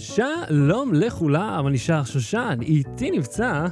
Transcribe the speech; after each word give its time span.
שלום 0.00 0.94
לכולם, 0.94 1.66
אני 1.66 1.78
שר 1.78 2.04
שושן, 2.04 2.58
איתי 2.62 3.10
נמצא, 3.10 3.66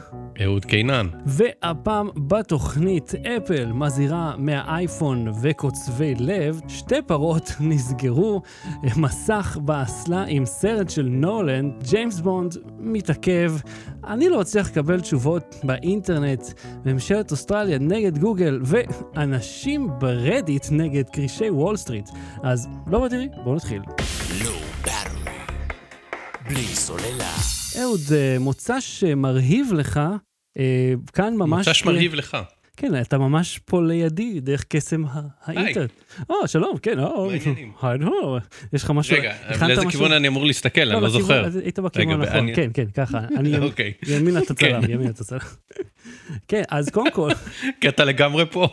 אהוד 0.44 0.64
קינן. 0.64 1.06
והפעם 1.26 2.08
בתוכנית 2.16 3.14
אפל 3.14 3.72
מזהירה 3.72 4.34
מהאייפון 4.38 5.32
וקוצבי 5.42 6.14
לב, 6.14 6.60
שתי 6.68 7.02
פרות 7.06 7.52
נסגרו, 7.60 8.42
מסך 8.96 9.58
באסלה 9.64 10.24
עם 10.28 10.46
סרט 10.46 10.90
של 10.90 11.08
נולן, 11.10 11.70
ג'יימס 11.90 12.20
בונד 12.20 12.56
מתעכב, 12.78 13.52
אני 14.06 14.28
לא 14.28 14.40
מצליח 14.40 14.70
לקבל 14.70 15.00
תשובות 15.00 15.54
באינטרנט, 15.64 16.42
ממשלת 16.84 17.30
אוסטרליה 17.30 17.78
נגד 17.78 18.18
גוגל, 18.18 18.60
ואנשים 18.64 19.88
ב 19.98 20.08
Reddit 20.08 20.66
נגד 20.70 21.10
כרישי 21.10 21.50
וול 21.50 21.76
סטריט. 21.76 22.08
אז 22.42 22.68
לא 22.86 23.04
בתראי, 23.04 23.28
בואו 23.44 23.54
נתחיל. 23.54 23.82
בלי 26.48 26.62
סוללה. 26.64 27.34
אהוד, 27.82 28.00
אה, 28.12 28.36
מוצ"ש 28.40 29.04
מרהיב 29.04 29.72
לך, 29.72 30.00
אה, 30.58 30.92
כאן 31.12 31.34
ממש... 31.36 31.68
מוצ"ש 31.68 31.84
מרהיב 31.84 32.14
לך. 32.14 32.36
כן, 32.76 33.00
אתה 33.00 33.18
ממש 33.18 33.58
פה 33.58 33.82
לידי, 33.82 34.40
דרך 34.40 34.64
קסם 34.68 35.04
האינטרנט. 35.44 35.90
או, 36.30 36.48
שלום, 36.48 36.78
כן, 36.78 36.98
או, 36.98 37.30
נו, 38.00 38.38
יש 38.72 38.84
לך 38.84 38.90
משהו... 38.90 39.16
רגע, 39.16 39.34
לאיזה 39.60 39.76
משהו? 39.84 39.90
כיוון 39.90 40.12
אני 40.12 40.28
אמור 40.28 40.46
להסתכל? 40.46 40.80
אני 40.80 40.90
לא 41.02 41.08
בכיוון- 41.08 41.20
זוכר. 41.22 41.44
היית 41.62 41.78
בכיוון 41.78 42.08
רגע, 42.20 42.22
הנכון, 42.24 42.38
אני- 42.38 42.54
כן, 42.54 42.70
כן, 42.74 42.84
ככה. 42.94 43.18
אני 43.36 43.58
אוקיי. 43.66 43.92
ימין 44.06 44.36
אתה 44.42 44.54
צלם, 44.54 44.82
כן. 44.86 44.90
ימין 44.90 45.10
אתה 45.10 45.24
צלם. 45.24 45.38
כן, 46.48 46.62
אז 46.68 46.88
קודם 46.90 47.10
כל, 47.10 47.30
כי 47.80 47.88
אתה 47.88 48.04
לגמרי 48.04 48.44
פה. 48.50 48.68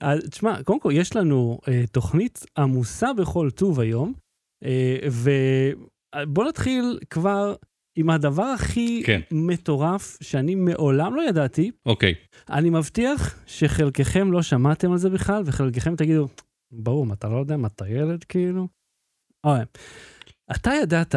אז 0.00 0.20
תשמע, 0.30 0.62
קודם 0.62 0.80
כל, 0.80 0.90
יש 0.94 1.16
לנו 1.16 1.58
אה, 1.68 1.84
תוכנית 1.92 2.46
עמוסה 2.58 3.12
בכל 3.12 3.50
טוב 3.50 3.80
היום, 3.80 4.12
ובוא 6.22 6.44
נתחיל 6.44 6.98
כבר 7.10 7.54
עם 7.96 8.10
הדבר 8.10 8.42
הכי 8.42 9.02
כן. 9.06 9.20
מטורף 9.30 10.18
שאני 10.22 10.54
מעולם 10.54 11.14
לא 11.14 11.22
ידעתי. 11.28 11.70
אוקיי. 11.86 12.14
אני 12.50 12.70
מבטיח 12.70 13.42
שחלקכם 13.46 14.32
לא 14.32 14.42
שמעתם 14.42 14.92
על 14.92 14.98
זה 14.98 15.10
בכלל, 15.10 15.42
וחלקכם 15.46 15.96
תגידו, 15.96 16.28
ברור, 16.72 17.06
מה, 17.06 17.14
אתה 17.14 17.28
לא 17.28 17.36
יודע 17.36 17.56
מה 17.56 17.68
אתה 17.68 17.88
ילד, 17.88 18.24
כאילו? 18.24 18.68
אוקיי. 19.44 19.64
אתה 20.56 20.70
ידעת 20.82 21.14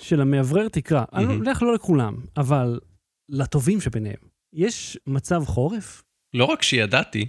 שלמאוורר 0.00 0.68
תקרא, 0.68 1.04
אני 1.12 1.24
מהמם. 1.24 1.38
הולך 1.38 1.62
לא 1.62 1.74
לכולם, 1.74 2.16
אבל 2.36 2.80
לטובים 3.28 3.80
שביניהם, 3.80 4.20
יש 4.54 4.98
מצב 5.06 5.44
חורף? 5.44 6.02
לא 6.34 6.44
רק 6.44 6.62
שידעתי, 6.62 7.26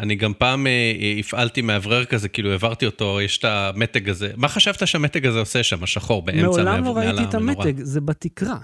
אני 0.00 0.14
גם 0.14 0.32
פעם 0.34 0.66
אה, 0.66 0.72
אה, 1.00 1.14
הפעלתי 1.18 1.62
מאוורר 1.62 2.04
כזה, 2.04 2.28
כאילו 2.28 2.50
העברתי 2.50 2.86
אותו, 2.86 3.20
יש 3.20 3.38
את 3.38 3.44
המתג 3.44 4.08
הזה. 4.08 4.32
מה 4.36 4.48
חשבת 4.48 4.86
שהמתג 4.86 5.26
הזה 5.26 5.38
עושה 5.38 5.62
שם, 5.62 5.82
השחור, 5.82 6.22
באמצע 6.22 6.42
מעולם 6.42 6.66
לא 6.66 6.70
המאוורר, 6.70 7.06
ראיתי 7.06 7.22
את? 7.22 7.34
המתג, 7.34 7.80
זה 7.82 8.00
בתקרה. 8.00 8.58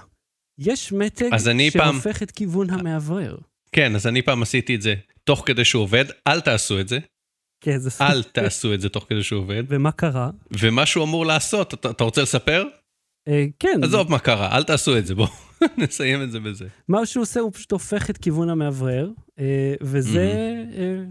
יש 0.58 0.92
מתג 0.92 1.30
שהופך 1.70 2.22
את 2.22 2.30
כיוון 2.30 2.70
המאוורר. 2.70 3.36
כן, 3.72 3.94
אז 3.94 4.06
אני 4.06 4.22
פעם 4.22 4.42
עשיתי 4.42 4.74
את 4.74 4.82
זה 4.82 4.94
תוך 5.24 5.42
כדי 5.46 5.64
שהוא 5.64 5.82
עובד, 5.82 6.04
אל 6.26 6.40
תעשו 6.40 6.80
את 6.80 6.88
זה, 6.88 6.98
כן, 7.60 7.78
זה... 7.78 7.90
אל 8.00 8.22
תעשו 8.22 8.74
את 8.74 8.80
זה 8.80 8.88
תוך 8.88 9.06
כדי 9.08 9.22
שהוא 9.22 9.40
עובד. 9.40 9.62
ומה 9.68 9.92
קרה? 9.92 10.30
ומה 10.60 10.86
שהוא 10.86 11.04
אמור 11.04 11.26
לעשות, 11.26 11.74
אתה, 11.74 11.90
אתה 11.90 12.04
רוצה 12.04 12.22
לספר? 12.22 12.64
אה, 13.28 13.46
כן, 13.58 13.80
עזוב 13.84 14.10
מה 14.10 14.18
קרה, 14.18 14.56
אל 14.56 14.64
תעשו 14.64 14.98
את 14.98 15.06
זה, 15.06 15.14
בואו 15.14 15.28
נסיים 15.78 16.22
את 16.22 16.30
זה 16.30 16.40
בזה. 16.40 16.66
מה 16.88 17.06
שהוא 17.06 17.22
עושה, 17.22 17.40
הוא 17.40 17.52
פשוט 17.52 17.72
הופך 17.72 18.10
את 18.10 18.18
כיוון 18.18 18.48
המאוורר, 18.48 19.10
אה, 19.38 19.74
וזה 19.80 20.54
אה, 20.78 21.04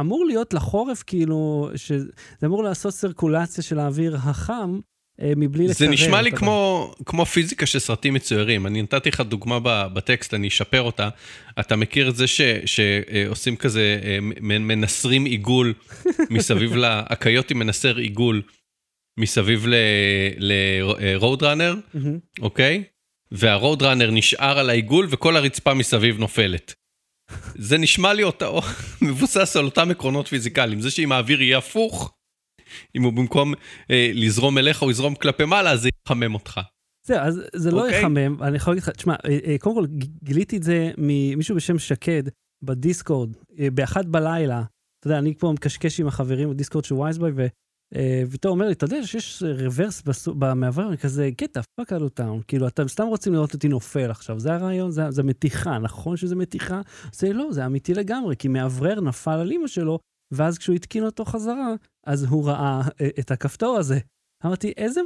אמור 0.00 0.24
להיות 0.26 0.54
לחורף, 0.54 1.02
כאילו, 1.06 1.70
שזה 1.76 2.06
אמור 2.44 2.62
לעשות 2.64 2.94
סרקולציה 2.94 3.64
של 3.64 3.78
האוויר 3.78 4.16
החם, 4.16 4.80
אה, 5.20 5.32
מבלי 5.36 5.64
לקרר. 5.64 5.76
זה 5.76 5.88
נשמע 5.88 6.22
לי. 6.22 6.32
כמו, 6.32 6.90
כמו 7.06 7.26
פיזיקה 7.26 7.66
של 7.66 7.78
סרטים 7.78 8.14
מצוירים. 8.14 8.66
אני 8.66 8.82
נתתי 8.82 9.08
לך 9.08 9.20
דוגמה 9.20 9.58
בטקסט, 9.88 10.34
אני 10.34 10.48
אשפר 10.48 10.82
אותה. 10.82 11.08
אתה 11.60 11.76
מכיר 11.76 12.08
את 12.08 12.16
זה 12.16 12.26
ש- 12.26 12.40
שעושים 12.66 13.56
כזה, 13.56 14.00
מנסרים 14.40 15.24
עיגול 15.34 15.74
מסביב 16.30 16.76
ל... 16.76 16.84
הקיות 16.84 17.50
עם 17.50 17.58
מנסר 17.58 17.96
עיגול 17.96 18.42
מסביב 19.20 19.66
לרוד 20.38 21.42
ראנר, 21.42 21.74
מהמם. 21.94 22.18
אוקיי? 22.40 22.84
והרוד 23.32 23.82
ראנר 23.82 24.10
נשאר 24.10 24.58
על 24.58 24.70
העיגול 24.70 25.06
וכל 25.10 25.36
הרצפה 25.36 25.74
מסביב 25.74 26.18
נופלת. 26.18 26.74
זה 27.54 27.78
נשמע 27.78 28.12
לי 28.12 28.22
אותה, 28.22 28.48
מבוסס 29.02 29.56
על 29.56 29.64
אותם 29.64 29.90
עקרונות 29.90 30.28
פיזיקליים. 30.28 30.80
זה 30.80 30.90
שאם 30.90 31.12
האוויר 31.12 31.42
יהיה 31.42 31.58
הפוך, 31.58 32.14
אם 32.96 33.02
הוא 33.02 33.12
במקום 33.12 33.54
אה, 33.90 34.10
לזרום 34.14 34.58
אליך 34.58 34.82
הוא 34.82 34.90
יזרום 34.90 35.14
כלפי 35.14 35.44
מעלה, 35.44 35.70
אז 35.70 35.80
זה 35.80 35.88
יחמם 36.06 36.34
אותך. 36.34 36.60
זהו, 37.06 37.18
אז 37.18 37.42
זה 37.54 37.70
לא 37.70 37.84
אוקיי. 37.84 37.98
יחמם, 37.98 38.42
אני 38.42 38.56
יכול 38.56 38.70
להגיד 38.72 38.82
לך, 38.82 38.88
תשמע, 38.88 39.14
אה, 39.24 39.38
אה, 39.46 39.56
קודם 39.58 39.76
כל 39.76 39.86
גיליתי 40.24 40.56
את 40.56 40.62
זה 40.62 40.90
ממישהו 40.98 41.56
בשם 41.56 41.78
שקד 41.78 42.22
בדיסקורד, 42.62 43.36
אה, 43.58 43.70
באחת 43.70 44.04
בלילה. 44.04 44.62
אתה 44.98 45.06
יודע, 45.08 45.18
אני 45.18 45.34
פה 45.34 45.52
מקשקש 45.52 46.00
עם 46.00 46.06
החברים 46.06 46.50
בדיסקורד 46.50 46.84
של 46.84 46.94
וייסבוי, 46.94 47.32
אה, 47.96 48.22
ופתאום 48.26 48.52
אומר 48.52 48.66
לי, 48.66 48.72
אתה 48.72 48.84
יודע 48.84 49.06
שיש 49.06 49.42
רוורס 49.42 50.02
במעבר, 50.38 50.96
כזה, 50.96 51.30
get 51.42 51.58
the 51.58 51.62
fuck 51.62 51.88
out 51.88 52.00
of 52.00 52.20
town, 52.20 52.44
כאילו, 52.48 52.68
אתם 52.68 52.88
סתם 52.88 53.06
רוצים 53.06 53.32
לראות 53.32 53.54
אותי 53.54 53.68
נופל 53.68 54.10
עכשיו, 54.10 54.38
זה 54.38 54.54
הרעיון, 54.54 54.90
זה, 54.90 55.10
זה 55.10 55.22
מתיחה, 55.22 55.78
נכון 55.78 56.16
שזה 56.16 56.36
מתיחה? 56.36 56.80
זה 57.12 57.32
לא, 57.32 57.52
זה 57.52 57.66
אמיתי 57.66 57.94
לגמרי, 57.94 58.36
כי 58.36 58.48
מאוורר 58.48 59.00
נפל 59.00 59.30
על 59.30 59.50
אימא 59.50 59.66
שלו, 59.66 59.98
ואז 60.34 60.58
כשהוא 60.58 60.76
התקין 60.76 61.04
אותו 61.04 61.24
חזרה, 61.24 61.74
אז 62.06 62.24
הוא 62.24 62.48
ראה 62.48 62.80
אה, 63.00 63.08
את 63.20 63.30
הכפתור 63.30 63.76
הזה. 63.76 63.98
אמרתי, 64.46 64.72
איזה 64.76 65.00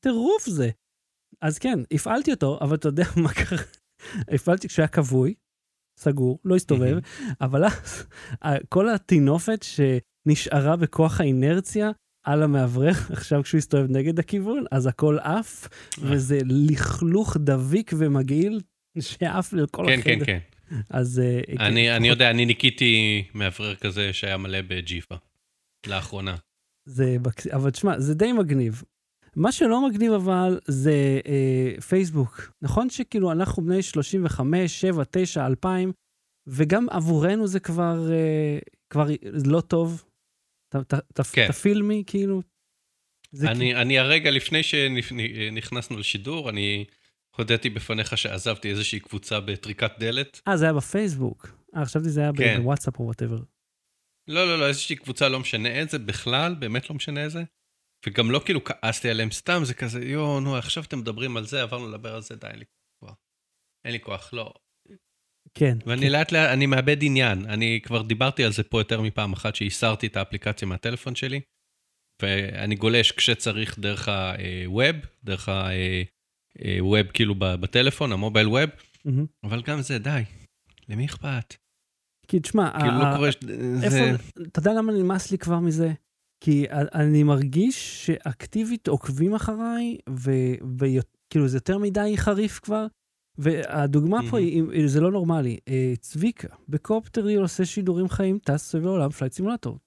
טירוף 0.00 0.46
זה. 0.46 0.70
אז 1.42 1.58
כן, 1.58 1.78
הפעלתי 1.90 2.30
אותו, 2.30 2.58
אבל 2.60 2.76
אתה 2.76 2.88
יודע 2.88 3.04
מה 3.22 3.32
קרה? 3.32 3.58
הפעלתי 4.34 4.68
כשהיה 4.68 4.88
כבוי, 4.88 5.34
סגור, 6.00 6.38
לא 6.44 6.56
הסתובב, 6.56 6.98
אבל 7.40 7.64
אז 7.64 8.06
כל 8.68 8.88
הטינופת 8.88 9.62
שנשארה 9.62 10.76
בכוח 10.76 11.20
האינרציה 11.20 11.90
על 12.24 12.42
המאוורר, 12.42 12.92
עכשיו 13.12 13.42
כשהוא 13.42 13.58
הסתובב 13.58 13.90
נגד 13.90 14.18
הכיוון, 14.18 14.64
אז 14.70 14.86
הכל 14.86 15.18
עף, 15.18 15.68
וזה 15.98 16.38
לכלוך 16.44 17.36
דביק 17.36 17.92
ומגעיל 17.98 18.60
שעף 19.00 19.52
לכל 19.52 19.84
כן, 19.86 19.98
החדר. 19.98 20.24
כן, 20.24 20.38
כן. 20.68 20.80
אז... 20.90 21.18
אה, 21.18 21.40
אני, 21.66 21.86
כן, 21.86 21.92
אני 21.92 22.08
יודע, 22.08 22.30
אני 22.30 22.46
ניקיתי 22.46 23.24
מאוורר 23.34 23.74
כזה 23.74 24.12
שהיה 24.12 24.36
מלא 24.36 24.60
בג'יפה. 24.60 25.14
לאחרונה. 25.86 26.36
זה, 26.88 27.16
אבל 27.52 27.70
תשמע, 27.70 28.00
זה 28.00 28.14
די 28.14 28.32
מגניב. 28.32 28.82
מה 29.36 29.52
שלא 29.52 29.88
מגניב 29.88 30.12
אבל 30.12 30.60
זה 30.66 31.20
אה, 31.26 31.80
פייסבוק. 31.80 32.52
נכון 32.62 32.90
שכאילו 32.90 33.32
אנחנו 33.32 33.62
בני 33.62 33.82
35, 33.82 34.80
7, 34.80 35.02
9, 35.10 35.46
2000, 35.46 35.92
וגם 36.46 36.86
עבורנו 36.90 37.46
זה 37.46 37.60
כבר, 37.60 38.12
אה, 38.12 38.58
כבר 38.90 39.06
לא 39.46 39.60
טוב. 39.60 40.04
כן. 41.32 41.48
תפיל 41.48 41.82
מי, 41.82 42.02
כאילו. 42.06 42.42
זה 43.32 43.50
אני, 43.50 43.74
אני 43.74 43.98
הרגע 43.98 44.30
לפני 44.30 44.62
שנכנסנו 44.62 45.98
לשידור, 45.98 46.50
אני 46.50 46.84
הודיתי 47.36 47.70
בפניך 47.70 48.18
שעזבתי 48.18 48.70
איזושהי 48.70 49.00
קבוצה 49.00 49.40
בטריקת 49.40 49.90
דלת. 49.98 50.40
אה, 50.48 50.56
זה 50.56 50.64
היה 50.64 50.74
בפייסבוק. 50.74 51.48
אה, 51.76 51.84
חשבתי 51.84 52.08
זה 52.08 52.20
היה 52.20 52.30
כן. 52.36 52.60
בוואטסאפ 52.60 52.98
או 52.98 53.04
whatever. 53.04 53.38
לא, 54.28 54.46
לא, 54.46 54.58
לא, 54.58 54.68
איזושהי 54.68 54.96
קבוצה, 54.96 55.28
לא 55.28 55.40
משנה 55.40 55.68
איזה, 55.68 55.98
בכלל, 55.98 56.54
באמת 56.54 56.90
לא 56.90 56.96
משנה 56.96 57.24
איזה. 57.24 57.42
וגם 58.06 58.30
לא 58.30 58.40
כאילו 58.44 58.64
כעסתי 58.64 59.10
עליהם 59.10 59.30
סתם, 59.30 59.60
זה 59.64 59.74
כזה, 59.74 60.04
יואו, 60.04 60.40
נו, 60.40 60.56
עכשיו 60.56 60.84
אתם 60.84 60.98
מדברים 60.98 61.36
על 61.36 61.46
זה, 61.46 61.62
עברנו 61.62 61.88
לדבר 61.88 62.14
על 62.14 62.22
זה, 62.22 62.36
די, 62.36 62.46
אין 62.46 62.58
לי 62.58 62.64
כוח. 63.00 63.16
אין 63.84 63.92
לי 63.92 64.00
כוח, 64.00 64.32
לא. 64.32 64.54
כן. 65.54 65.78
ואני 65.86 66.10
לאט 66.10 66.32
לאט, 66.32 66.48
אני 66.52 66.66
מאבד 66.66 66.96
עניין. 67.02 67.44
אני 67.46 67.80
כבר 67.82 68.02
דיברתי 68.02 68.44
על 68.44 68.52
זה 68.52 68.62
פה 68.62 68.80
יותר 68.80 69.00
מפעם 69.00 69.32
אחת, 69.32 69.54
שהסרתי 69.54 70.06
את 70.06 70.16
האפליקציה 70.16 70.68
מהטלפון 70.68 71.14
שלי, 71.14 71.40
ואני 72.22 72.74
גולש 72.74 73.12
כשצריך 73.12 73.78
דרך 73.78 74.08
הווב, 74.08 74.96
דרך 75.24 75.48
הווב 76.78 77.06
כאילו 77.06 77.34
בטלפון, 77.38 78.12
המובייל 78.12 78.48
ווב, 78.48 78.70
מהמם. 79.04 79.26
אבל 79.44 79.62
גם 79.62 79.80
זה, 79.82 79.98
די. 79.98 80.22
למי 80.88 81.06
אכפת? 81.06 81.54
כי 82.28 82.40
תשמע, 82.40 82.70
כאילו 82.80 82.92
ה- 82.94 82.98
לא 82.98 83.04
ה- 83.04 83.16
קורה... 83.16 83.32
ש- 83.32 83.36
איפה, 83.82 83.90
זה... 83.90 84.10
אתה 84.42 84.58
יודע 84.58 84.72
למה 84.72 84.92
נמאס 84.92 85.30
לי 85.30 85.38
כבר 85.38 85.58
מזה? 85.58 85.92
כי 86.44 86.66
אני 86.70 87.22
מרגיש 87.22 88.06
שאקטיבית 88.06 88.88
עוקבים 88.88 89.34
אחריי, 89.34 89.98
וכאילו 90.78 91.48
זה 91.48 91.56
יותר 91.56 91.78
מדי 91.78 92.12
חריף 92.16 92.58
כבר. 92.62 92.86
והדוגמה 93.38 94.20
פה 94.30 94.38
היא, 94.38 94.62
זה 94.86 95.00
לא 95.00 95.10
נורמלי. 95.10 95.58
אה, 95.68 95.92
צביקה, 96.00 96.48
בקופטריל 96.68 97.40
עושה 97.40 97.64
שידורים 97.64 98.08
חיים, 98.08 98.38
טס 98.38 98.62
סביב 98.62 98.86
העולם 98.86 99.10
Flight 99.10 99.32
Simulator. 99.32 99.78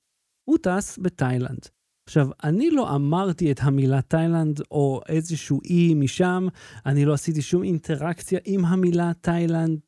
הוא 0.49 0.57
טס 0.57 0.99
בתאילנד. 1.01 1.67
עכשיו, 2.07 2.27
אני 2.43 2.71
לא 2.71 2.95
אמרתי 2.95 3.51
את 3.51 3.59
המילה 3.61 4.01
תאילנד 4.01 4.61
או 4.71 5.01
איזשהו 5.09 5.61
אי 5.65 5.93
משם, 5.93 6.47
אני 6.85 7.05
לא 7.05 7.13
עשיתי 7.13 7.41
שום 7.41 7.63
אינטראקציה 7.63 8.39
עם 8.45 8.65
המילה 8.65 9.11
תאילנד, 9.21 9.79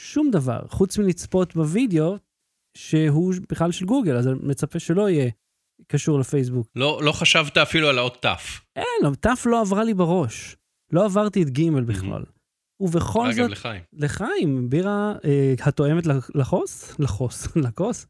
שום 0.00 0.30
דבר, 0.30 0.60
חוץ 0.68 0.98
מלצפות 0.98 1.54
בווידאו 1.54 2.16
שהוא 2.76 3.34
בכלל 3.50 3.72
של 3.72 3.84
גוגל, 3.84 4.16
אז 4.16 4.28
אני 4.28 4.38
מצפה 4.42 4.78
שלא 4.78 5.10
יהיה 5.10 5.30
קשור 5.86 6.18
לפייסבוק. 6.18 6.68
לא, 6.76 7.00
לא 7.02 7.12
חשבת 7.12 7.56
אפילו 7.56 7.88
על 7.88 7.98
האות 7.98 8.26
ת'. 8.26 8.26
אין, 8.76 9.14
ת' 9.20 9.46
לא 9.46 9.60
עברה 9.60 9.84
לי 9.84 9.94
בראש. 9.94 10.56
לא 10.92 11.04
עברתי 11.04 11.42
את 11.42 11.50
ג' 11.50 11.70
בכלל. 11.70 12.24
ובכל 12.80 13.26
אגב, 13.26 13.36
זאת, 13.36 13.50
לחיים. 13.50 13.82
לחיים, 13.92 14.70
בירה 14.70 15.14
אה, 15.24 15.54
התואמת 15.60 16.04
לחוס? 16.34 17.00
לחוס, 17.00 17.48
לכוס? 17.66 18.06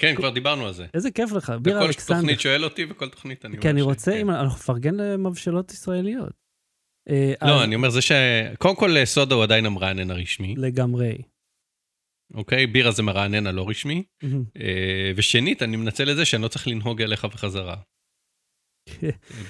כן, 0.00 0.14
כבר 0.16 0.30
דיברנו 0.30 0.66
על 0.66 0.72
זה. 0.72 0.86
איזה 0.94 1.10
כיף 1.10 1.32
לך, 1.32 1.52
בירה 1.62 1.84
אלכסנדר. 1.86 2.20
תוכנית 2.20 2.40
שואל 2.40 2.64
אותי 2.64 2.84
וכל 2.90 3.08
תוכנית 3.08 3.44
אני 3.44 3.52
אומר 3.52 3.62
כי 3.62 3.70
אני 3.70 3.82
רוצה, 3.82 4.10
כן. 4.10 4.18
אם 4.18 4.30
אנחנו 4.30 4.56
נפרגן 4.56 4.94
למבשלות 4.94 5.72
ישראליות. 5.72 6.32
אה, 7.08 7.32
לא, 7.42 7.64
אני 7.64 7.74
אומר 7.74 7.90
זה 7.90 8.02
ש... 8.02 8.12
קודם 8.58 8.76
כל, 8.76 9.04
סודה 9.04 9.34
הוא 9.34 9.42
עדיין 9.42 9.66
המרענן 9.66 10.10
הרשמי, 10.10 10.54
לגמרי. 10.58 11.22
אוקיי? 12.34 12.66
בירה 12.66 12.90
זה 12.90 13.02
מרענן 13.02 13.46
הלא 13.46 13.68
רשמי. 13.68 14.02
אה, 14.60 15.12
ושנית, 15.16 15.62
אני 15.62 15.76
מנצל 15.76 16.10
את 16.10 16.16
זה 16.16 16.24
שאני 16.24 16.42
לא 16.42 16.48
צריך 16.48 16.68
לנהוג 16.68 17.02
אליך 17.02 17.24
בחזרה. 17.24 17.76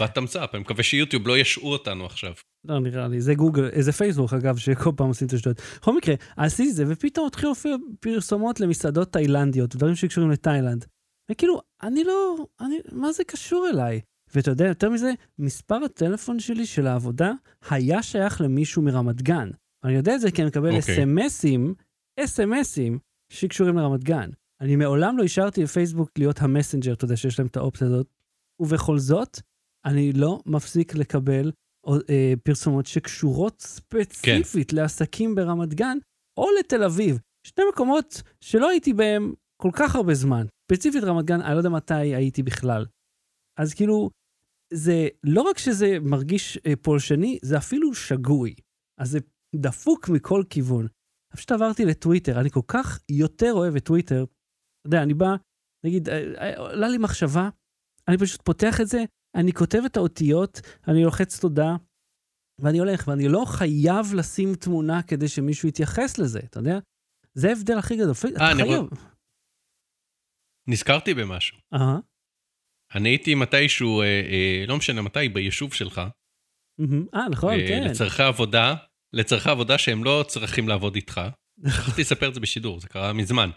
בתמצת, 0.00 0.48
אני 0.54 0.60
מקווה 0.62 0.82
שיוטיוב 0.82 1.28
לא 1.28 1.38
ישעו 1.38 1.72
אותנו 1.72 2.06
עכשיו. 2.06 2.32
לא 2.64 2.80
נראה 2.80 3.08
לי, 3.08 3.20
זה 3.20 3.34
גוגל, 3.34 3.80
זה 3.80 3.92
פייסבוק 3.92 4.32
אגב, 4.32 4.56
שכל 4.56 4.90
פעם 4.96 5.08
עושים 5.08 5.28
את 5.28 5.32
השטויות. 5.32 5.60
בכל 5.80 5.96
מקרה, 5.96 6.14
עשיתי 6.36 6.70
את 6.70 6.74
זה, 6.74 6.84
ופתאום 6.88 7.26
התחילו 7.26 7.48
להופיע 7.48 7.76
פרסומות 8.00 8.60
למסעדות 8.60 9.12
תאילנדיות, 9.12 9.76
דברים 9.76 9.94
שקשורים 9.94 10.30
לתאילנד. 10.30 10.84
וכאילו, 11.30 11.60
אני 11.82 12.04
לא, 12.04 12.36
אני, 12.60 12.78
מה 12.92 13.12
זה 13.12 13.24
קשור 13.24 13.68
אליי? 13.72 14.00
ואתה 14.34 14.50
יודע, 14.50 14.66
יותר 14.66 14.90
מזה, 14.90 15.12
מספר 15.38 15.74
הטלפון 15.84 16.40
שלי 16.40 16.66
של 16.66 16.86
העבודה 16.86 17.32
היה 17.70 18.02
שייך 18.02 18.40
למישהו 18.40 18.82
מרמת 18.82 19.22
גן. 19.22 19.50
אני 19.84 19.94
יודע 19.94 20.14
את 20.14 20.20
זה 20.20 20.30
כי 20.30 20.42
אני 20.42 20.48
מקבל 20.48 20.76
אוקיי. 20.76 20.78
אס.אם.אסים, 20.78 21.74
אס.אם.אסים 22.20 22.98
שקשורים 23.32 23.76
לרמת 23.76 24.04
גן. 24.04 24.30
אני 24.60 24.76
מעולם 24.76 25.18
לא 25.18 25.22
אישרתי 25.22 25.62
לפייסבוק 25.62 26.10
להיות 26.18 26.42
המסנג'ר, 26.42 26.92
אתה 26.92 27.04
יודע, 27.04 27.16
שיש 27.16 27.38
להם 27.38 27.46
את 27.46 27.56
האופציה 27.56 27.86
הזאת. 27.86 28.06
ובכל 28.62 28.98
זאת, 28.98 29.40
אני 29.84 30.12
לא 30.12 30.40
מפסיק 30.46 30.94
לקבל 30.94 31.52
אה, 31.88 32.32
פרסומות 32.42 32.86
שקשורות 32.86 33.60
ספציפית 33.60 34.70
כן. 34.70 34.76
לעסקים 34.76 35.34
ברמת 35.34 35.74
גן 35.74 35.98
או 36.36 36.46
לתל 36.58 36.84
אביב. 36.84 37.18
שני 37.46 37.64
מקומות 37.72 38.22
שלא 38.40 38.68
הייתי 38.68 38.92
בהם 38.92 39.34
כל 39.62 39.70
כך 39.72 39.96
הרבה 39.96 40.14
זמן. 40.14 40.46
ספציפית 40.64 41.04
רמת 41.04 41.24
גן, 41.24 41.40
אני 41.40 41.52
לא 41.52 41.58
יודע 41.58 41.68
מתי 41.68 41.94
הייתי 41.94 42.42
בכלל. 42.42 42.86
אז 43.58 43.74
כאילו, 43.74 44.10
זה 44.72 45.08
לא 45.24 45.42
רק 45.42 45.58
שזה 45.58 45.98
מרגיש 46.00 46.58
אה, 46.66 46.76
פולשני, 46.76 47.38
זה 47.42 47.58
אפילו 47.58 47.94
שגוי. 47.94 48.54
אז 49.00 49.10
זה 49.10 49.18
דפוק 49.56 50.08
מכל 50.08 50.42
כיוון. 50.50 50.86
פשוט 51.32 51.52
עברתי 51.52 51.84
לטוויטר, 51.84 52.40
אני 52.40 52.50
כל 52.50 52.60
כך 52.66 53.00
יותר 53.10 53.52
אוהב 53.52 53.76
את 53.76 53.84
טוויטר. 53.84 54.24
אתה 54.24 54.86
יודע, 54.86 55.02
אני 55.02 55.14
בא, 55.14 55.36
נגיד, 55.84 56.08
אה, 56.08 56.34
אה, 56.38 56.58
עולה 56.58 56.88
לי 56.88 56.98
מחשבה, 56.98 57.48
אני 58.08 58.18
פשוט 58.18 58.42
פותח 58.42 58.80
את 58.80 58.86
זה, 58.86 59.04
אני 59.34 59.52
כותב 59.52 59.78
את 59.86 59.96
האותיות, 59.96 60.60
אני 60.88 61.04
לוחץ 61.04 61.40
תודה, 61.40 61.76
ואני 62.58 62.78
הולך, 62.78 63.08
ואני 63.08 63.28
לא 63.28 63.44
חייב 63.46 64.14
לשים 64.14 64.54
תמונה 64.54 65.02
כדי 65.02 65.28
שמישהו 65.28 65.68
יתייחס 65.68 66.18
לזה, 66.18 66.40
אתה 66.44 66.58
יודע? 66.58 66.78
זה 67.34 67.48
ההבדל 67.48 67.78
הכי 67.78 67.96
גדול. 67.96 68.12
אתה 68.36 68.52
אני 68.52 68.62
חייב. 68.62 68.86
נזכרתי 70.68 71.14
במשהו. 71.14 71.58
אהה, 71.74 71.98
אני 72.94 73.08
הייתי 73.08 73.34
מתישהו, 73.34 74.00
אה, 74.00 74.06
אה, 74.06 74.64
לא 74.68 74.76
משנה 74.76 75.02
מתי, 75.02 75.28
ביישוב 75.28 75.74
שלך. 75.74 76.00
אה, 77.14 77.28
נכון, 77.28 77.52
אה, 77.52 77.68
כן. 77.68 77.82
לצורכי 77.84 78.22
עבודה, 78.22 78.74
לצורכי 79.12 79.50
עבודה 79.50 79.78
שהם 79.78 80.04
לא 80.04 80.24
צריכים 80.28 80.68
לעבוד 80.68 80.94
איתך. 80.94 81.20
רציתי 81.88 82.00
לספר 82.00 82.28
את 82.28 82.34
זה 82.34 82.40
בשידור, 82.40 82.80
זה 82.80 82.88
קרה 82.88 83.12
מזמן. 83.12 83.50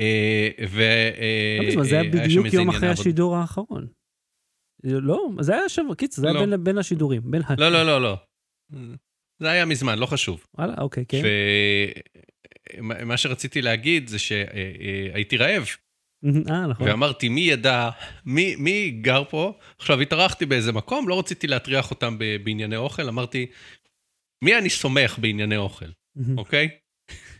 אה, 0.00 0.48
ו... 0.68 0.80
אה, 1.18 1.58
לא 1.76 1.84
זה 1.84 2.00
היה 2.00 2.04
אה, 2.04 2.10
שם 2.12 2.18
בדיוק 2.24 2.46
יום 2.54 2.68
אחרי. 2.68 2.88
השידור 2.88 3.36
האחרון. 3.36 3.86
לא, 4.84 5.28
זה 5.40 5.54
היה 5.54 5.68
שבוע, 5.68 5.94
קיצר, 5.94 6.22
זה 6.22 6.28
היה 6.30 6.46
לא. 6.46 6.56
בין- 6.56 6.78
השידורים. 6.78 7.22
לא, 7.58 7.68
לא, 7.68 7.82
לא, 7.82 8.02
לא. 8.02 8.16
זה 9.38 9.50
היה 9.50 9.64
מזמן, 9.64 9.98
לא 9.98 10.06
חשוב. 10.06 10.46
וואלה, 10.58 10.74
אוקיי, 10.78 11.04
כן. 11.08 11.22
ומה 12.78 13.16
שרציתי 13.16 13.62
להגיד 13.62 14.08
זה 14.08 14.18
שהייתי 14.18 15.36
רעב, 15.36 15.64
אה, 16.50 16.66
נכון. 16.66 16.88
ואמרתי, 16.88 17.28
מי 17.28 17.40
ידע, 17.40 17.90
מי, 18.26 18.56
מי 18.56 18.90
גר 18.90 19.24
פה? 19.30 19.58
עכשיו, 19.78 20.00
התארחתי 20.00 20.46
באיזה 20.46 20.72
מקום, 20.72 21.08
לא 21.08 21.18
רציתי 21.18 21.46
להטריח 21.46 21.90
אותם 21.90 22.18
בענייני 22.44 22.76
אוכל, 22.76 23.08
אמרתי, 23.08 23.46
מי 24.44 24.58
אני 24.58 24.70
סומך 24.70 25.18
בענייני 25.18 25.56
אוכל. 25.56 25.86
אוקיי? 26.36 26.68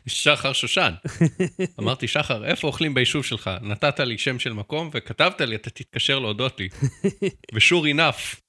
שחר 0.08 0.52
שושן. 0.52 0.94
אמרתי, 1.80 2.08
שחר, 2.08 2.44
איפה 2.44 2.66
אוכלים 2.66 2.94
ביישוב 2.94 3.24
שלך? 3.24 3.50
נתת 3.62 4.00
לי 4.00 4.18
שם 4.18 4.38
של 4.38 4.52
מקום 4.52 4.90
וכתבת 4.92 5.40
לי, 5.40 5.54
אתה 5.56 5.70
תתקשר 5.70 6.18
להודות 6.18 6.60
לי. 6.60 6.68
ושור 7.54 7.86
אינף, 7.86 8.40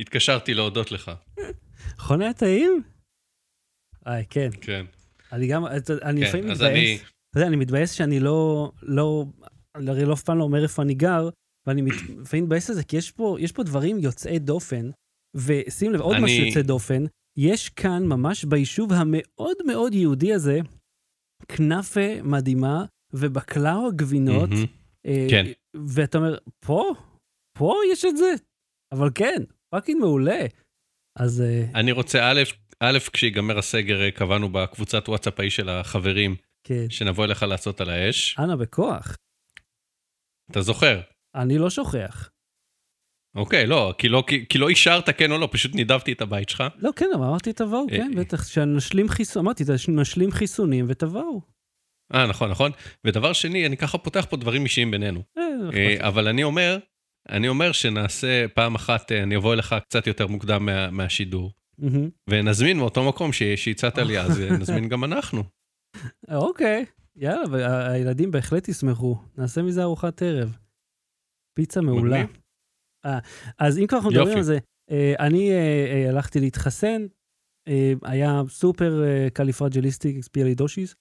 התקשרתי 0.00 0.54
להודות 0.54 0.92
לך. 0.92 1.10
נכון 1.98 2.22
היה 2.22 2.32
טעים? 2.32 2.82
אה, 4.06 4.24
כן. 4.30 4.48
כן, 4.60 4.84
אני 5.32 5.46
גם, 5.46 5.66
אני 5.66 5.80
כן, 6.20 6.26
לפעמים 6.28 6.50
אז 6.50 6.62
אני... 6.62 6.94
מתבאס. 6.94 7.10
אתה 7.30 7.38
יודע, 7.38 7.48
אני 7.48 7.56
מתבאס 7.56 7.92
שאני 7.92 8.20
לא, 8.20 8.70
לא, 8.82 9.24
הרי 9.74 10.04
לא 10.04 10.14
אף 10.14 10.22
פעם 10.22 10.38
לא 10.38 10.44
אומר 10.44 10.62
איפה 10.62 10.82
אני 10.82 10.94
גר, 10.94 11.28
ואני 11.66 11.82
לפעמים 12.22 12.44
מתבאס 12.44 12.70
על 12.70 12.76
זה, 12.76 12.84
כי 12.84 12.96
יש 12.96 13.10
פה, 13.10 13.36
יש 13.40 13.52
פה 13.52 13.62
דברים 13.62 13.98
יוצאי 13.98 14.38
דופן, 14.38 14.90
ושים 15.36 15.92
לב, 15.92 16.00
עוד 16.00 16.16
אני- 16.16 16.24
משהו 16.24 16.44
יוצא 16.46 16.62
דופן, 16.62 17.04
יש 17.38 17.68
כאן 17.68 18.06
ממש 18.06 18.44
ביישוב 18.44 18.92
המאוד 18.92 19.56
מאוד 19.66 19.94
יהודי 19.94 20.32
הזה, 20.34 20.58
כנאפה 21.48 22.22
מדהימה 22.22 22.84
ובקלאוות 23.12 23.92
גבינות, 23.96 24.50
מהמם. 24.50 24.64
אה, 25.06 25.26
כן. 25.30 25.46
ואתה 25.74 26.18
אומר, 26.18 26.38
פה? 26.60 26.94
פה 27.58 27.74
יש 27.92 28.04
את 28.04 28.16
זה? 28.16 28.34
אבל 28.92 29.10
כן, 29.14 29.42
fucking 29.70 30.00
מעולה. 30.00 30.40
אז 31.18 31.40
אה, 31.40 31.64
אני 31.74 31.92
רוצה, 31.92 32.30
א', 32.30 32.42
א', 32.80 32.98
כשיגמר 33.12 33.58
הסגר, 33.58 34.02
אה, 34.02 34.10
קבענו 34.10 34.48
בקבוצת 34.52 35.08
וואטסאפ 35.08 35.40
ההיא 35.40 35.50
של 35.50 35.68
החברים, 35.68 36.36
כן, 36.64 36.90
שנבוא 36.90 37.24
אליך 37.24 37.42
לעשות 37.42 37.80
על 37.80 37.90
האש. 37.90 38.38
אנא 38.38 38.56
בכוח. 38.56 39.16
אתה 40.50 40.60
זוכר? 40.60 41.00
אני 41.34 41.58
לא 41.58 41.70
שוכח. 41.70 42.30
אוקיי, 43.38 43.66
לא, 43.66 43.94
כי 43.98 44.08
לא, 44.08 44.24
כי, 44.26 44.46
כי 44.48 44.58
לא 44.58 44.68
אישרת 44.68 45.10
כן 45.10 45.32
או 45.32 45.38
לא, 45.38 45.48
פשוט 45.52 45.74
נידבתי 45.74 46.12
את 46.12 46.20
הבית 46.20 46.48
שלך. 46.48 46.64
לא, 46.78 46.90
כן, 46.96 47.06
אבל 47.14 47.24
אמרתי 47.24 47.52
תבואו, 47.52 47.86
אה, 47.90 47.96
כן, 47.96 48.12
בטח, 48.16 48.48
שנשלים 48.48 49.08
חיסונים, 49.08 49.46
אמרתי, 49.46 49.64
נשלים 49.88 50.30
חיסונים 50.30 50.84
ותבואו. 50.88 51.40
אה, 52.14 52.26
נכון, 52.26 52.50
נכון. 52.50 52.70
ודבר 53.04 53.32
שני, 53.32 53.66
אני 53.66 53.76
ככה 53.76 53.98
פותח 53.98 54.26
פה 54.30 54.36
דברים 54.36 54.64
אישיים 54.64 54.90
בינינו. 54.90 55.22
אה, 55.38 55.42
אה, 55.42 55.70
לי. 55.70 56.00
אבל 56.00 56.28
אני 56.28 56.42
אומר, 56.42 56.78
אני 57.28 57.48
אומר 57.48 57.72
שנעשה 57.72 58.48
פעם 58.54 58.74
אחת, 58.74 59.12
אה, 59.12 59.22
אני 59.22 59.36
אבוא 59.36 59.54
אליך 59.54 59.74
קצת 59.88 60.06
יותר 60.06 60.26
מוקדם 60.26 60.66
מה, 60.66 60.90
מהשידור. 60.90 61.52
ונזמין 62.30 62.78
מאותו 62.78 63.08
מקום 63.08 63.32
שהצעת 63.32 63.98
לי 63.98 64.20
אז, 64.20 64.40
אה, 64.40 64.50
נזמין 64.50 64.88
גם 64.88 65.04
אנחנו. 65.04 65.44
אה, 66.30 66.36
אוקיי, 66.36 66.84
יאללה, 67.16 67.44
והילדים 67.50 68.30
בהחלט 68.30 68.68
ישמחו. 68.68 69.16
נעשה 69.38 69.62
מזה 69.62 69.82
ארוחת 69.82 70.22
ערב. 70.22 70.56
פיצה 71.54 71.80
מעולה. 71.80 72.22
מגניב. 72.22 72.47
אה, 73.08 73.18
אז 73.58 73.78
אם 73.78 73.86
כבר 73.86 73.98
אנחנו 73.98 74.10
מדברים. 74.10 74.36
על 74.36 74.42
זה, 74.42 74.58
אה, 74.90 75.14
אני 75.18 75.50
אה, 75.50 76.08
הלכתי 76.08 76.40
להתחסן, 76.40 77.06
היה 78.02 78.42
supercalifragilisticexpialidocious, 78.48 80.94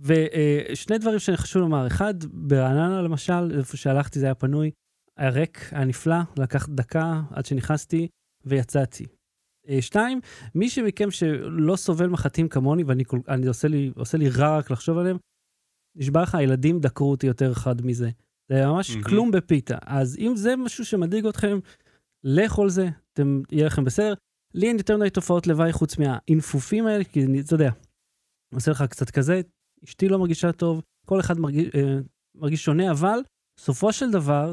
ושני 0.00 0.98
דברים 0.98 1.18
שאני 1.18 1.36
חשוב 1.36 1.62
לומר, 1.62 1.86
אחד, 1.86 2.14
ברעננה 2.24 3.02
למשל, 3.02 3.58
איפה 3.58 3.76
שהלכתי 3.76 4.18
זה 4.18 4.26
היה 4.26 4.34
פנוי, 4.34 4.70
היה 5.16 5.30
ריק, 5.30 5.72
היה 5.72 5.84
נפלא, 5.84 6.16
לקח 6.38 6.68
דקה 6.68 7.20
עד 7.30 7.46
שנכנסתי 7.46 8.08
ויצאתי. 8.44 9.06
שתיים, 9.80 10.20
מי 10.54 10.68
שמכם 10.68 11.10
שלא 11.10 11.76
סובל 11.76 12.06
מחטים 12.06 12.48
כמוני, 12.48 12.84
ואני 12.84 13.04
אני 13.28 13.46
עושה 13.46 13.68
לי, 13.68 13.92
עושה 13.96 14.18
לי 14.18 14.28
רע 14.28 14.58
רק 14.58 14.70
לחשוב 14.70 14.98
עליהם, 14.98 15.16
נשבע 15.96 16.22
לך, 16.22 16.34
הילדים 16.34 16.80
דקרו 16.80 17.10
אותי 17.10 17.26
יותר 17.26 17.54
חד 17.54 17.86
מזה. 17.86 18.10
זה 18.52 18.66
ממש 18.66 18.90
מהמם. 18.90 19.02
כלום 19.02 19.30
בפיתה. 19.30 19.78
אז 19.86 20.16
אם 20.18 20.32
זה 20.36 20.56
משהו 20.56 20.84
שמדאיג 20.84 21.26
אתכם, 21.26 21.58
לכו 22.24 22.62
על 22.62 22.70
זה, 22.70 22.88
אתם, 23.12 23.42
יהיה 23.52 23.66
לכם 23.66 23.84
בסדר. 23.84 24.14
לי 24.54 24.68
אין 24.68 24.76
יותר 24.76 24.96
מדי 24.96 25.10
תופעות 25.10 25.46
לוואי 25.46 25.72
חוץ 25.72 25.98
מהאינפופים 25.98 26.86
האלה, 26.86 27.04
כי 27.04 27.24
אני, 27.24 27.40
אתה 27.40 27.54
יודע, 27.54 27.70
עושה 28.54 28.70
לך 28.70 28.82
קצת 28.82 29.10
כזה, 29.10 29.40
אשתי 29.84 30.08
לא 30.08 30.18
מרגישה 30.18 30.52
טוב, 30.52 30.82
כל 31.06 31.20
אחד 31.20 31.38
מרגיש, 31.38 31.68
אה, 31.74 31.98
מרגיש 32.34 32.64
שונה, 32.64 32.90
אבל 32.90 33.18
בסופו 33.56 33.92
של 33.92 34.10
דבר, 34.10 34.52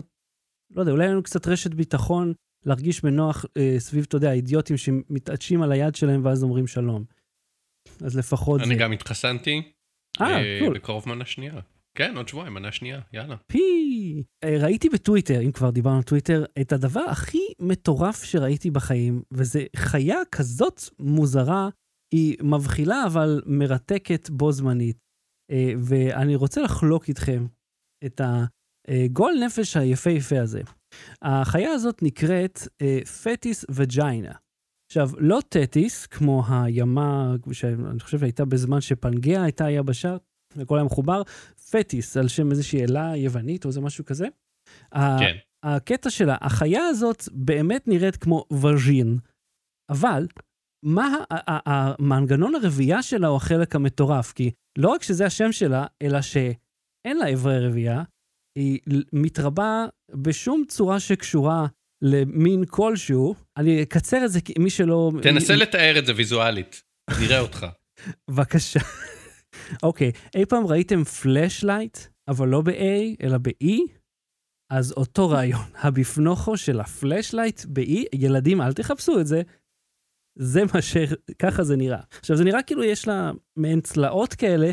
לא 0.72 0.82
יודע, 0.82 0.91
אולי 0.91 1.03
אין 1.03 1.12
לנו 1.12 1.24
קצת 1.24 1.48
רשת 1.48 1.74
ביטחון 1.74 2.34
להרגיש 2.65 3.01
בנוח 3.01 3.46
אה, 3.58 3.75
סביב, 3.79 4.06
אתה 4.08 4.18
יודע, 4.18 4.29
האידיוטים 4.29 4.77
שמתעטשים 4.77 5.62
על 5.62 5.72
היד 5.72 5.96
שלהם 5.96 6.25
ואז 6.25 6.44
אומרים 6.44 6.68
שלום. 6.68 7.03
אז 8.01 8.18
לפחות 8.18 8.62
אני 8.62 8.75
זה. 8.75 8.82
גם 8.82 8.91
התחסנתי, 8.91 9.62
אה, 10.22 10.38
אה, 10.38 10.60
קול. 10.60 10.75
בקרוב 10.75 11.10
מנה 11.10 11.25
שנייה. 11.25 11.53
כן, 12.00 12.18
עוד 12.18 12.27
שבועיים, 12.27 12.53
מנה 12.53 12.72
שנייה, 12.72 13.01
יאללה. 13.13 13.36
פי. 13.48 14.24
אה, 14.44 14.58
ראיתי 14.60 14.89
בטוויטר, 14.89 15.41
אם 15.41 15.51
כבר 15.51 15.70
דיברנו 15.70 15.98
על 15.98 16.03
טוויטר, 16.03 16.46
את 16.62 16.72
הדבר 16.72 17.00
הכי 17.00 17.41
מטורף 17.60 18.24
שראיתי 18.24 18.72
בחיים, 18.72 19.22
וזה 19.32 19.65
חיה 19.75 20.18
כזאת 20.32 20.82
מוזרה, 21.00 21.70
היא 22.13 22.38
מבחילה 22.44 23.03
אבל 23.06 23.41
מרתקת 23.46 24.29
בו 24.29 24.51
זמנית. 24.51 24.98
אה, 25.51 25.72
ואני 25.79 26.36
רוצה 26.36 26.62
לחלוק 26.62 27.08
איתכם 27.08 27.46
את, 28.06 28.22
ה, 28.22 28.46
אה, 28.89 29.06
גועל 29.13 29.36
נפש 29.46 29.77
היפהפה 29.77 30.41
הזה. 30.41 30.62
החיה 31.22 31.72
הזאת 31.72 32.03
נקראת 32.03 32.60
אה, 32.82 33.00
פטיס 33.24 33.65
וג'יינה. 33.72 34.34
עכשיו, 34.91 35.10
לא 35.18 35.39
תטיס, 35.50 36.06
כמו 36.06 36.44
הימה, 36.50 37.36
שאני 37.51 38.00
חושב 38.00 38.20
שהייתה 38.20 38.46
בזמן 38.46 38.82
שפנגea 38.82 39.41
הייתה 39.41 39.65
היבשה, 39.65 40.18
הכל 40.56 40.75
היה 40.75 40.84
מחובר, 40.84 41.22
פטיס, 41.71 42.17
על 42.17 42.27
שם 42.27 42.51
איזושהי 42.51 42.83
אלה 42.83 43.11
יוונית 43.15 43.65
או 43.65 43.69
איזה 43.69 43.81
משהו 43.81 44.05
כזה. 44.05 44.27
כן. 44.93 45.35
הקטע 45.65 46.09
שלה, 46.09 46.38
החיה 46.41 46.85
הזאת 46.85 47.23
באמת 47.31 47.88
נראית 47.88 48.15
כמו 48.15 48.45
וג'ין, 48.53 49.17
אבל 49.91 50.27
מה 50.85 51.15
המנגנון 51.65 52.55
הרבייה 52.55 53.03
שלה 53.03 53.27
הוא 53.27 53.38
החלק 53.38 53.75
המטורף, 53.75 54.31
כי 54.31 54.51
לא 54.77 54.89
רק 54.89 55.03
שזה 55.03 55.25
השם 55.25 55.51
שלה, 55.51 55.85
אלא 56.01 56.21
שאין 56.21 57.17
לה 57.17 57.33
אברי 57.33 57.67
רבייה, 57.67 58.03
היא 58.57 58.79
מתרבה 59.13 59.85
בשום 60.15 60.63
צורה 60.67 60.99
שקשורה 60.99 61.67
למין 62.03 62.65
כלשהו. 62.65 63.35
אני 63.57 63.83
אקצר 63.83 64.25
את 64.25 64.31
זה, 64.31 64.39
מי 64.59 64.69
שלא... 64.69 65.11
תנסה 65.21 65.55
לתאר 65.55 65.99
את 65.99 66.05
זה 66.05 66.13
ויזואלית, 66.15 66.83
נראה 67.21 67.39
אותך. 67.39 67.65
בבקשה. 68.29 68.79
אוקיי, 69.84 70.12
אי 70.36 70.46
פעם 70.46 70.68
ראיתם 70.68 71.03
flashlight, 71.03 71.98
אבל 72.27 72.48
לא 72.48 72.62
ב-A, 72.62 73.24
אלא 73.24 73.38
ב-E? 73.38 74.00
אז 74.72 74.91
אותו 74.91 75.29
רעיון, 75.29 75.65
הבפנוכו 75.84 76.58
של 76.58 76.79
ה 76.79 76.87
flashlight 76.87 77.62
ב-E, 77.65 78.06
ילדים, 78.13 78.62
אל 78.62 78.74
תחפשו 78.74 79.20
את 79.20 79.27
זה, 79.27 79.41
זה 80.39 80.62
מה 80.74 80.82
ש... 80.82 80.98
ככה 81.39 81.63
זה 81.63 81.75
נראה. 81.75 82.00
עכשיו, 82.20 82.38
זה 82.38 82.44
נראה 82.44 82.63
כאילו 82.63 82.84
יש 82.84 83.08
לה 83.08 83.32
מעין 83.58 83.82
צלעות 83.82 84.34
כאלה, 84.34 84.72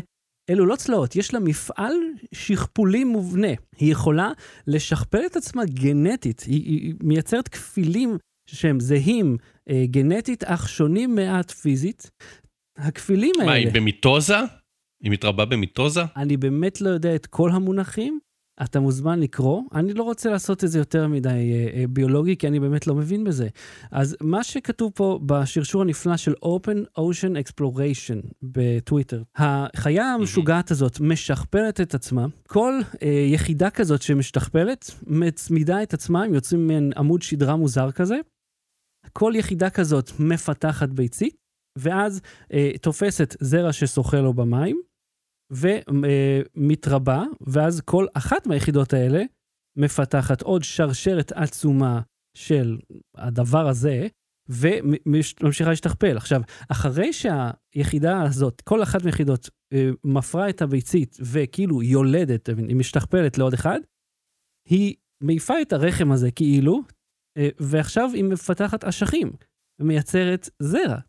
אלו 0.49 0.65
לא 0.65 0.75
צלעות, 0.75 1.15
יש 1.15 1.33
לה 1.33 1.39
מפעל 1.39 1.93
שכפולי 2.33 3.03
מובנה. 3.03 3.53
היא 3.77 3.91
יכולה 3.91 4.31
לשכפל 4.67 5.25
את 5.25 5.35
עצמה 5.35 5.65
גנטית, 5.65 6.41
היא, 6.41 6.63
היא, 6.63 6.81
היא 6.81 6.95
מייצרת 7.03 7.47
כפילים 7.47 8.17
שהם 8.49 8.79
זהים 8.79 9.37
אה, 9.69 9.83
גנטית, 9.85 10.43
אך 10.43 10.69
שונים 10.69 11.15
מעט 11.15 11.51
פיזית. 11.51 12.11
הכפילים 12.77 13.35
האלה... 13.39 13.45
מה, 13.45 13.53
היא 13.53 13.71
במיטוזה? 13.73 14.37
היא 15.03 15.11
מתרבה 15.11 15.45
במיטוזה? 15.45 16.01
אני 16.15 16.37
באמת 16.37 16.81
לא 16.81 16.89
יודע 16.89 17.15
את 17.15 17.25
כל 17.25 17.51
המונחים, 17.51 18.19
אתה 18.63 18.79
מוזמן 18.79 19.19
לקרוא. 19.19 19.63
אני 19.73 19.93
לא 19.93 20.03
רוצה 20.03 20.29
לעשות 20.29 20.63
את 20.63 20.71
זה 20.71 20.79
יותר 20.79 21.07
מדי 21.07 21.29
אה, 21.29 21.79
אה, 21.79 21.87
ביולוגי, 21.89 22.37
כי 22.37 22.47
אני 22.47 22.59
באמת 22.59 22.87
לא 22.87 22.95
מבין 22.95 23.23
בזה. 23.23 23.47
אז 23.91 24.17
מה 24.21 24.43
שכתוב 24.43 24.91
פה 24.95 25.19
בשרשור 25.25 25.81
הנפלא 25.81 26.17
של 26.17 26.33
Open 26.45 26.99
Ocean 26.99 27.45
Exploration 27.45 28.27
בטוויטר, 28.41 29.23
החיה 29.35 30.13
המשוגעת 30.13 30.71
הזאת 30.71 30.99
משכפלת 30.99 31.81
את 31.81 31.93
עצמה. 31.93 32.25
כל 32.47 32.73
אה, 33.03 33.07
יחידה 33.07 33.69
כזאת 33.69 34.01
שמשתכפלת, 34.01 34.91
מצמידה 35.07 35.83
את 35.83 35.93
עצמה, 35.93 36.23
הם 36.23 36.33
יוצאים 36.33 36.67
מעין 36.67 36.91
עמוד 36.97 37.21
שדרה 37.21 37.55
מוזר 37.55 37.91
כזה. 37.91 38.15
כל 39.13 39.33
יחידה 39.35 39.69
כזאת 39.69 40.11
מפתחת 40.19 40.89
ביצית, 40.89 41.35
ואז 41.77 42.21
אה, 42.53 42.71
תופסת 42.81 43.35
זרע 43.39 43.73
ששוחה 43.73 44.19
לו 44.19 44.33
במים, 44.33 44.81
ומתרבה, 45.51 47.23
ואז 47.41 47.81
כל 47.81 48.05
אחת 48.13 48.47
מהיחידות 48.47 48.93
האלה 48.93 49.23
מפתחת 49.77 50.41
עוד 50.41 50.63
שרשרת 50.63 51.31
עצומה 51.31 52.01
של 52.37 52.77
הדבר 53.15 53.67
הזה, 53.67 54.07
וממשיכה 54.49 55.69
להשתכפל. 55.69 56.17
עכשיו, 56.17 56.41
אחרי 56.71 57.09
שהיחידה 57.13 58.21
הזאת, 58.21 58.61
כל 58.61 58.83
אחת 58.83 59.03
מהיחידות 59.03 59.49
אה, 59.73 59.89
מפרה 60.03 60.49
את 60.49 60.61
הביצית 60.61 61.17
וכאילו 61.21 61.83
יולדת, 61.83 62.49
היא 62.67 62.75
משתכפלת 62.75 63.37
לעוד 63.37 63.53
אחד, 63.53 63.79
היא 64.69 64.95
מעיפה 65.23 65.61
את 65.61 65.73
הרחם 65.73 66.11
הזה 66.11 66.31
כאילו, 66.31 66.81
אה, 67.37 67.49
ועכשיו 67.59 68.09
היא 68.13 68.23
מפתחת 68.23 68.83
אשכים 68.83 69.31
ומייצרת 69.81 70.49
זרע. 70.61 70.99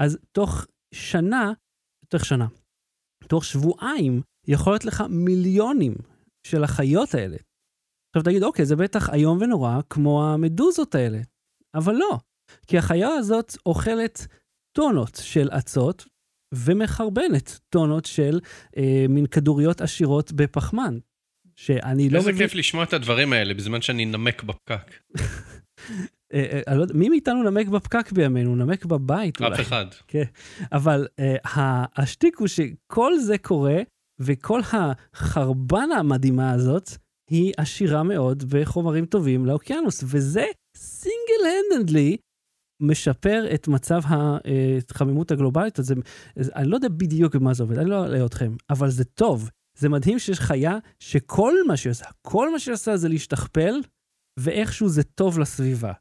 אז 0.00 0.18
תוך 0.32 0.66
שנה, 0.94 1.52
תוך 2.08 2.24
שנה, 2.24 2.46
תוך 3.28 3.44
שבועיים 3.44 4.22
יכול 4.48 4.72
להיות 4.72 4.84
לך 4.84 5.04
מיליונים 5.08 5.94
של 6.46 6.64
החיות 6.64 7.14
האלה. 7.14 7.36
עכשיו 8.16 8.22
תגיד, 8.24 8.42
אוקיי, 8.42 8.66
זה 8.66 8.76
בטח 8.76 9.10
איום 9.14 9.38
ונורא 9.40 9.80
כמו 9.90 10.26
המדוזות 10.26 10.94
האלה. 10.94 11.18
אבל 11.74 11.94
לא, 11.94 12.18
כי 12.66 12.78
החיה 12.78 13.08
הזאת 13.08 13.56
אוכלת 13.66 14.26
טונות 14.76 15.20
של 15.22 15.48
אצות 15.58 16.06
ומחרבנת 16.54 17.60
טונות 17.68 18.04
של 18.04 18.40
אה, 18.76 19.06
מין 19.08 19.26
כדוריות 19.26 19.80
עשירות 19.80 20.32
בפחמן. 20.32 20.98
שאני 21.56 22.10
לא 22.10 22.18
איזה 22.18 22.32
מבין... 22.32 22.46
כיף 22.46 22.54
לשמוע 22.54 22.84
את 22.84 22.92
הדברים 22.92 23.32
האלה 23.32 23.54
בזמן 23.54 23.82
שאני 23.82 24.04
נמק 24.04 24.42
בפקק. 24.42 24.94
אה, 26.34 26.60
אה, 26.68 26.74
לא 26.74 26.82
יודע, 26.82 26.94
מי 26.94 27.08
מאיתנו 27.08 27.42
נמק 27.42 27.68
בפקק 27.68 28.12
בימינו? 28.12 28.56
נמק 28.56 28.84
בבית 28.84 29.40
אולי. 29.40 29.54
אף 29.54 29.60
אחד. 29.60 29.86
כן, 30.08 30.24
אבל 30.72 31.06
uh, 31.20 31.50
השטיק 31.96 32.38
הוא 32.38 32.48
שכל 32.48 33.18
זה 33.18 33.38
קורה, 33.38 33.78
וכל 34.20 34.60
החרבנה 34.72 35.94
המדהימה 35.94 36.50
הזאת, 36.50 36.90
היא 37.30 37.52
עשירה 37.56 38.02
מאוד 38.02 38.44
בחומרים 38.50 39.06
טובים 39.06 39.46
לאוקיינוס, 39.46 40.04
וזה 40.06 40.44
סינגל 40.76 41.74
הנדלי 41.74 42.16
משפר 42.82 43.54
את 43.54 43.68
מצב 43.68 44.00
ההתחממות 44.04 45.30
הגלובלית. 45.30 45.78
אז 45.78 45.94
אני 46.56 46.68
לא 46.68 46.76
יודע 46.76 46.88
בדיוק 46.88 47.36
במה 47.36 47.54
זה 47.54 47.62
עובד, 47.62 47.78
אני 47.78 47.90
לא 47.90 48.04
אראה 48.04 48.26
אתכם, 48.26 48.52
אבל 48.70 48.90
זה 48.90 49.04
טוב. 49.04 49.50
זה 49.78 49.88
מדהים 49.88 50.18
שיש 50.18 50.40
חיה 50.40 50.78
שכל 51.00 51.54
מה 51.66 51.76
שהיא 51.76 51.90
עושה, 51.90 52.04
כל 52.22 52.52
מה 52.52 52.58
שהיא 52.58 52.72
עושה 52.72 52.96
זה 52.96 53.08
להשתכפל, 53.08 53.80
ואיכשהו 54.38 54.88
זה 54.88 55.02
טוב 55.02 55.38
לסביבה. 55.38 55.92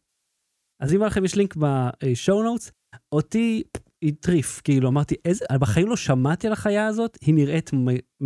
אז 0.82 0.94
אם 0.94 1.02
לכם 1.02 1.26
יש 1.26 1.36
לינק 1.36 1.56
ב 1.56 1.74
show 1.74 2.44
notes, 2.44 2.72
אותי 3.12 3.64
הטריף, 4.04 4.62
כאילו 4.64 4.90
אמרתי, 4.90 5.16
איזה, 5.26 5.46
בחיים 5.60 5.88
לא 5.88 5.96
שמעתי 5.96 6.48
על 6.48 6.54
החיה 6.54 6.88
הזאת, 6.88 7.18
היא 7.22 7.34
נראית 7.36 7.72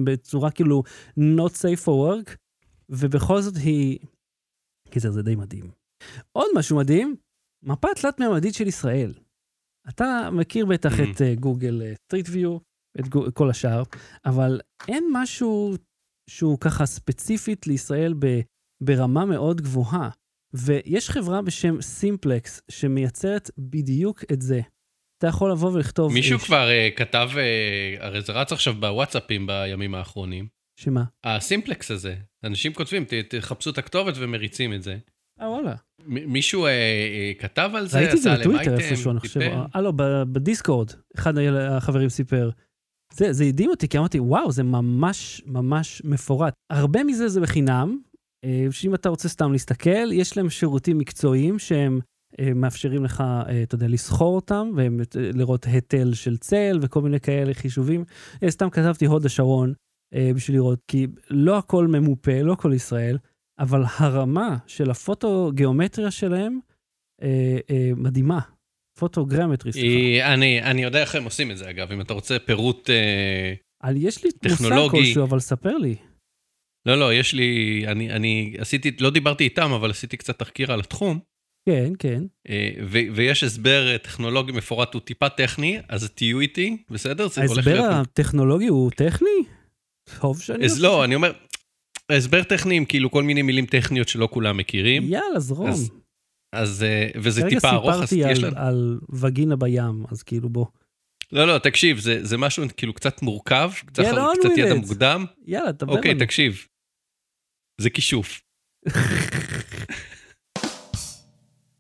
בצורה 0.04 0.52
כאילו 0.52 0.84
not 1.20 1.52
safe 1.52 1.86
for 1.86 1.88
work, 2.28 2.36
ובכל 2.90 3.42
זאת 3.42 3.56
היא... 3.58 4.00
קיצר, 4.90 5.12
זה 5.12 5.22
די 5.22 5.36
מדהים. 5.36 5.72
עוד 6.32 6.48
משהו 6.56 6.78
מדהים, 6.78 7.16
מפה 7.64 7.88
תלת-ממדית 8.02 8.54
של 8.54 8.68
ישראל. 8.68 9.14
אתה 9.90 10.30
מכיר 10.32 10.66
בטח 10.66 10.92
Mhm. 10.92 11.04
את 11.16 11.22
אה, 11.22 11.36
Google 11.36 11.82
Street 12.06 12.26
View, 12.32 12.58
את 13.00 13.04
כל 13.34 13.50
השאר, 13.50 13.84
אבל 14.26 14.60
אין 14.88 15.04
משהו 15.14 15.74
שהוא 16.30 16.58
ככה 16.60 16.86
ספציפית 16.86 17.68
לישראל 17.68 18.14
ב, 18.20 18.26
ברמה 18.84 19.26
מאוד 19.26 19.62
גבוהה. 19.62 20.10
ויש 20.54 21.10
חברה 21.10 21.42
בשם 21.42 21.82
סימפלקס 21.82 22.62
שמייצרת 22.72 23.52
בדיוק 23.58 24.24
את 24.34 24.42
זה. 24.42 24.62
אתה 25.18 25.28
יכול 25.28 25.52
לבוא 25.52 25.72
ולכתוב... 25.72 26.14
מישהו 26.14 26.40
אה, 26.40 26.44
כבר 26.46 26.70
אה, 26.70 26.90
כתב, 26.96 27.30
אה, 27.38 28.06
הרי 28.08 28.22
זה 28.22 28.34
רץ 28.34 28.52
עכשיו 28.52 28.74
בוואטסאפים 28.74 29.48
בימים 29.48 29.96
האחרונים. 29.96 30.48
שמה? 30.80 31.04
הסימפלקס 31.24 31.92
הזה, 31.92 32.16
אנשים 32.44 32.74
כותבים, 32.74 33.06
ת- 33.06 33.14
תחפשו 33.36 33.70
את 33.70 33.78
הכתובת 33.78 34.14
ומריצים 34.18 34.74
את 34.74 34.84
זה. 34.84 34.98
אה, 35.42 35.50
וואלה. 35.50 35.76
מ- 36.06 36.34
מישהו 36.34 36.66
אה, 36.66 36.70
אה, 36.72 37.32
כתב 37.40 37.72
על 37.74 37.88
זה, 37.88 37.98
ראיתי 38.00 38.18
את 38.18 38.22
זה 38.22 38.30
בטוויטר 38.40 38.80
איפשהו, 38.80 39.12
אני 39.12 39.20
חושב. 39.20 39.40
אה, 39.76 39.82
לא, 39.82 39.92
בדיסקורד, 40.32 40.92
אחד 41.18 41.34
החברים 41.38 42.10
סיפר. 42.10 42.50
זה, 43.14 43.34
זה 43.34 43.44
הדהים 43.44 43.70
אותי, 43.70 43.88
כי 43.88 43.98
אמרתי, 43.98 44.20
וואו, 44.20 44.52
זה 44.52 44.64
ממש 44.64 45.42
ממש 45.46 46.02
מפורט. 46.06 46.54
הרבה 46.70 47.04
מזה 47.04 47.28
זה 47.28 47.42
בחינם, 47.42 48.00
שאם 48.72 48.96
אתה 48.96 49.10
רוצה 49.10 49.30
סתם 49.30 49.52
להסתכל, 49.52 50.12
יש 50.12 50.38
להם 50.38 50.50
שירותים 50.50 50.98
מקצועיים 50.98 51.60
שהם 51.60 52.00
אה, 52.40 52.54
מאפשרים 52.54 53.04
לך, 53.04 53.22
אה, 53.22 53.64
אתה 53.64 53.76
יודע, 53.76 53.88
לסחור 53.88 54.36
אותם, 54.36 54.72
ולראות 54.76 55.66
היטל 55.66 56.14
של 56.14 56.38
צל 56.38 56.80
וכל 56.82 57.02
מיני 57.02 57.20
כאלה 57.20 57.54
חישובים. 57.54 58.04
אה, 58.44 58.52
סתם 58.52 58.70
כתבתי 58.70 59.06
הוד 59.06 59.26
השרון 59.26 59.74
אה, 60.14 60.32
בשביל 60.36 60.58
לראות, 60.58 60.80
כי 60.88 61.08
לא 61.30 61.58
הכל 61.58 61.88
ממופה, 61.88 62.42
לא 62.42 62.56
כל 62.56 62.74
ישראל, 62.76 63.18
אבל 63.60 63.84
הרמה 63.98 64.58
של 64.68 64.92
הפוטו-גיאומטריה 64.92 66.12
שלהם 66.12 66.60
אה, 67.22 67.58
אה, 67.70 67.92
מדהימה. 67.96 68.40
פוטוגרמטרי, 69.00 69.72
סליחה. 69.72 70.34
אני 70.34 70.62
אני 70.62 70.84
יודע 70.84 71.02
איך 71.02 71.16
הם 71.16 71.24
עושים 71.24 71.52
את 71.52 71.58
זה, 71.58 71.70
אגב, 71.70 71.92
אם 71.92 72.02
אתה 72.02 72.14
רוצה 72.14 72.40
פירוט... 72.40 72.90
אה, 72.90 73.54
על, 73.84 73.98
יש 73.98 74.24
לי 74.24 74.30
מושג 74.44 74.56
טכנולוגי. 74.56 74.98
כלשהו, 74.98 75.24
אבל 75.24 75.40
ספר 75.40 75.78
לי. 75.78 75.96
לא, 76.90 77.00
לא, 77.00 77.14
יש 77.14 77.34
לי... 77.34 77.84
אני 77.88 78.12
אני 78.12 78.56
עשיתי, 78.58 78.92
לא 79.00 79.10
דיברתי 79.10 79.44
איתם, 79.44 79.72
אבל 79.72 79.90
עשיתי 79.90 80.18
קצת 80.18 80.40
תחקיר 80.40 80.72
על 80.72 80.80
התחום. 80.80 81.20
כן, 81.66 81.92
כן. 82.00 82.24
אה, 82.50 82.72
ו- 82.84 83.08
ויש 83.16 83.44
הסבר 83.44 83.92
אה, 83.92 83.98
טכנולוגי 83.98 84.52
מפורט, 84.52 84.94
הוא 84.94 85.02
טיפה 85.02 85.30
טכני, 85.30 85.80
אז 85.90 86.12
תהיו 86.12 86.40
איתי, 86.40 86.78
בסדר? 86.92 87.28
ההסבר 87.38 87.82
הטכנולוגי 87.82 88.68
הוא 88.68 88.92
טכני? 88.92 89.44
טוב 90.22 90.42
שאני... 90.42 90.66
אז. 90.66 90.82
לא, 90.82 91.04
אני 91.04 91.16
אומר, 91.16 91.32
הסבר 92.12 92.44
טכני 92.44 92.76
עם 92.78 92.86
כאילו 92.86 93.12
כל 93.12 93.24
מיני 93.24 93.42
מילים 93.42 93.66
טכניות 93.66 94.08
שלא 94.08 94.30
כולם 94.32 94.58
מכירים, 94.58 95.04
יאללה, 95.04 95.40
זרום. 95.40 95.70
אז 95.70 95.92
אז, 96.56 96.84
אה, 96.84 97.10
וזה 97.16 97.42
כרגע 97.42 97.56
טיפה 97.56 97.70
ארוך, 97.70 97.90
אז 97.90 98.10
סיפרתי 98.10 98.32
יש 98.32 98.44
לנו... 98.44 98.58
על 98.58 99.00
וגינה 99.10 99.56
בים, 99.56 100.04
אז 100.12 100.24
כאילו 100.24 100.50
בוא. 100.50 100.66
לא, 101.32 101.48
לא, 101.48 101.58
תקשיב, 101.58 102.00
זה 102.00 102.26
זה 102.26 102.38
משהו 102.38 102.64
כאילו 102.78 102.94
קצת 102.94 103.22
מורכב, 103.22 103.72
קצת 103.86 104.04
קצת 104.40 104.50
ידע. 104.58 104.76
מוקדם. 104.76 105.26
יאללה, 105.46 105.72
דבר 105.72 105.98
אוקיי, 105.98 106.12
לנו. 106.12 106.20
תקשיב. 106.20 106.66
זה 107.80 107.90
כישוף. 107.90 108.42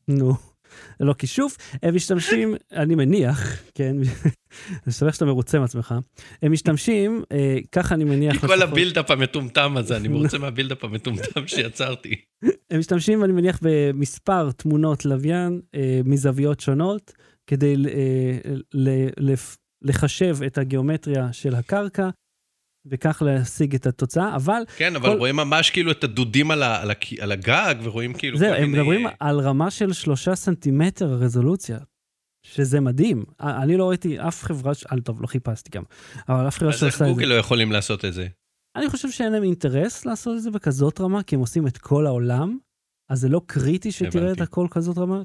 נו, 0.07 0.33
לא 0.99 1.13
כישוף, 1.13 1.57
הם 1.83 1.95
משתמשים, 1.95 2.55
אני 2.71 2.95
מניח, 2.95 3.63
כן, 3.75 3.95
אני 4.85 4.93
שמח 4.93 5.13
שאתה 5.13 5.25
מרוצה 5.25 5.59
מעצמך, 5.59 5.95
הם 6.41 6.51
משתמשים, 6.51 7.23
אה, 7.31 7.57
ככה 7.71 7.95
אני 7.95 8.03
מניח, 8.03 8.41
כי 8.41 8.47
כל 8.47 8.61
הבילדאפ 8.61 9.11
המטומטם 9.11 9.77
הזה, 9.77 9.97
אני 9.97 10.07
מרוצה 10.07 10.37
מה 10.37 10.48
buildup 10.48 10.83
המטומטם 10.83 11.47
שיצרתי. 11.47 12.15
הם 12.71 12.79
משתמשים, 12.79 13.23
אני 13.23 13.33
מניח, 13.33 13.59
במספר 13.61 14.51
תמונות 14.51 15.05
לוויין 15.05 15.61
אה, 15.75 16.01
מזוויות 16.05 16.59
שונות, 16.59 17.13
כדי 17.47 17.75
אה, 17.87 18.53
לחשב 19.81 20.37
את 20.47 20.57
הגיאומטריה 20.57 21.33
של 21.33 21.55
הקרקע, 21.55 22.09
וכך 22.85 23.21
להשיג 23.25 23.75
את 23.75 23.87
התוצאה, 23.87 24.35
אבל 24.35 24.61
כן, 24.77 24.95
אבל 24.95 25.09
כל- 25.09 25.17
רואים 25.17 25.35
ממש 25.35 25.69
כאילו 25.69 25.91
את 25.91 26.03
הדודים 26.03 26.51
על 26.51 26.63
ה- 26.63 26.81
על 26.81 26.91
ה- 26.91 26.93
על 27.21 27.31
הגג, 27.31 27.75
ורואים 27.83 28.13
כאילו 28.13 28.37
זהו, 28.37 28.53
הם 28.53 28.61
מיני... 28.71 28.77
מדברים 28.77 29.07
על 29.19 29.39
רמה 29.39 29.71
של 29.71 29.93
שלושה 29.93 30.35
סנטימטר 30.35 31.05
רזולוציה, 31.13 31.79
שזה 32.45 32.79
מדהים. 32.79 33.23
אני 33.39 33.77
לא 33.77 33.89
ראיתי 33.89 34.19
אף 34.19 34.43
חברה, 34.43 34.73
ש- 34.73 34.85
טוב, 35.03 35.21
לא 35.21 35.27
חיפשתי 35.27 35.69
גם, 35.71 35.83
אבל 36.29 36.47
אף 36.47 36.57
חברה 36.57 36.69
אז 36.69 36.83
איך 36.83 36.91
שעושה 36.91 37.03
את 37.05 37.09
זה. 37.09 37.13
גוגל 37.13 37.25
לא 37.25 37.33
יכולים 37.33 37.71
לעשות 37.71 38.05
את 38.05 38.13
זה? 38.13 38.27
אני 38.75 38.89
חושב 38.89 39.11
שאין 39.11 39.31
להם 39.31 39.43
אינטרס 39.43 40.05
לעשות 40.05 40.37
את 40.37 40.41
זה 40.43 40.51
בכזאת 40.51 41.01
רמה, 41.01 41.23
כי 41.23 41.35
הם 41.35 41.41
עושים 41.41 41.67
את 41.67 41.77
כל 41.77 42.05
העולם, 42.05 42.57
אז 43.11 43.19
זה 43.19 43.29
לא 43.29 43.41
קריטי 43.45 43.91
שתראה 43.91 44.23
הבנתי. 44.25 44.43
את 44.43 44.47
הכל 44.47 44.67
כזאת 44.71 44.97
רמה. 44.97 45.21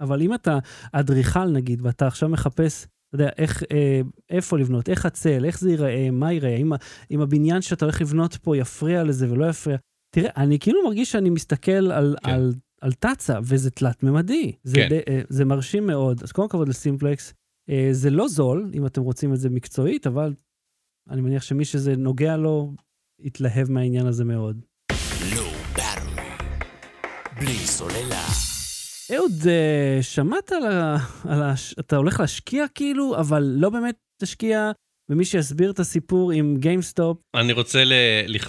אבל 0.00 0.22
אם 0.22 0.34
אתה 0.34 0.58
אדריכל 0.92 1.44
נגיד, 1.44 1.80
ואתה 1.86 2.06
עכשיו 2.06 2.28
מחפש, 2.28 2.86
אתה 3.14 3.22
יודע, 3.22 3.32
איך, 3.38 3.62
אה, 3.72 4.00
איפה 4.30 4.58
לבנות, 4.58 4.88
איך 4.88 5.06
הצל, 5.06 5.44
איך 5.44 5.60
זה 5.60 5.70
ייראה, 5.70 6.10
מה 6.10 6.32
ייראה, 6.32 6.56
אם, 6.56 6.72
אם 7.10 7.20
הבניין 7.20 7.62
שאתה 7.62 7.84
הולך 7.84 8.00
לבנות 8.00 8.36
פה 8.36 8.56
יפריע 8.56 9.04
לזה 9.04 9.30
ולא 9.32 9.46
יפריע. 9.48 9.76
תראה, 10.14 10.30
אני 10.36 10.58
כאילו 10.58 10.84
מרגיש 10.84 11.12
שאני 11.12 11.30
מסתכל 11.30 11.72
על, 11.72 12.16
כן. 12.24 12.30
על, 12.30 12.54
על 12.80 12.92
תצה, 12.92 13.38
וזה 13.44 13.70
תלת-ממדי. 13.70 14.52
זה, 14.64 14.76
כן. 14.76 14.88
די, 14.88 15.00
אה, 15.08 15.20
זה 15.28 15.44
מרשים 15.44 15.86
מאוד. 15.86 16.22
אז 16.22 16.32
כל 16.32 16.44
הכבוד 16.44 16.68
לסימפלקס. 16.68 17.34
אה, 17.70 17.88
זה 17.92 18.10
לא 18.10 18.28
זול, 18.28 18.70
אם 18.74 18.86
אתם 18.86 19.02
רוצים 19.02 19.32
את 19.32 19.38
זה 19.38 19.50
מקצועית, 19.50 20.06
אבל 20.06 20.34
אני 21.10 21.20
מניח 21.20 21.42
שמי 21.42 21.64
שזה 21.64 21.96
נוגע 21.96 22.36
לו, 22.36 22.72
יתלהב 23.20 23.70
מהעניין 23.70 24.06
הזה 24.06 24.24
מאוד. 24.24 24.60
בלי 27.40 27.54
סוללה. 27.54 28.53
אהוד, 29.12 29.32
אה, 29.46 30.02
שמעת 30.02 30.52
על 30.52 30.66
ה... 30.66 30.96
על 31.28 31.42
ה... 31.42 31.54
אתה 31.80 31.96
הולך 31.96 32.20
להשקיע 32.20 32.64
כאילו, 32.74 33.16
אבל 33.16 33.42
לא 33.42 33.70
באמת 33.70 33.94
תשקיע, 34.22 34.70
ומי 35.10 35.24
שיסביר 35.24 35.70
את 35.70 35.78
הסיפור 35.78 36.32
עם 36.32 36.56
GameStop, 36.58 37.18
אני 37.34 37.52
רוצה 37.52 37.84
ל- 37.84 37.92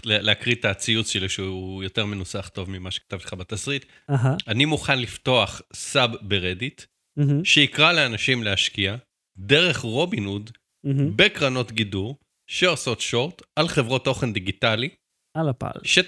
להקריא 0.03 0.55
את 0.55 0.65
הציוץ 0.65 1.09
שלי, 1.09 1.29
שהוא 1.29 1.83
יותר 1.83 2.05
מנוסח 2.05 2.49
טוב 2.53 2.69
ממה 2.69 2.91
שכתבתי 2.91 3.25
לך 3.25 3.33
בתסריט. 3.33 3.85
אהה, 4.09 4.35
אני 4.47 4.65
מוכן 4.65 4.99
לפתוח 4.99 5.61
sub 5.73 6.11
ב 6.21 6.29
Reddit, 6.29 6.81
מהמם, 7.17 7.45
שיקרא 7.45 7.91
לאנשים 7.91 8.43
להשקיע, 8.43 8.95
דרך 9.37 9.77
רובין 9.77 10.25
הוד, 10.25 10.51
מהמם, 10.83 11.17
בקרנות 11.17 11.71
גידור, 11.71 12.17
שעושות 12.49 13.01
שורט 13.01 13.41
על 13.55 13.67
חברות 13.67 14.05
תוכן 14.05 14.33
דיגיטלי, 14.33 14.89
על 15.37 15.49
הפעל. 15.49 15.81
ש... 15.83 15.99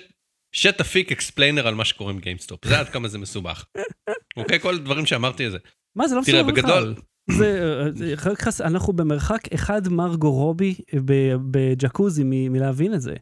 שתפיק 0.57 1.11
אקספליינר 1.11 1.67
על 1.67 1.75
מה 1.75 1.85
שקורה 1.85 2.11
עם 2.13 2.19
גיימסטופ. 2.19 2.65
זה 2.65 2.79
עד 2.79 2.89
כמה 2.89 3.07
זה 3.07 3.17
מסובך. 3.17 3.65
אוקיי? 4.37 4.59
כל 4.59 4.75
הדברים 4.75 5.05
שאמרתי 5.05 5.51
זה. 5.51 5.57
מה, 5.95 6.07
זה 6.07 6.15
לא 6.15 6.21
תראה, 6.25 6.43
בגדול- 6.43 6.93
בכלל. 6.93 6.95
זה, 7.37 7.79
אה, 7.85 7.91
זה- 7.91 8.13
רק 8.31 8.41
חס- 8.41 8.61
אנחנו 8.61 8.93
במרחק 8.93 9.53
אחד 9.53 9.81
מרגו 9.87 10.31
רובי 10.31 10.75
ב- 11.05 11.35
בג'קוזי 11.51 12.23
מלהבין 12.25 12.93
את 12.93 13.01
זה. 13.01 13.15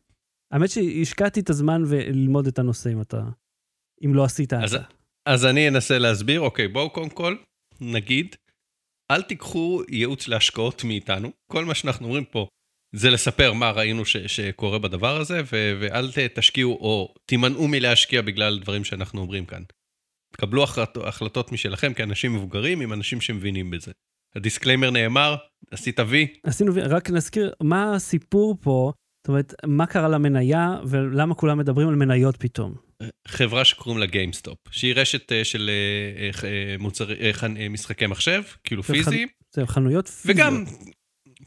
האמת 0.53 0.69
שהשקעתי 0.69 1.39
את 1.39 1.49
הזמן 1.49 1.83
וללמוד 1.87 2.47
את 2.47 2.59
הנושא 2.59 2.91
אם 2.91 3.01
אתה... 3.01 3.21
אם 4.05 4.13
לא 4.15 4.23
עשית 4.23 4.53
את 4.53 4.69
זה. 4.69 4.79
אז 5.25 5.45
אני 5.45 5.67
אנסה 5.67 5.97
להסביר. 5.97 6.41
אוקיי, 6.41 6.67
בואו 6.67 6.89
קודם 6.89 7.09
כל 7.09 7.35
נגיד, 7.81 8.35
אל 9.11 9.21
תיקחו 9.21 9.81
ייעוץ 9.89 10.27
להשקעות 10.27 10.83
מאיתנו. 10.83 11.31
כל 11.51 11.65
מה 11.65 11.75
שאנחנו 11.75 12.05
אומרים 12.05 12.25
פה 12.25 12.47
זה 12.95 13.09
לספר 13.09 13.53
מה 13.53 13.71
ראינו 13.71 14.05
ש, 14.05 14.17
שקורה 14.17 14.79
בדבר 14.79 15.17
הזה, 15.17 15.41
ו, 15.51 15.77
ואל 15.79 16.11
תשקיעו 16.33 16.71
או 16.71 17.13
תימנעו 17.25 17.67
מלהשקיע 17.67 18.21
בגלל 18.21 18.59
דברים 18.59 18.83
שאנחנו 18.83 19.21
אומרים 19.21 19.45
כאן. 19.45 19.61
תקבלו 20.33 20.63
החלט, 20.63 20.97
החלטות 20.97 21.51
משלכם 21.51 21.93
כאנשים 21.93 22.35
מבוגרים 22.35 22.81
עם 22.81 22.93
אנשים 22.93 23.21
שמבינים 23.21 23.71
בזה. 23.71 23.91
ה 24.35 24.40
disclaimer 24.40 24.91
נאמר, 24.91 25.35
עשית 25.71 25.99
וי, 25.99 26.27
עשינו, 26.43 26.73
רק 26.89 27.09
נזכיר 27.09 27.53
מה 27.63 27.95
הסיפור 27.95 28.57
פה, 28.61 28.91
זאת 29.23 29.27
אומרת, 29.27 29.53
מה 29.65 29.85
קרה 29.85 30.07
למניה 30.07 30.79
ולמה 30.87 31.35
כולם 31.35 31.57
מדברים 31.57 31.87
על 31.89 31.95
מניות 31.95 32.37
פתאום. 32.37 32.75
חברה 33.27 33.65
שקוראים 33.65 33.99
לה 33.99 34.05
GameStop, 34.05 34.57
שהיא 34.71 34.93
רשת 34.95 35.31
אה, 35.31 35.43
של 35.45 35.69
אה, 35.69 36.49
אה, 36.49 36.75
מוצר, 36.79 37.07
חנ- 37.33 37.57
אה, 37.57 37.69
משחקי 37.69 38.07
מחשב, 38.07 38.41
כאילו 38.63 38.83
פיזיים, 38.83 39.27
זה 39.53 39.65
חנויות 39.65 40.07
פיזיות. 40.07 40.37
וגם 40.37 40.65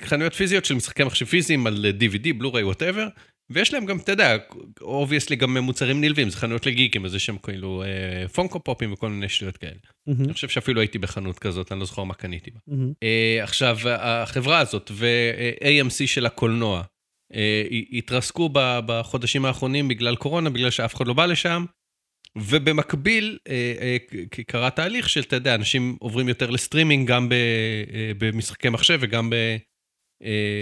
חנויות 0.03 0.35
פיזיות 0.35 0.65
של 0.65 0.75
משחקי 0.75 1.05
מחשב 1.05 1.27
פיזיים 1.27 1.67
על 1.67 1.87
DVD, 2.01 2.33
Blu-ray, 2.39 2.65
whatever, 2.65 3.09
ויש 3.51 3.75
להם 3.75 3.87
גם, 3.87 3.99
אתה 3.99 4.13
יודע, 4.13 4.37
obviously 4.81 5.37
גם 5.37 5.59
מוצרים 5.59 6.01
נלווים, 6.01 6.31
זה 6.31 6.37
חנויות 6.37 6.67
לגיקים, 6.67 7.05
אז 7.05 7.15
יש 7.15 7.27
שם 7.27 7.39
כאילו 7.39 7.83
אה, 7.83 8.29
Funko 8.29 8.65
Pop 8.65 8.82
ים 8.82 8.93
וכל 8.93 9.09
מיני 9.09 9.29
שטויות 9.29 9.57
כאלה. 9.57 9.73
מהמם, 10.07 10.25
אני 10.25 10.33
חושב 10.33 10.49
שאפילו 10.49 10.81
הייתי 10.81 10.99
בחנות 10.99 11.39
כזאת, 11.39 11.73
אני 11.73 11.81
לא 11.81 11.87
זוכר 11.87 12.05
מה 12.05 12.15
קניתי 12.15 12.51
בה. 12.51 12.59
מהמם. 12.67 12.93
אה, 13.03 13.39
עכשיו, 13.43 13.79
החברה 13.89 14.59
הזאת 14.59 14.91
ו-AMC 14.95 16.07
של 16.07 16.27
הקולנוע 16.27 16.83
אה, 17.35 17.65
התרסקו 17.93 18.51
בחודשים 18.87 19.45
האחרונים 19.45 19.89
בגלל 19.89 20.17
קורונה, 20.17 20.51
בגלל 20.51 20.71
שאף 20.71 20.95
אחד 20.95 21.07
לא 21.07 21.13
בא 21.13 21.27
לשם, 21.27 21.65
ובמקביל 22.37 23.39
אה, 23.49 23.75
אה, 23.81 23.97
קרה 24.47 24.71
תהליך 24.71 25.09
של, 25.09 25.21
אתה 25.21 25.37
יודע, 25.37 25.55
אנשים 25.55 25.97
עוברים 26.01 26.29
יותר 26.29 26.51
לסטרימינג 26.51 27.09
גם 27.09 27.29
אה, 27.33 28.13
במשחקי 28.19 28.69
מחשב 28.69 28.99
וגם 29.03 29.33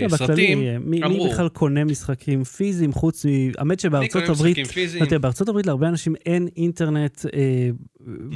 כן, 0.00 0.06
בסרטים. 0.06 0.58
בכללי, 0.58 0.78
מי, 0.78 1.00
מי 1.00 1.06
אמרו. 1.06 1.30
בכלל 1.30 1.48
קונה 1.48 1.84
משחקים 1.84 2.44
פיזיים 2.44 2.92
חוץ 2.92 3.26
מ... 3.26 3.28
האמת 3.58 3.80
שבארצות 3.80 4.22
קונה 4.22 4.32
הברית, 4.32 4.58
משחקים 4.58 4.74
פיזיים. 4.74 5.20
בארצות 5.20 5.48
הברית 5.48 5.66
להרבה 5.66 5.88
אנשים 5.88 6.14
אין 6.26 6.48
אינטרנט 6.56 7.26
אה, 7.34 7.68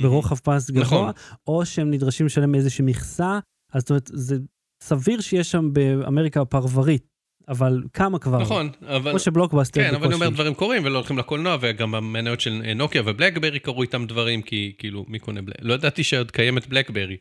ברוחב 0.03 0.37
פס 0.37 0.71
גבוה, 0.71 0.83
נכון. 0.83 1.13
או 1.47 1.67
שהם 1.67 1.91
נדרשים 1.91 2.27
לשלם 2.27 2.55
איזושהי 2.55 2.85
מכסה, 2.85 3.39
אז 3.73 3.83
זאת 3.83 3.91
אומרת, 3.91 4.11
זה 4.13 4.37
סביר 4.83 5.21
שיש 5.21 5.51
שם 5.51 5.73
באמריקה 5.73 6.45
פרברית, 6.45 7.07
אבל 7.49 7.83
כמה 7.93 8.19
כבר? 8.19 8.39
נכון, 8.39 8.71
אבל... 8.87 9.11
כמו 9.11 9.19
שבלוקבאסטר 9.19 9.81
כן, 9.83 9.95
אבל 9.95 10.07
אני 10.07 10.15
אומר, 10.15 10.27
בקושי. 10.27 10.35
דברים 10.35 10.55
קורים 10.55 10.85
ולא 10.85 10.99
הולכים 10.99 11.19
לקולנוע, 11.19 11.57
וגם 11.61 11.95
המניות 11.95 12.41
של 12.41 12.63
אה, 12.65 12.75
נוקיה 12.75 13.03
ובלקברי 13.07 13.59
קרו 13.59 13.83
איתם 13.83 14.07
דברים, 14.07 14.43
כי 14.43 14.73
כאילו, 14.79 15.05
מי 15.09 15.19
קונה 15.19 15.43
בלק... 15.43 15.57
לא 15.61 15.75
ידעתי 15.75 16.05
שעוד 16.05 16.31
קיימת 16.31 16.67
בלקברי, 16.67 17.17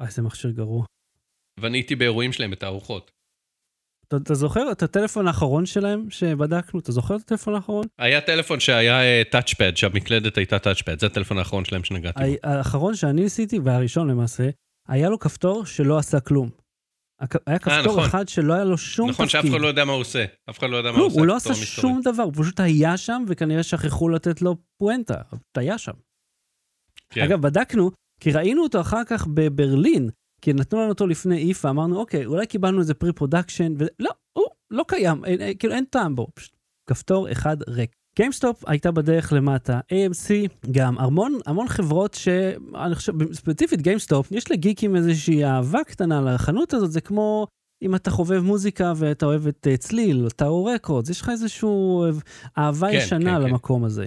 איזה 0.00 0.22
מכשיר 0.22 0.50
גרוע. 0.50 0.84
ואני 1.60 1.78
הייתי 1.78 1.96
באירועים 1.96 2.32
שלהם 2.32 2.50
בתערוכות. 2.50 3.17
אתה, 4.08 4.16
אתה 4.16 4.34
זוכר 4.34 4.72
את 4.72 4.82
הטלפון 4.82 5.26
האחרון 5.26 5.66
שלהם 5.66 6.10
שבדקנו? 6.10 6.80
אתה 6.80 6.92
זוכר 6.92 7.16
את 7.16 7.20
הטלפון 7.20 7.54
האחרון? 7.54 7.84
היה 7.98 8.20
טלפון 8.20 8.60
שהיה 8.60 9.24
טאצ'פד, 9.24 9.76
שהמקלדת 9.76 10.36
הייתה 10.36 10.58
טאצ'פד, 10.58 11.00
זה 11.00 11.06
הטלפון 11.06 11.38
האחרון 11.38 11.64
שלהם 11.64 11.84
שנגעתי 11.84 12.20
בו. 12.20 12.48
האחרון 12.48 12.94
שאני 12.94 13.22
ניסיתי, 13.22 13.58
והראשון 13.58 14.10
למעשה, 14.10 14.48
היה 14.88 15.08
לו 15.08 15.18
כפתור 15.18 15.66
שלא 15.66 15.98
עשה 15.98 16.20
כלום. 16.20 16.50
היה 17.46 17.58
כפתור 17.58 17.92
נכון. 17.92 18.04
אחד 18.04 18.28
שלא 18.28 18.54
היה 18.54 18.64
לו 18.64 18.78
שום 18.78 19.10
נכון 19.10 19.28
שאף 19.28 19.40
תפקיד. 19.40 19.54
אחד 19.54 19.62
לא 19.62 19.66
יודע 19.66 19.84
מה 19.84 19.92
הוא 19.92 20.00
עושה. 20.00 20.24
אף 20.50 20.58
אחד 20.58 20.70
לא 20.70 20.76
יודע 20.76 20.92
מה 20.92 20.98
הוא 20.98 21.06
עושה. 21.06 21.18
הוא 21.18 21.26
לא 21.26 21.36
עשה. 21.36 21.54
שום 21.54 22.00
דבר, 22.04 22.22
הוא 22.22 22.32
פשוט 22.36 22.60
היה 22.60 22.96
שם, 22.96 23.24
וכנראה 23.28 23.62
שכחו 23.62 24.08
לתת 24.08 24.42
לו 24.42 24.56
פואנטה, 24.78 25.22
הוא 25.30 25.38
היה 25.56 25.78
שם. 25.78 25.92
כן. 27.10 27.22
אגב, 27.22 27.40
בדקנו, 27.40 27.90
כי 28.20 28.32
ראינו 28.32 28.62
אותו 28.62 28.80
אחר 28.80 29.04
כך 29.04 29.26
בברלין, 29.26 30.10
כי 30.42 30.52
נתנו 30.52 30.80
לנו 30.80 30.88
אותו 30.88 31.06
לפני 31.06 31.48
איפה, 31.48 31.70
אמרנו, 31.70 31.98
אוקיי, 32.00 32.26
אולי 32.26 32.46
קיבלנו 32.46 32.80
איזה 32.80 32.94
pre-production, 32.94 33.74
ולא, 33.78 34.10
הוא 34.32 34.46
לא 34.70 34.84
קיים, 34.88 35.24
אין, 35.24 35.40
אין, 35.40 35.54
כאילו 35.58 35.74
אין 35.74 35.84
טעם 35.84 36.14
בו, 36.16 36.26
פשוט 36.34 36.52
כפתור 36.86 37.32
אחד 37.32 37.56
ריק. 37.68 37.90
GameStop 38.16 38.64
הייתה 38.66 38.90
בדרך 38.90 39.32
למטה, 39.32 39.80
AMC 39.92 40.30
גם, 40.70 40.98
המון, 40.98 41.38
המון 41.46 41.68
חברות 41.68 42.14
שאני 42.14 42.94
חושב, 42.94 43.12
ספציפית 43.32 43.82
GameStop, 43.82 44.32
יש 44.32 44.50
לגיקים 44.50 44.96
איזושהי 44.96 45.44
אהבה 45.44 45.84
קטנה 45.84 46.20
לחנות 46.20 46.74
הזאת, 46.74 46.92
זה 46.92 47.00
כמו 47.00 47.46
אם 47.82 47.94
אתה 47.94 48.10
חובב 48.10 48.42
מוזיקה 48.42 48.92
ואתה 48.96 49.26
אוהב 49.26 49.46
את 49.46 49.66
אה, 49.70 49.76
צליל, 49.76 50.24
או 50.24 50.30
Tower 50.30 50.64
Records, 50.64 51.10
יש 51.10 51.20
לך 51.20 51.28
איזושהי 51.28 51.68
אהבה 52.58 52.90
כן, 52.90 52.96
ישנה 52.96 53.36
כן, 53.36 53.42
כן. 53.42 53.50
למקום 53.50 53.84
הזה. 53.84 54.06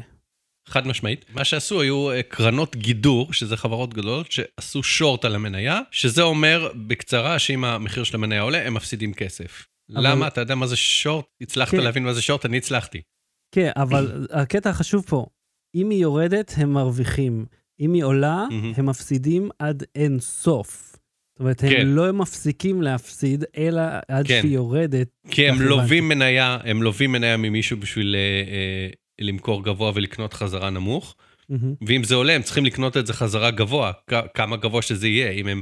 חד 0.68 0.88
משמעית. 0.88 1.26
מה 1.34 1.44
שעשו 1.46 1.82
היו 1.82 2.12
אה, 2.12 2.24
קרנות 2.24 2.76
גידור, 2.76 3.34
שזה 3.34 3.58
חברות 3.58 3.94
גדולות, 3.94 4.32
שעשו 4.32 4.84
short 4.84 5.26
על 5.26 5.36
המניה, 5.36 5.80
שזה 5.92 6.22
אומר 6.22 6.72
בקצרה 6.88 7.40
שאם 7.40 7.64
המחיר 7.64 8.04
של 8.04 8.16
המניה 8.16 8.42
עולה, 8.42 8.68
הם 8.68 8.74
מפסידים 8.74 9.14
כסף. 9.14 9.68
אבל- 9.96 10.12
למה? 10.12 10.28
אתה 10.28 10.42
יודע 10.42 10.56
מה 10.56 10.68
זה 10.68 10.76
שורט? 10.76 11.26
הצלחת 11.42 11.72
כן. 11.72 11.84
להבין 11.84 12.04
מה 12.04 12.14
זה 12.14 12.22
שורט? 12.22 12.46
אני 12.46 12.58
הצלחתי. 12.58 13.02
כן, 13.56 13.72
אבל 13.76 14.28
הקטע 14.32 14.70
החשוב 14.70 15.06
פה, 15.08 15.26
אם 15.76 15.90
היא 15.90 16.02
יורדת, 16.02 16.54
הם 16.58 16.74
מרוויחים. 16.74 17.46
אם 17.80 17.94
היא 17.94 18.04
עולה. 18.04 18.46
הם 18.78 18.86
מפסידים 18.86 19.50
עד 19.60 19.84
אין 19.96 20.20
סוף. 20.20 20.92
זאת 21.34 21.40
אומרת, 21.40 21.64
הם 21.64 21.70
כן. 21.70 21.88
לא 21.88 22.12
מפסיקים 22.12 22.82
להפסיד, 22.82 23.46
אלא 23.58 23.82
עד 24.08 24.28
כן. 24.28 24.40
שהיא 24.42 24.54
יורדת. 24.54 25.08
כי 25.32 25.50
הם 25.50 25.56
כך 25.56 25.62
לווים 25.62 26.08
מניה, 26.08 26.58
הם 26.64 26.84
לווים 26.84 27.12
מניה 27.12 27.38
ממישהו 27.38 27.78
בשביל 27.78 28.16
אה, 28.16 28.20
אה, 28.52 28.90
למכור 29.22 29.64
גבוה 29.64 29.92
ולקנות 29.96 30.34
חזרה 30.34 30.70
נמוך, 30.70 31.16
מהמם. 31.50 31.74
ואם 31.88 32.04
זה 32.04 32.16
עולה, 32.16 32.34
הם 32.34 32.42
צריכים 32.42 32.66
לקנות 32.66 32.98
את 32.98 33.08
זה 33.08 33.14
חזרה 33.14 33.52
גבוה, 33.52 33.92
כ- 34.08 34.14
כמה 34.34 34.58
גבוה 34.58 34.82
שזה 34.82 35.08
יהיה. 35.08 35.32
אם 35.32 35.48
הם 35.48 35.62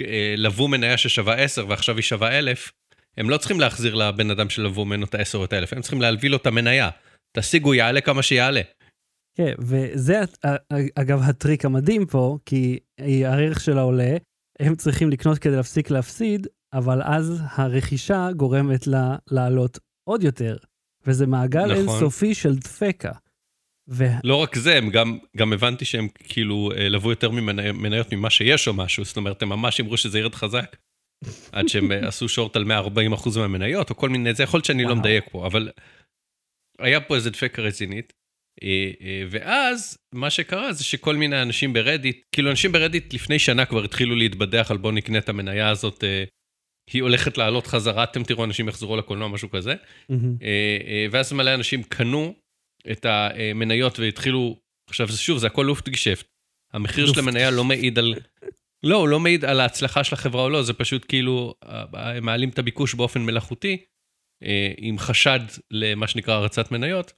אה, 0.00 0.34
לבו 0.36 0.68
מניה 0.68 0.96
ששווה 0.96 1.34
10 1.34 1.66
ועכשיו 1.68 1.96
היא 1.96 2.02
שווה 2.02 2.38
1,000, 2.38 2.72
הם 3.16 3.30
לא 3.30 3.36
צריכים 3.36 3.60
להחזיר 3.60 3.94
לבן 3.94 4.30
אדם 4.30 4.50
שלבו 4.50 4.84
ממנו 4.84 5.04
את 5.04 5.14
ה-10 5.14 5.34
או 5.34 5.44
את 5.44 5.52
ה-1,000, 5.52 5.68
הם 5.76 5.82
צריכים 5.82 6.00
להלוויא 6.02 6.30
לו 6.30 6.36
את 6.36 6.46
המניה. 6.46 6.90
תשיגו, 7.36 7.74
יעלה 7.74 8.00
כמה 8.00 8.22
שיעלה. 8.22 8.60
כן, 9.38 9.52
וזה 9.58 10.20
ה- 10.20 10.48
ה- 10.48 10.56
אגב 10.94 11.22
הטריק 11.22 11.64
המדהים 11.64 12.06
פה, 12.06 12.38
כי 12.46 12.78
הערך 13.00 13.60
שלה 13.60 13.80
עולה, 13.80 14.16
הם 14.60 14.74
צריכים 14.74 15.10
לקנות 15.10 15.38
כדי 15.38 15.56
להפסיק 15.56 15.90
להפסיד, 15.90 16.46
אבל 16.74 17.02
אז 17.02 17.42
הרכישה 17.50 18.28
גורמת 18.36 18.86
לה 18.86 19.16
לעלות 19.30 19.78
עוד 20.08 20.24
יותר, 20.24 20.56
וזה 21.06 21.26
מעגל 21.26 21.64
נכון. 21.64 21.76
אינסופי 21.76 22.34
של 22.34 22.54
דפקה. 22.54 23.12
ו... 23.88 24.04
לא 24.24 24.36
רק 24.36 24.56
זה, 24.56 24.78
הם 24.78 24.90
גם, 24.90 25.18
גם 25.36 25.52
הבנתי 25.52 25.84
שהם 25.84 26.08
כאילו 26.14 26.70
אה, 26.76 26.88
לבו 26.88 27.10
יותר 27.10 27.30
ממניות 27.30 28.12
ממה 28.12 28.30
שיש 28.30 28.68
או 28.68 28.74
משהו, 28.74 29.04
זאת 29.04 29.16
אומרת, 29.16 29.42
הם 29.42 29.48
ממש 29.48 29.80
אמרו 29.80 29.96
שזה 29.96 30.18
ירד 30.18 30.34
חזק. 30.34 30.76
עד 31.52 31.68
שהם 31.68 31.92
אה, 31.92 32.08
עשו 32.08 32.28
שורט 32.28 32.56
על 32.56 32.64
140% 32.64 33.38
מהמניות, 33.38 33.90
או 33.90 33.96
כל 33.96 34.08
מיני, 34.08 34.34
זה 34.34 34.42
יכול 34.42 34.58
להיות 34.58 34.64
שאני 34.64 34.82
לא 34.82 34.88
וואו. 34.88 34.98
מדייק 34.98 35.24
פה, 35.30 35.46
אבל 35.46 35.70
היה 36.78 37.00
פה 37.00 37.16
איזה 37.16 37.30
דפקה 37.30 37.62
רצינית. 37.62 38.12
אה, 38.62 38.90
ואז, 39.30 39.98
מה 40.14 40.30
שקרה 40.30 40.72
זה 40.72 40.84
שכל 40.84 41.16
מיני 41.16 41.42
אנשים 41.42 41.72
ברדיט, 41.72 42.22
כאילו 42.32 42.50
אנשים 42.50 42.72
ברדיט 42.72 43.14
לפני 43.14 43.38
שנה 43.38 43.66
כבר 43.66 43.84
התחילו 43.84 44.16
להתבדח 44.16 44.70
על 44.70 44.76
בוא 44.76 44.92
נקנה 44.92 45.18
את 45.18 45.28
המניה 45.28 45.68
הזאת, 45.68 46.04
היא 46.92 47.02
הולכת 47.02 47.38
לעלות 47.38 47.66
חזרה, 47.66 48.04
אתם 48.04 48.24
תראו 48.24 48.44
אנשים 48.44 48.68
יחזרו 48.68 48.96
לקולנוע, 48.96 49.28
משהו 49.28 49.50
כזה. 49.50 49.74
אה, 50.10 50.16
אה, 50.86 51.06
ואז 51.10 51.32
מלא 51.32 51.54
אנשים 51.54 51.82
קנו 51.82 52.34
את 52.90 53.06
המניות 53.08 53.98
והתחילו, 53.98 54.56
עכשיו 54.88 55.08
שוב, 55.08 55.38
זה 55.38 55.46
הכל 55.46 55.62
לופטגשפט. 55.62 56.26
המחיר 56.72 57.06
של 57.06 57.18
המניה 57.18 57.50
לא 57.50 57.64
מעיד 57.64 57.98
על... 57.98 58.14
לא, 58.82 58.96
הוא 58.96 59.08
לא 59.08 59.20
מעיד 59.20 59.44
על 59.44 59.60
ההצלחה 59.60 60.04
של 60.04 60.14
החברה 60.14 60.42
או 60.42 60.50
לא, 60.50 60.62
זה 60.62 60.72
פשוט 60.72 61.04
כאילו, 61.08 61.54
אה, 61.64 62.16
הם 62.16 62.24
מעלים 62.24 62.48
את 62.48 62.58
הביקוש 62.58 62.94
באופן 62.94 63.20
מלאכותי, 63.20 63.84
עם 64.76 64.98
חשד 64.98 65.40
למה 65.70 66.08
שנקרא 66.08 66.34
הרצת 66.34 66.72
מניות. 66.72 67.12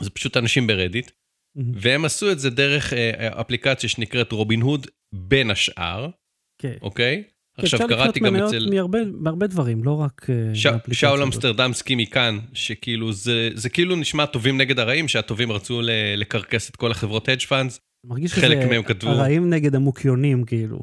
זה 0.00 0.10
פשוט 0.10 0.36
אנשים 0.36 0.66
ברדיט. 0.66 1.10
והם 1.74 2.04
עשו 2.04 2.32
את 2.32 2.38
זה 2.38 2.50
דרך 2.50 2.92
אפליקציה 3.18 3.88
שנקראת 3.88 4.32
רובין 4.32 4.60
הוד, 4.60 4.86
בין 5.14 5.50
השאר, 5.50 6.08
כן. 6.62 6.74
אוקיי? 6.82 7.16
אפשר 7.16 7.37
עכשיו 7.58 7.80
לקנות 7.80 7.98
קראתי 7.98 8.20
גם 8.20 8.32
מניות 8.32 8.54
אצל... 8.54 8.68
מהרבה, 8.74 8.98
מהרבה 9.20 9.46
דברים, 9.46 9.84
לא 9.84 10.00
רק... 10.00 10.26
אה, 10.30 10.54
ש... 10.54 10.66
שאול. 10.92 11.22
אמסטרדמסקי 11.22 11.94
מכאן, 11.94 12.38
שכאילו 12.52 13.12
זה, 13.12 13.50
זה 13.54 13.68
כאילו 13.68 13.96
נשמע 13.96 14.26
טובים 14.26 14.58
נגד 14.58 14.78
הרעים, 14.78 15.08
שהטובים 15.08 15.52
רצו 15.52 15.80
ל... 15.82 15.90
לקרקס 16.16 16.70
את 16.70 16.76
כל 16.76 16.90
החברות 16.90 17.28
hedge 17.28 17.42
funds. 17.48 17.78
מרגיש 18.04 18.32
חלק 18.32 18.58
שזה 18.58 18.68
מהם 18.68 18.82
כתבו- 18.82 19.10
הרעים 19.10 19.50
נגד 19.50 19.74
המוקיונים, 19.74 20.44
כאילו. 20.44 20.78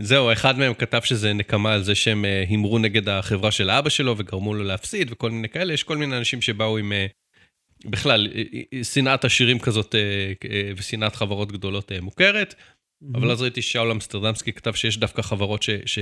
זהו, 0.00 0.32
אחד 0.32 0.58
מהם 0.58 0.74
כתב 0.74 1.00
שזה 1.02 1.32
נקמה 1.32 1.72
על 1.74 1.82
זה 1.82 1.94
שהם 1.94 2.24
אה, 2.24 2.44
הימרו 2.48 2.78
נגד 2.78 3.08
החברה 3.08 3.50
של 3.50 3.70
אבא 3.70 3.88
שלו 3.88 4.14
וגרמו 4.18 4.54
לו 4.54 4.64
להפסיד 4.64 5.12
וכל 5.12 5.30
מיני 5.30 5.48
כאלה. 5.48 5.72
יש 5.72 5.82
כל 5.82 5.96
מיני 5.96 6.18
אנשים 6.18 6.42
שבאו 6.42 6.78
עם, 6.78 6.92
אה, 6.92 7.06
בכלל, 7.84 8.26
שנאת 8.82 9.24
עשירים 9.24 9.58
כזאת 9.58 9.94
ושנאת 10.76 11.16
חברות 11.16 11.52
גדולות 11.52 11.92
מוכרת. 12.02 12.54
אבל 13.14 13.30
אז 13.30 13.42
ראיתי 13.42 13.62
ששאול 13.62 13.90
אמסטרדמסקי 13.90 14.52
כתב 14.52 14.72
שיש 14.72 14.98
דווקא 14.98 15.22
חברות, 15.22 15.62
ש, 15.62 15.70
ש, 15.86 15.98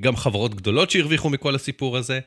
גם 0.00 0.16
חברות 0.16 0.54
גדולות 0.54 0.90
שהרוויחו 0.90 1.30
מכל 1.30 1.54
הסיפור 1.54 1.96
הזה, 1.96 2.20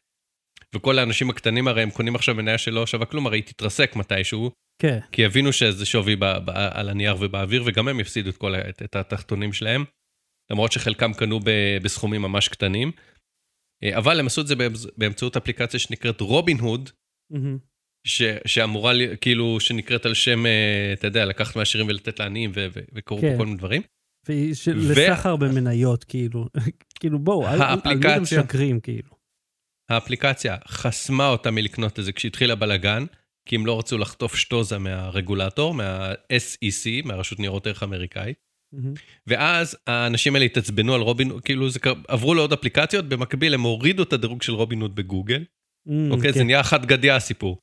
וכל 0.76 1.00
האנשים 1.00 1.30
הקטנים 1.30 1.68
הרי 1.68 1.82
הם 1.82 1.92
קונים 1.92 2.16
עכשיו 2.16 2.36
מניה 2.36 2.58
שלא 2.58 2.88
שווה 2.88 3.06
כלום, 3.06 3.28
הרי 3.28 3.38
היא 3.38 3.44
תתרסק 3.44 3.96
מתישהו, 3.96 4.52
כן. 4.82 5.00
כי 5.12 5.22
יבינו 5.22 5.54
שזה 5.54 5.86
שווי 5.86 6.16
ב, 6.16 6.26
ב, 6.26 6.50
על 6.50 6.90
הנייר 6.90 7.16
ובאוויר, 7.20 7.64
וגם 7.66 7.88
הם 7.88 8.00
יפסידו 8.00 8.30
את 8.30 8.38
כל 8.38 8.56
את, 8.56 8.82
את 8.82 8.96
התחתונים 8.96 9.54
שלהם, 9.54 9.86
למרות 10.52 10.72
שחלקם 10.72 11.14
קנו 11.14 11.40
ב, 11.40 11.50
בסכומים 11.84 12.22
ממש 12.22 12.48
קטנים. 12.48 12.92
אה, 13.84 13.98
אבל 13.98 14.20
הם 14.20 14.26
עשו 14.26 14.42
את 14.42 14.48
זה 14.48 14.56
באמצ- 14.56 14.92
באמצעות 14.98 15.38
אפליקציה 15.38 15.80
שנקראת 15.80 16.22
רובין 16.22 16.60
הוד, 16.60 16.90
מהמם. 17.32 17.58
ש, 18.08 18.22
שאמורה, 18.46 18.94
כאילו, 19.22 19.60
שנקראת 19.60 20.06
על 20.06 20.14
שם, 20.14 20.46
אה, 20.46 20.94
אתה 20.94 21.08
יודע, 21.08 21.26
לקחת 21.26 21.56
מהעשירים 21.56 21.88
ולתת 21.88 22.20
לעניים, 22.20 22.52
וקרו 22.94 23.22
כן. 23.22 23.32
פה 23.32 23.38
כל 23.38 23.46
מיני 23.46 23.58
דברים. 23.58 23.82
והיא 24.28 24.54
של- 24.54 24.78
ו- 24.80 24.92
לסחר 24.92 25.36
במניות, 25.36 26.04
כאילו. 26.04 26.46
כאילו, 27.00 27.20
בואו, 27.20 27.48
על 27.48 27.62
על 27.62 27.76
מי 27.76 27.82
האפליקציה- 27.82 28.20
משקרים, 28.42 28.80
כאילו. 28.80 29.10
האפליקציה 29.90 30.58
חסמה 30.68 31.28
אותה 31.28 31.52
מלקנות 31.52 32.00
את 32.00 32.06
זה 32.06 32.12
כשהתחיל 32.12 32.52
הבלאגן, 32.52 33.06
כי 33.50 33.56
הם 33.56 33.66
לא 33.66 33.80
רצו 33.80 33.98
לחטוף 33.98 34.36
שטוזה 34.36 34.78
מהרגולטור, 34.78 35.74
מה-SEC, 35.74 37.06
מהרשות 37.08 37.40
ניירות 37.40 37.68
ערך 37.68 37.84
האמריקאית. 37.84 38.38
ואז 39.28 39.78
האנשים 39.88 40.36
האלה 40.36 40.46
התעצבנו 40.46 40.96
על 40.96 41.02
רובין, 41.02 41.32
כאילו 41.46 41.70
זה 41.70 41.80
עברו 42.08 42.34
לעוד 42.34 42.54
אפליקציות, 42.54 43.06
במקביל 43.10 43.54
הם 43.54 43.62
הורידו 43.62 44.04
את 44.04 44.14
הדירוג 44.14 44.42
של 44.42 44.54
רובין 44.54 44.82
הוד 44.82 44.96
בגוגל. 44.96 45.44
אמ, 45.90 46.12
אוקיי, 46.12 46.32
כן. 46.34 46.38
זה 46.38 46.44
נהיה 46.44 46.64
חד 46.64 46.86
גדיה 46.86 47.16
הסיפור. 47.16 47.58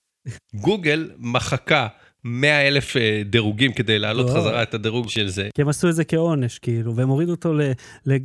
גוגל 0.55 1.11
מחקה 1.19 1.89
100 2.25 2.69
אלף 2.69 2.97
אה, 2.97 3.23
דירוגים 3.25 3.73
כדי 3.73 3.99
להעלות 3.99 4.27
וואו. 4.27 4.41
חזרה 4.41 4.63
את 4.63 4.75
הדירוג 4.75 5.09
של 5.09 5.29
זה. 5.29 5.49
כי 5.55 5.63
הם 5.63 5.69
עשו 5.69 5.89
את 5.89 5.95
זה 5.95 6.05
כעונש, 6.05 6.59
כאילו, 6.59 6.97
והם 6.97 7.09
הורידו 7.09 7.31
אותו 7.33 7.55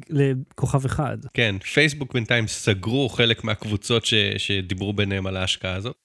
לכוכב 0.10 0.86
אחד. 0.86 1.17
כן, 1.33 1.55
פייסבוק 1.60 2.13
בינתיים 2.13 2.47
סגרו 2.47 3.10
חלק 3.10 3.43
מהקבוצות 3.43 4.05
ש, 4.05 4.13
שדיברו 4.38 4.93
ביניהם 4.93 5.27
על 5.27 5.38
ההשקעה 5.38 5.75
הזאת. 5.75 5.95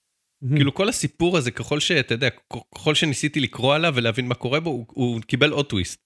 מהמם. 0.41 0.55
כאילו 0.55 0.73
כל 0.73 0.89
הסיפור 0.89 1.37
הזה, 1.37 1.51
ככל 1.51 1.79
שאתה 1.79 2.13
יודע, 2.13 2.29
ככל 2.73 2.95
שניסיתי 2.95 3.39
לקרוא 3.39 3.75
עליו 3.75 3.93
ולהבין 3.95 4.27
מה 4.27 4.35
קורה 4.35 4.59
בו, 4.59 4.69
הוא, 4.69 4.85
הוא 4.89 5.21
קיבל 5.21 5.51
עוד 5.51 5.65
טוויסט. 5.65 6.03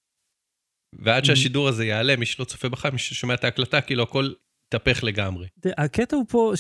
ועד 1.00 1.26
שהשידור 1.26 1.68
הזה 1.68 1.86
יעלה, 1.86 2.16
מי 2.16 2.26
שלא 2.26 2.46
צופה 2.46 2.70
בחי, 2.70 2.90
מי 2.94 3.00
ששומע 3.00 3.34
את 3.34 3.44
ההקלטה, 3.44 3.82
כאילו 3.82 4.04
הכל 4.04 4.30
התהפך 4.68 5.04
לגמרי. 5.04 5.48
הקטע 5.78 6.16
הוא 6.16 6.26
פה 6.30 6.52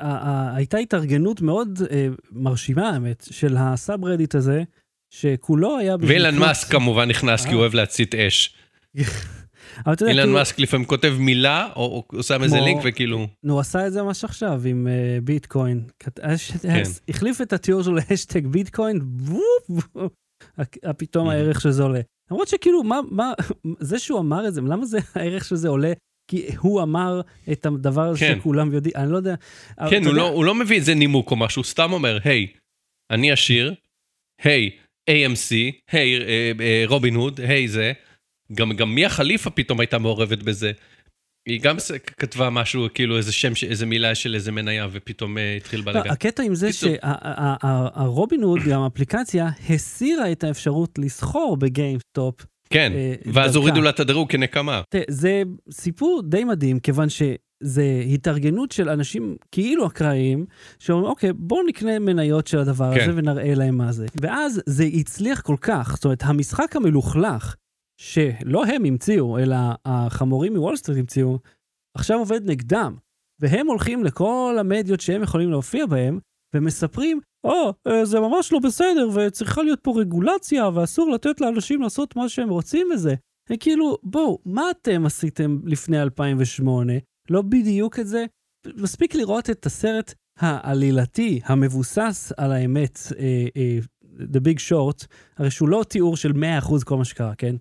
שהייתה 0.00 0.78
התארגנות 0.78 1.40
מאוד 1.40 1.78
אה, 1.90 2.08
מרשימה, 2.32 2.90
האמת, 2.90 3.26
של 3.30 3.56
הסאב 3.58 4.04
רדיט 4.04 4.34
הזה, 4.34 4.62
שכולו 5.10 5.78
היה... 5.78 5.96
ואילן 6.00 6.38
מאסק 6.38 6.72
כמובן 6.72 7.08
נכנס 7.08 7.42
כי 7.42 7.48
אה. 7.48 7.54
הוא 7.54 7.60
אוהב 7.60 7.74
להצית 7.74 8.14
אש. 8.14 8.54
אילן 9.86 10.22
כאילו, 10.22 10.32
מאסק 10.32 10.58
לפעמים 10.58 10.86
כותב 10.86 11.14
מילה, 11.18 11.68
או 11.76 12.04
או 12.12 12.22
שם 12.22 12.42
איזה 12.42 12.60
לינק 12.60 12.80
וכאילו, 12.84 13.26
נו, 13.44 13.52
הוא 13.52 13.60
עשה 13.60 13.86
את 13.86 13.92
זה 13.92 14.02
ממש 14.02 14.24
עכשיו 14.24 14.60
עם 14.64 14.88
אה, 14.88 15.18
ביטקוין. 15.24 15.84
כן. 16.62 16.82
החליף 17.08 17.40
את 17.40 17.52
התיאור 17.52 17.82
שלו 17.82 17.94
להשטג 17.94 18.46
ביטקוין, 18.46 19.00
פתאום 20.96 21.28
Mhm. 21.28 21.30
הערך 21.32 21.60
של 21.60 21.70
זה 21.70 21.82
עולה. 21.82 22.00
למרות 22.30 22.48
שכאילו, 22.48 22.82
מה, 22.82 23.00
מה, 23.10 23.32
זה 23.80 23.98
שהוא 23.98 24.20
אמר 24.20 24.48
את 24.48 24.54
זה, 24.54 24.60
למה 24.60 24.86
זה 24.86 24.98
הערך 25.14 25.44
של 25.44 25.56
זה 25.56 25.68
עולה? 25.68 25.92
כי 26.28 26.46
הוא 26.58 26.82
אמר 26.82 27.20
את 27.52 27.66
הדבר 27.66 28.02
הזה 28.08 28.20
כן. 28.20 28.36
שכולם 28.40 28.72
יודעים, 28.72 28.94
אני 28.96 29.12
לא 29.12 29.16
יודע. 29.16 29.34
כן, 29.90 30.02
הוא 30.02 30.10
יודע- 30.10 30.12
לא- 30.12 30.28
הוא 30.28 30.44
לא 30.44 30.54
מביא 30.54 30.76
איזה 30.76 30.94
נימוק 30.94 31.30
או 31.30 31.36
משהו, 31.36 31.60
הוא 31.60 31.66
סתם 31.66 31.92
אומר, 31.92 32.18
היי, 32.24 32.46
אני 33.10 33.32
עשיר, 33.32 33.74
היי, 34.42 34.70
AMC, 35.10 35.54
היי, 35.92 36.16
אה, 36.20 36.52
אה, 36.60 36.82
רובין 36.86 37.14
הוד, 37.14 37.40
היי 37.40 37.68
זה. 37.68 37.92
גם 38.54 38.72
גם 38.72 38.94
מיה 38.94 39.08
חליפה 39.08 39.50
פתאום 39.50 39.80
הייתה 39.80 39.98
מעורבת 39.98 40.38
בזה. 40.42 40.72
היא 41.48 41.60
גם 41.60 41.76
כתבה 42.16 42.50
משהו, 42.50 42.86
כאילו 42.94 43.16
איזה 43.16 43.32
שם, 43.32 43.52
איזה 43.68 43.86
מילה 43.86 44.14
של 44.14 44.34
איזה 44.34 44.52
מניה, 44.52 44.88
ופתאום 44.92 45.38
אה, 45.38 45.56
התחיל 45.56 45.80
לא, 45.80 45.84
בלאגן. 45.84 46.10
הקטע 46.10 46.42
עם 46.42 46.54
זה. 46.54 46.68
שהרובין 46.72 48.42
הוד, 48.42 48.60
גם 48.70 48.80
האפליקציה, 48.82 49.48
הסירה 49.70 50.32
את 50.32 50.44
האפשרות 50.44 50.98
לסחור 50.98 51.56
ב 51.56 51.64
GameStop. 51.64 52.34
כן, 52.70 52.92
אה, 52.94 53.14
ואז. 53.32 53.56
הורידו 53.56 53.80
לה 53.80 53.90
את 53.90 54.00
הדירוג 54.00 54.30
כנקמה. 54.30 54.82
זה 55.08 55.42
סיפור 55.70 56.22
די 56.24 56.44
מדהים, 56.44 56.80
כיוון 56.80 57.08
שזה 57.08 58.02
התארגנות 58.14 58.72
של 58.72 58.88
אנשים 58.88 59.36
כאילו 59.52 59.86
אקראיים, 59.86 60.46
שאומרים, 60.78 61.06
אוקיי, 61.06 61.32
בואו 61.32 61.66
נקנה 61.66 61.98
מניות 61.98 62.46
של 62.46 62.58
הדבר 62.58 62.94
כן. 62.94 63.00
הזה 63.00 63.12
ונראה 63.18 63.54
להם 63.54 63.78
מה 63.78 63.92
זה. 63.92 64.06
ואז 64.20 64.62
זה 64.66 64.84
הצליח 64.84 65.40
כל 65.40 65.56
כך, 65.60 65.92
זאת 65.94 66.04
אומרת, 66.04 66.22
המשחק 66.24 66.76
המלוכלך, 66.76 67.56
שלא 68.00 68.66
הם 68.66 68.84
המציאו, 68.84 69.38
אלא 69.38 69.56
החמורים 69.84 70.54
מוול 70.54 70.76
סטריט 70.76 70.98
המציאו, 70.98 71.38
עכשיו 71.96 72.18
עובד 72.18 72.50
נגדם. 72.50 72.96
והם 73.40 73.66
הולכים 73.66 74.04
לכל 74.04 74.56
המדיות 74.60 75.00
שהם 75.00 75.22
יכולים 75.22 75.50
להופיע 75.50 75.86
בהם, 75.86 76.18
ומספרים, 76.54 77.20
או, 77.46 77.70
oh, 77.88 78.04
זה 78.04 78.20
ממש 78.20 78.52
לא 78.52 78.58
בסדר, 78.58 79.08
וצריכה 79.14 79.62
להיות 79.62 79.80
פה 79.82 79.94
רגולציה, 79.96 80.68
ואסור 80.74 81.10
לתת 81.10 81.40
לאנשים 81.40 81.82
לעשות 81.82 82.16
מה 82.16 82.28
שהם 82.28 82.48
רוצים 82.48 82.86
וזה. 82.94 83.14
כאילו, 83.60 83.98
בואו, 84.02 84.38
מה 84.44 84.70
אתם 84.70 85.06
עשיתם 85.06 85.58
לפני 85.64 86.02
2008? 86.02 86.92
לא 87.30 87.42
בדיוק 87.42 87.98
את 87.98 88.06
זה? 88.06 88.24
מספיק 88.76 89.14
לראות 89.14 89.50
את 89.50 89.66
הסרט 89.66 90.14
העלילתי, 90.38 91.40
המבוסס 91.44 92.32
על 92.36 92.52
האמת, 92.52 92.98
אה, 93.18 93.46
אה, 93.56 93.78
The 94.20 94.40
Big 94.40 94.58
Short, 94.70 95.06
הרי 95.36 95.50
שהוא 95.50 95.68
לא 95.68 95.84
תיאור 95.88 96.16
של 96.16 96.32
100% 96.32 96.84
כל 96.84 96.96
מה 96.96 97.04
שקרה, 97.04 97.34
כן? 97.34 97.56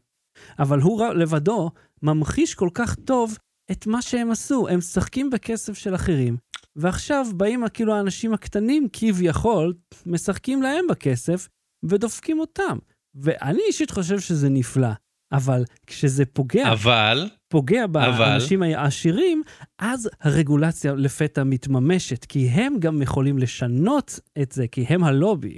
אבל 0.60 0.82
הוא 0.82 1.06
לבדו 1.06 1.72
ממחיש 2.02 2.56
כל 2.56 2.70
כך 2.74 2.96
טוב 2.96 3.38
את 3.72 3.88
מה 3.88 4.02
שהם 4.02 4.32
עשו. 4.32 4.68
הם 4.68 4.78
משחקים 4.78 5.30
בכסף 5.30 5.74
של 5.74 5.96
אחרים, 5.96 6.38
ועכשיו 6.76 7.26
באים 7.36 7.64
כאילו 7.74 7.94
האנשים 7.96 8.34
הקטנים 8.34 8.88
כביכול, 8.94 9.74
משחקים 10.06 10.62
להם 10.62 10.86
בכסף, 10.90 11.48
ודופקים 11.86 12.40
אותם. 12.40 12.78
ואני 13.16 13.62
אישית 13.68 13.92
חושב 13.92 14.20
שזה 14.20 14.50
נפלא, 14.50 14.88
אבל 15.32 15.64
כשזה 15.88 16.26
פוגע, 16.26 16.72
אבל, 16.74 17.30
פוגע 17.52 17.84
אבל- 17.84 18.12
באנשים 18.18 18.62
העשירים, 18.64 19.44
אז 19.80 20.10
הרגולציה 20.22 20.94
לפתע 20.94 21.44
מתממשת, 21.44 22.26
כי 22.26 22.48
הם 22.48 22.80
גם 22.80 23.02
יכולים 23.02 23.38
לשנות 23.38 24.20
את 24.42 24.52
זה, 24.52 24.68
כי 24.68 24.82
הם 24.82 25.04
הלובי. 25.04 25.58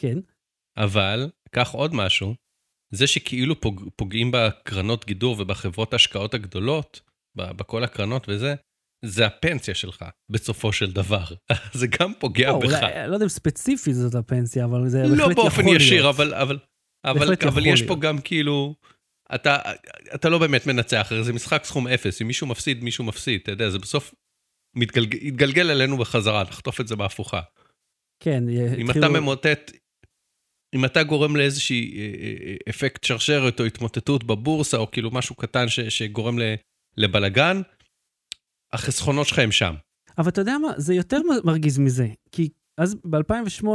כן? 0.00 0.18
אבל, 0.76 1.30
קח 1.50 1.70
עוד 1.70 1.94
משהו, 1.94 2.34
זה 2.94 3.06
שכאילו 3.06 3.60
פוג, 3.60 3.88
פוגעים 3.96 4.30
בקרנות 4.32 5.04
גידור 5.04 5.36
ובחברות 5.40 5.92
ההשקעות 5.92 6.34
הגדולות, 6.34 7.00
בכל 7.36 7.84
הקרנות 7.84 8.26
וזה, 8.28 8.54
זה 9.04 9.26
הפנסיה 9.26 9.74
שלך, 9.74 10.04
בסופו 10.30 10.72
של 10.72 10.92
דבר. 10.92 11.24
זה 11.80 11.86
גם 11.86 12.12
פוגע 12.18 12.48
לא, 12.48 12.58
בך. 12.58 12.64
אולי, 12.64 13.08
לא 13.08 13.14
יודע 13.14 13.24
אם 13.24 13.28
ספציפית 13.28 13.94
זאת 13.94 14.14
הפנסיה, 14.14 14.64
אבל 14.64 14.88
זה 14.88 15.02
לא 15.02 15.08
בהחלט 15.08 15.20
יכול 15.20 15.34
באופן 15.34 15.64
להיות. 15.64 15.80
ישיר, 15.80 16.08
אבל, 16.08 16.34
אבל, 16.34 16.58
אבל, 17.04 17.34
אבל 17.48 17.66
יש 17.66 17.82
פה 17.82 17.86
להיות. 17.88 18.00
גם 18.00 18.18
כאילו, 18.18 18.74
אתה, 19.34 19.58
אתה 20.14 20.28
לא 20.28 20.38
באמת 20.38 20.66
מנצח, 20.66 21.08
הרי 21.10 21.24
זה 21.24 21.32
משחק 21.32 21.64
סכום 21.64 21.88
אפס, 21.88 22.22
אם 22.22 22.26
מישהו 22.26 22.46
מפסיד, 22.46 22.84
מישהו 22.84 23.04
מפסיד, 23.04 23.40
אתה 23.42 23.52
יודע, 23.52 23.70
זה 23.70 23.78
בסוף 23.78 24.14
מתגלגל, 24.76 25.18
יתגלגל 25.22 25.70
אלינו 25.70 25.98
בחזרה, 25.98 26.42
נחטוף 26.42 26.80
את 26.80 26.88
זה 26.88 26.96
בהפוכה. 26.96 27.40
כן, 28.22 28.44
אם 28.78 28.90
אתה 28.90 29.08
ממוטט, 29.08 29.70
אם 30.74 30.84
אתה 30.84 31.02
גורם 31.02 31.36
לאיזושהי 31.36 31.98
אה, 31.98 32.12
אה, 32.46 32.56
אפקט 32.70 33.04
שרשרת 33.04 33.60
או 33.60 33.64
התמוטטות 33.64 34.24
בבורסה, 34.24 34.76
או 34.76 34.90
כאילו 34.90 35.10
משהו 35.10 35.34
קטן 35.34 35.68
ש, 35.68 35.80
שגורם 35.80 36.38
לבלגן, 36.96 37.60
החסכונות 38.74 39.26
שלך 39.26 39.38
הם 39.38 39.52
שם. 39.52 39.74
אבל 40.18 40.28
אתה 40.28 40.40
יודע 40.40 40.58
מה, 40.58 40.68
זה 40.76 40.94
יותר 40.94 41.20
מרגיז 41.44 41.78
מזה, 41.78 42.08
כי 42.32 42.48
אז 42.78 42.96
ב-2008, 43.04 43.66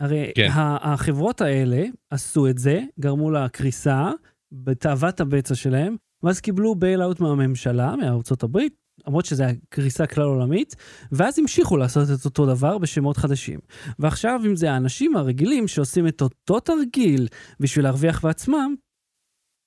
הרי 0.00 0.32
כן. 0.34 0.48
החברות 0.52 1.40
האלה 1.40 1.84
עשו 2.10 2.48
את 2.48 2.58
זה, 2.58 2.80
גרמו 3.00 3.30
לקריסה 3.30 4.10
בתאוות 4.52 5.20
הבצע 5.20 5.54
שלהם, 5.54 5.96
ואז 6.22 6.40
קיבלו 6.40 6.74
בייל-אוט 6.74 7.20
מהממשלה, 7.20 7.96
מארצות 7.96 8.42
הברית, 8.42 8.74
למרות 9.06 9.24
שזו 9.24 9.44
הייתה 9.44 9.66
קריסה 9.68 10.06
כלל 10.06 10.24
עולמית, 10.24 10.76
ואז 11.12 11.38
המשיכו 11.38 11.76
לעשות 11.76 12.08
את 12.20 12.24
אותו 12.24 12.46
דבר 12.46 12.78
בשמות 12.78 13.16
חדשים. 13.16 13.60
ועכשיו, 13.98 14.40
אם 14.46 14.56
זה 14.56 14.72
האנשים 14.72 15.16
הרגילים 15.16 15.68
שעושים 15.68 16.06
את 16.06 16.22
אותו 16.22 16.60
תרגיל 16.60 17.28
בשביל 17.60 17.84
להרוויח 17.84 18.24
בעצמם, 18.24 18.74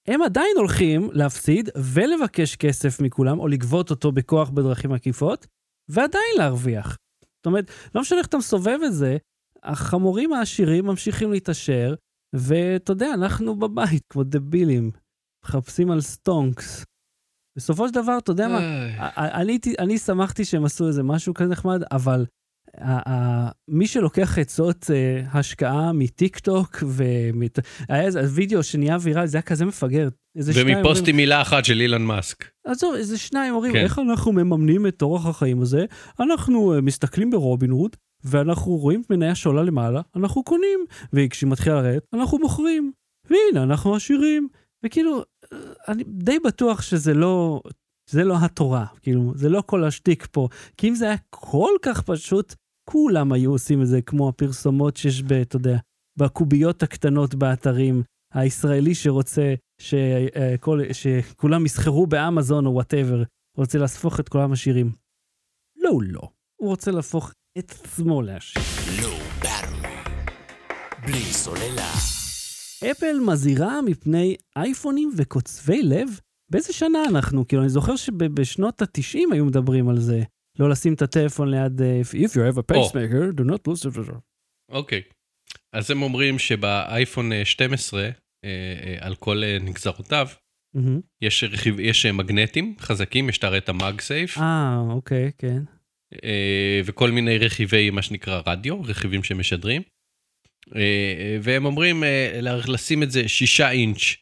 הם 0.07 0.21
עדיין 0.21 0.57
הולכים 0.57 1.09
להפסיד 1.13 1.69
ולבקש 1.93 2.55
כסף 2.55 3.01
מכולם, 3.01 3.39
או 3.39 3.47
לגבות 3.47 3.91
אותו 3.91 4.11
בכוח 4.11 4.49
בדרכים 4.49 4.91
עקיפות, 4.91 5.47
ועדיין 5.89 6.33
להרוויח. 6.37 6.97
זאת 7.37 7.45
אומרת, 7.45 7.71
לא 7.95 8.01
משנה 8.01 8.19
איך 8.19 8.27
אתה 8.27 8.37
מסובב 8.37 8.79
את 8.85 8.93
זה, 8.93 9.17
החמורים 9.63 10.33
העשירים 10.33 10.85
ממשיכים 10.85 11.31
להתעשר, 11.31 11.95
ואתה 12.35 12.91
יודע, 12.91 13.13
אנחנו 13.13 13.55
בבית, 13.55 14.03
כמו 14.09 14.23
דבילים, 14.23 14.91
מחפשים 15.45 15.91
על 15.91 16.01
stonks. 16.01 16.86
בסופו 17.57 17.87
של 17.87 17.93
דבר, 17.93 18.17
אתה 18.17 18.31
יודע 18.31 18.47
מה, 18.47 18.59
אני, 19.41 19.59
אני 19.79 19.97
שמחתי 19.97 20.45
שהם 20.45 20.65
עשו 20.65 20.87
איזה 20.87 21.03
משהו 21.03 21.33
כזה 21.33 21.49
נחמד, 21.49 21.81
אבל 21.91 22.25
מי 23.67 23.88
שלוקח 23.88 24.38
עצות 24.38 24.91
אה, 24.93 25.21
השקעה 25.33 25.93
מטיק 25.93 26.39
טוק, 26.39 26.83
והיה 26.88 28.05
איזה 28.05 28.21
וידאו 28.29 28.63
שנהיה 28.63 28.97
ויראלי, 29.01 29.27
זה 29.27 29.38
היה 29.38 29.41
כזה 29.41 29.65
מפגר. 29.65 30.09
אומרים- 30.61 30.77
ומפוסטים 30.77 31.15
מילה 31.15 31.41
אחת 31.41 31.65
של 31.65 31.81
אילון 31.81 32.01
מאסק. 32.01 32.45
עזוב, 32.65 32.95
איזה 32.95 33.17
שניים 33.17 33.53
אומרים, 33.53 33.73
כן. 33.73 33.79
איך 33.79 33.99
אנחנו 33.99 34.31
מממנים 34.31 34.88
את 34.88 35.01
אורח 35.01 35.25
החיים 35.25 35.61
הזה? 35.61 35.85
אנחנו 36.19 36.77
uh, 36.77 36.81
מסתכלים 36.81 37.31
ברובין 37.31 37.69
הוד, 37.69 37.95
ואנחנו 38.23 38.71
רואים 38.71 39.01
מניה 39.09 39.35
שעולה 39.35 39.63
למעלה, 39.63 40.01
אנחנו 40.15 40.43
קונים, 40.43 40.79
וכשהיא 41.13 41.49
מתחילה 41.49 41.81
לרדת, 41.81 42.03
אנחנו 42.13 42.39
מוכרים. 42.39 42.91
והנה, 43.29 43.63
אנחנו 43.63 43.95
עשירים. 43.95 44.47
וכאילו, 44.85 45.23
אה, 45.53 45.57
אני 45.88 46.03
די 46.07 46.39
בטוח 46.39 46.81
שזה 46.81 47.13
לא, 47.13 47.61
זה 48.09 48.23
לא 48.23 48.35
התורה, 48.41 48.85
כאילו, 49.01 49.33
זה 49.35 49.49
לא 49.49 49.63
כל 49.65 49.83
השטיק 49.83 50.27
פה. 50.31 50.47
כי 50.77 50.89
אם 50.89 50.95
זה 50.95 51.05
היה 51.05 51.15
כל 51.29 51.71
כך 51.81 52.01
פשוט, 52.01 52.55
כולם 52.89 53.32
היו 53.32 53.52
עושים 53.52 53.82
את 53.82 53.88
זה 53.88 54.02
כמו 54.02 54.30
הפרסומות 54.30 54.98
שיש 54.98 55.24
ב, 55.24 55.32
אתה 55.32 55.56
יודע, 55.56 55.78
בקוביות 56.17 56.84
הקטנות 56.84 57.36
באתרים. 57.36 58.04
הישראלי 58.34 58.95
שרוצה 58.95 59.54
שכל, 59.82 60.80
שכולם 60.93 61.65
יסחרו 61.65 62.08
באמזון 62.08 62.65
או 62.65 62.71
וואטאבר, 62.74 63.24
רוצה 63.58 63.78
להפוך 63.78 64.19
את 64.19 64.30
כולם 64.30 64.52
עשירים. 64.52 64.91
לא, 65.78 65.89
הוא 65.89 66.04
לא. 66.04 66.21
הוא 66.62 66.69
רוצה 66.69 66.91
להפוך 66.91 67.32
את 67.58 67.71
עצמו 67.71 68.21
לעשיר. 68.21 68.62
Battery. 69.41 70.10
בלי 71.06 71.34
סוללה. 71.34 71.91
אפל 72.91 73.19
מזהירה 73.28 73.82
מפני 73.82 74.36
אייפונים 74.56 75.12
וקוצבי 75.17 75.84
לב? 75.84 76.08
באיזה 76.52 76.74
שנה 76.74 77.06
אנחנו? 77.10 77.48
כאילו, 77.48 77.62
אני 77.62 77.69
זוכר 77.69 77.95
שבשנות 77.95 78.82
ה-90 78.82 79.34
היו 79.34 79.45
מדברים 79.45 79.89
על 79.89 80.00
זה. 80.00 80.24
לא 80.59 80.69
לשים 80.69 80.93
את 80.93 81.01
הטלפון 81.01 81.49
ליד... 81.51 81.81
אה, 81.81 82.01
If 82.13 82.29
you 82.31 82.53
have 82.53 82.57
a 82.57 82.75
pacemaker, 82.75 83.39
do 83.39 83.43
not 83.43 83.71
lose 83.71 83.97
it. 83.97 84.11
אוקיי. 84.69 85.01
אז 85.73 85.91
הם 85.91 86.01
אומרים 86.01 86.39
שבאייפון 86.39 87.31
אה, 87.31 87.45
12, 87.45 88.03
אה, 88.03 88.09
אה, 88.43 88.95
על 88.99 89.15
כל 89.15 89.43
נגזרותיו, 89.61 90.27
מהמם. 90.73 90.99
יש, 91.21 91.43
רכיב, 91.43 91.79
יש 91.79 92.05
מגנטים 92.05 92.75
חזקים, 92.79 93.29
יש 93.29 93.43
הרי 93.43 93.57
את 93.57 93.69
ה 93.69 94.01
MagSafe, 94.01 94.38
אה, 94.37 94.77
אוקיי, 94.89 95.31
כן. 95.37 95.63
וכל 96.85 97.11
מיני 97.11 97.37
רכיבי, 97.37 97.89
מה 97.89 98.01
שנקרא 98.01 98.41
רדיו, 98.47 98.81
רכיבים 98.81 99.23
שמשדרים. 99.23 99.81
והם 101.41 101.65
אומרים 101.65 102.03
לשים 102.67 103.03
את 103.03 103.11
זה 103.11 103.27
שישה 103.27 103.71
אינץ' 103.71 104.15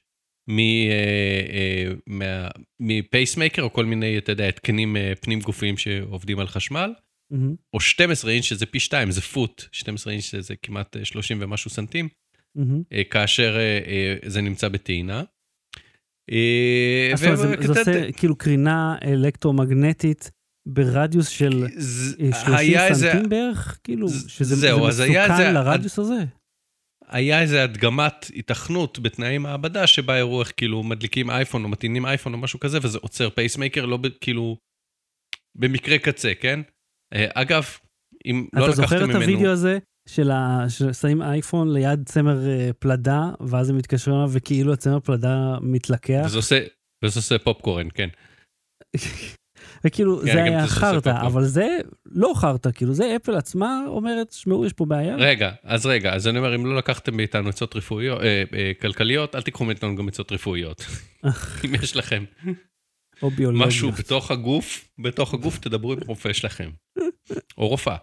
מ 2.79 2.87
pacemaker, 2.87 3.61
או 3.61 3.73
כל 3.73 3.85
מיני, 3.85 4.17
אתה 4.17 4.31
יודע, 4.31 4.47
התקנים 4.47 4.97
אה, 4.97 5.13
פנים 5.21 5.39
גופיים 5.39 5.77
שעובדים 5.77 6.39
על 6.39 6.47
חשמל, 6.47 6.93
מהמם, 7.31 7.55
או 7.73 7.79
12 7.79 8.31
אינץ' 8.31 8.43
שזה 8.45 8.65
פי 8.65 8.79
2, 8.79 9.11
זה 9.11 9.21
foot, 9.21 9.63
12 9.71 10.13
אינץ' 10.13 10.31
זה 10.39 10.53
כמעט 10.63 10.97
אה, 10.97 11.05
30 11.05 11.37
ומשהו 11.41 11.69
סנטים. 11.69 12.07
אה, 12.93 13.03
כאשר 13.09 13.55
אה, 13.57 13.79
אה, 13.87 14.29
זה 14.29 14.41
נמצא 14.41 14.67
בטעינה. 14.69 15.23
אה, 16.31 17.09
אז 17.13 17.23
ו- 17.23 17.35
זה- 17.35 17.55
זה 17.61 17.79
עושה 17.79 18.11
כאילו 18.11 18.35
קרינה 18.35 18.95
אלקטרומגנטית 19.05 20.31
ברדיוס 20.67 21.27
של 21.27 21.65
ז- 21.77 22.15
אה, 22.21 22.29
30 22.33 22.53
היה 22.55 22.87
איזה- 22.87 23.11
סנטים 23.11 23.29
בערך? 23.29 23.79
כאילו, 23.83 24.09
שזה 24.09 24.55
מסוכן 24.87 25.09
לרדיוס 25.53 25.99
הזה? 25.99 26.23
היה 27.13 27.41
איזה 27.41 27.63
הדגמת 27.63 28.31
התכנות 28.35 28.99
בתנאי 28.99 29.37
מעבדה 29.37 29.87
שבה 29.87 30.19
הראו 30.19 30.41
איך 30.41 30.53
כאילו 30.57 30.83
מדליקים 30.83 31.29
אייפון 31.29 31.63
או 31.63 31.69
מטעינים 31.69 32.05
אייפון 32.05 32.33
או 32.33 32.37
משהו 32.37 32.59
כזה 32.59 32.77
וזה 32.81 32.97
עוצר 33.01 33.29
pacemaker 33.29 33.85
לא 33.85 33.97
ב- 33.97 34.07
כאילו 34.21 34.57
במקרה 35.55 35.97
קצה 35.97 36.31
כן. 36.39 36.59
אה, 37.13 37.27
אגב 37.33 37.65
אם 38.25 38.47
לא 38.53 38.59
אתה 38.59 38.67
לקחתם 38.67 38.81
זוכר 38.81 39.03
את 39.03 39.09
ממנו 39.09 39.23
הוידאו 39.23 39.51
הזה 39.51 39.77
של 40.09 40.31
ה... 40.31 40.65
ששמים 40.69 41.21
אייפון 41.21 41.73
ליד 41.73 42.03
צמר 42.05 42.47
אה, 42.47 42.69
פלדה, 42.79 43.21
ואז 43.47 43.69
הם 43.69 43.77
מתקשרים 43.77 44.17
אליו 44.17 44.29
וכאילו 44.33 44.73
הצמר 44.73 44.99
פלדה 44.99 45.57
מתלקח? 45.61 46.23
וזה 46.25 46.37
עושה 46.37 46.63
וזה 47.03 47.19
עושה 47.19 47.39
פופקורן 47.39 47.87
כן. 47.93 48.09
וכאילו, 49.85 50.19
כן, 50.19 50.33
זה 50.33 50.43
היה 50.43 50.67
חרטא. 50.67 51.21
אבל 51.21 51.43
זה 51.43 51.67
לא 52.05 52.33
חרטא, 52.35 52.69
כאילו, 52.73 52.93
זה 52.93 53.15
אפל 53.15 53.35
עצמה 53.35 53.81
אומרת, 53.87 54.31
שמעו, 54.31 54.65
יש 54.65 54.73
פה 54.73 54.85
בעיה. 54.85 55.15
רגע 55.15 55.51
אז 55.63 55.85
רגע 55.85 56.13
אז 56.13 56.27
אני 56.27 56.37
אומר 56.37 56.55
אם 56.55 56.65
לא 56.65 56.77
לקחתם 56.77 57.17
מאיתנו 57.17 57.49
עצות 57.49 57.75
רפואיות 57.75 58.21
אה, 58.21 58.43
אה, 58.53 58.71
כלכליות 58.81 59.35
אל 59.35 59.41
תיקחו 59.41 59.65
מאיתנו 59.65 59.95
גם 59.95 60.07
עצות 60.07 60.31
רפואיות. 60.31 60.85
אם 61.65 61.75
יש 61.75 61.95
לכם 61.95 62.23
או 63.21 63.29
ביולוגיה. 63.29 63.67
משהו 63.67 63.91
בתוך 63.91 64.31
הגוף, 64.31 64.89
בתוך 64.99 65.33
הגוף 65.33 65.57
תדברו 65.57 65.93
עם 65.93 65.99
רופא 66.07 66.33
שלכם, 66.33 66.69
או 67.57 67.67
רופאה. 67.67 67.97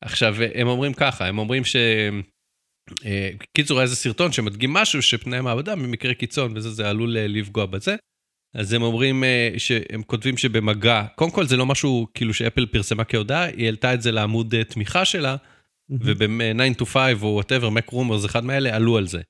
עכשיו, 0.00 0.34
הם 0.54 0.68
אומרים 0.68 0.94
ככה, 0.94 1.26
הם 1.26 1.38
אומרים 1.38 1.64
ש... 1.64 1.76
אה, 3.04 3.30
קיצור, 3.56 3.78
היה 3.78 3.82
איזה 3.82 3.96
סרטון 3.96 4.32
שמדגים 4.32 4.72
משהו 4.72 5.02
שפני 5.02 5.40
מעבדה 5.40 5.76
במקרה 5.76 6.14
קיצון 6.14 6.56
וזה, 6.56 6.70
זה 6.70 6.90
עלול 6.90 7.16
אה, 7.16 7.26
לפגוע 7.28 7.66
בזה. 7.66 7.96
אז 8.54 8.72
הם 8.72 8.82
אומרים 8.82 9.24
אה, 9.24 9.50
שהם 9.58 10.02
כותבים 10.02 10.36
שבמגע, 10.36 11.04
קודם 11.14 11.30
כל 11.30 11.46
זה 11.46 11.56
לא 11.56 11.66
משהו 11.66 12.06
כאילו 12.14 12.34
שאפל 12.34 12.66
פרסמה 12.66 13.04
כהודעה, 13.04 13.44
היא 13.44 13.64
העלתה 13.64 13.94
את 13.94 14.02
זה 14.02 14.12
לעמוד 14.12 14.54
אה, 14.54 14.64
תמיכה 14.64 15.04
שלה, 15.04 15.36
מהמם, 15.88 16.02
וב-9 16.04 16.82
to 16.82 16.84
5 16.84 17.22
או 17.22 17.40
whatever, 17.40 17.64
Mac 17.64 17.92
Rumors, 17.92 18.26
אחד 18.26 18.44
מאלה, 18.44 18.76
עלו 18.76 18.96
על 18.96 19.06
זה. 19.06 19.20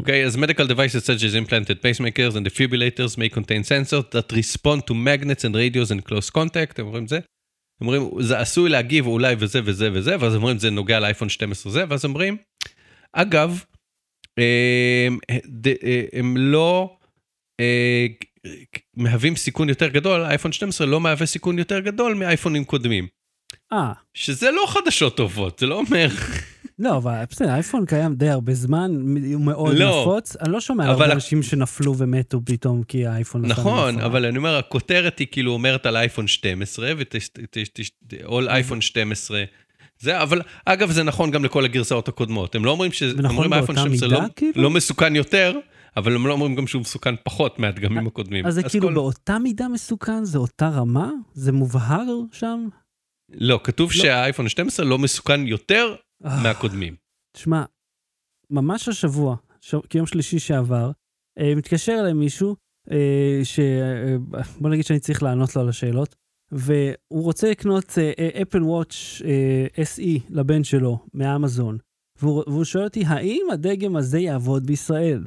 Okay, 0.00 0.18
as 0.28 0.36
medical 0.36 0.66
devices 0.66 1.04
such 1.04 1.22
as 1.22 1.34
implanted 1.34 1.80
pacemakers 1.82 2.34
and 2.36 2.44
defibrillators 2.48 3.16
may 3.16 3.28
contain 3.28 3.62
sensors 3.62 4.10
that 4.10 4.32
respond 4.32 4.80
to 4.88 4.92
magnets 4.92 5.44
and 5.44 5.54
radios 5.54 5.90
in 5.92 6.00
close 6.00 6.30
contact, 6.30 6.78
הם 6.78 6.86
אומרים 6.86 7.06
זה, 7.06 7.16
הם 7.80 7.88
אומרים, 7.88 8.22
זה 8.22 8.38
עשוי 8.38 8.70
להגיב 8.70 9.06
אולי 9.06 9.34
וזה 9.38 9.60
וזה 9.64 9.90
וזה, 9.92 10.16
ואז 10.20 10.34
אומרים, 10.34 10.58
זה 10.58 10.70
נוגע 10.70 11.00
לאייפון 11.00 11.28
12 11.28 11.72
זה, 11.72 11.84
ואז 11.88 12.04
אומרים, 12.04 12.36
אגב, 13.12 13.64
הם, 14.38 15.18
הם 16.12 16.36
לא 16.36 16.96
אה, 16.98 17.01
מהווים 18.96 19.36
סיכון 19.36 19.68
יותר 19.68 19.88
גדול, 19.88 20.24
האייפון 20.24 20.52
12 20.52 20.86
לא 20.86 21.00
מהווה 21.00 21.26
סיכון 21.26 21.58
יותר 21.58 21.80
גדול 21.80 22.14
מאייפונים 22.14 22.64
קודמים. 22.64 23.06
אה, 23.72 23.92
שזה 24.14 24.50
לא 24.50 24.64
חדשות 24.68 25.16
טובות, 25.16 25.58
זה 25.58 25.66
לא 25.66 25.74
אומר, 25.74 26.08
לא, 26.78 26.96
אבל 26.96 27.12
בסדר, 27.30 27.50
האייפון 27.50 27.86
קיים 27.86 28.14
די 28.14 28.28
הרבה 28.28 28.54
זמן, 28.54 28.90
הוא 29.34 29.40
מאוד 29.40 29.76
לא. 29.76 30.00
נפוץ. 30.00 30.36
אני 30.36 30.52
לא 30.52 30.60
שומע 30.60 30.84
על 30.84 30.90
הרבה 30.90 31.12
אנשים 31.12 31.42
שנפלו 31.42 31.98
ומתו 31.98 32.40
פתאום 32.44 32.82
כי 32.82 33.06
האייפון 33.06 33.46
נכון. 33.46 34.00
אבל 34.00 34.26
אני 34.26 34.38
אומר, 34.38 34.56
הכותרת 34.56 35.18
היא 35.18 35.26
כאילו 35.30 35.52
אומרת 35.52 35.86
על 35.86 35.96
אייפון 35.96 36.26
12, 36.26 36.92
ו-all 36.96 38.48
אייפון 38.48 38.80
12. 38.80 39.44
זה, 39.98 40.22
אבל 40.22 40.42
אגב, 40.64 40.90
זה 40.90 41.02
נכון 41.02 41.30
גם 41.30 41.44
לכל 41.44 41.64
הגרסאות 41.64 42.08
הקודמות. 42.08 42.54
הם 42.54 42.64
לא 42.64 42.70
אומרים 42.70 42.92
ש... 42.92 43.02
אייפון 43.02 43.50
באותה 43.50 43.72
12 43.72 44.08
לא, 44.08 44.20
מידה, 44.20 44.32
כאילו? 44.36 44.62
לא 44.62 44.70
מסוכן 44.70 45.16
יותר, 45.16 45.58
אבל 45.96 46.14
הם 46.14 46.26
לא 46.26 46.32
אומרים 46.32 46.54
גם 46.54 46.66
שהוא 46.66 46.80
מסוכן 46.80 47.14
פחות 47.24 47.58
מהדגמים 47.58 48.06
הקודמים. 48.06 48.46
אז 48.46 48.54
זה 48.54 48.62
כאילו 48.62 48.88
כל- 48.88 48.94
באותה 48.94 49.38
מידה 49.38 49.68
מסוכן? 49.68 50.24
זה 50.24 50.38
אותה 50.38 50.68
רמה? 50.68 51.10
זה 51.34 51.52
מובהר 51.52 52.04
שם? 52.32 52.68
לא, 53.32 53.60
כתוב 53.64 53.90
לא. 53.90 54.02
שהאייפון 54.02 54.48
12 54.48 54.86
לא 54.86 54.98
מסוכן 54.98 55.46
יותר 55.46 55.94
אה, 56.24 56.42
מהקודמים. 56.42 56.94
תשמע, 57.36 57.64
ממש 58.50 58.88
השבוע, 58.88 59.36
ש... 59.60 59.74
כיום 59.90 60.06
שלישי 60.06 60.38
שעבר, 60.38 60.90
אה, 61.38 61.54
מתקשר 61.54 61.96
אליי 62.00 62.12
מישהו, 62.12 62.56
אה, 62.90 63.40
ש... 63.44 63.58
אה, 63.60 64.16
בוא 64.60 64.70
נגיד 64.70 64.84
שאני 64.84 65.00
צריך 65.00 65.22
לענות 65.22 65.56
לו 65.56 65.62
על 65.62 65.68
השאלות, 65.68 66.14
והוא 66.52 67.22
רוצה 67.22 67.50
לקנות 67.50 67.98
אה, 67.98 68.42
אפל 68.42 68.62
וואץ' 68.62 68.94
SE 69.96 70.20
לבן 70.30 70.64
שלו 70.64 70.98
מאמזון, 71.14 71.78
והוא, 72.20 72.44
והוא 72.46 72.64
שואל 72.64 72.84
אותי, 72.84 73.04
האם 73.06 73.46
הדגם 73.52 73.96
הזה 73.96 74.18
יעבוד 74.18 74.66
בישראל? 74.66 75.24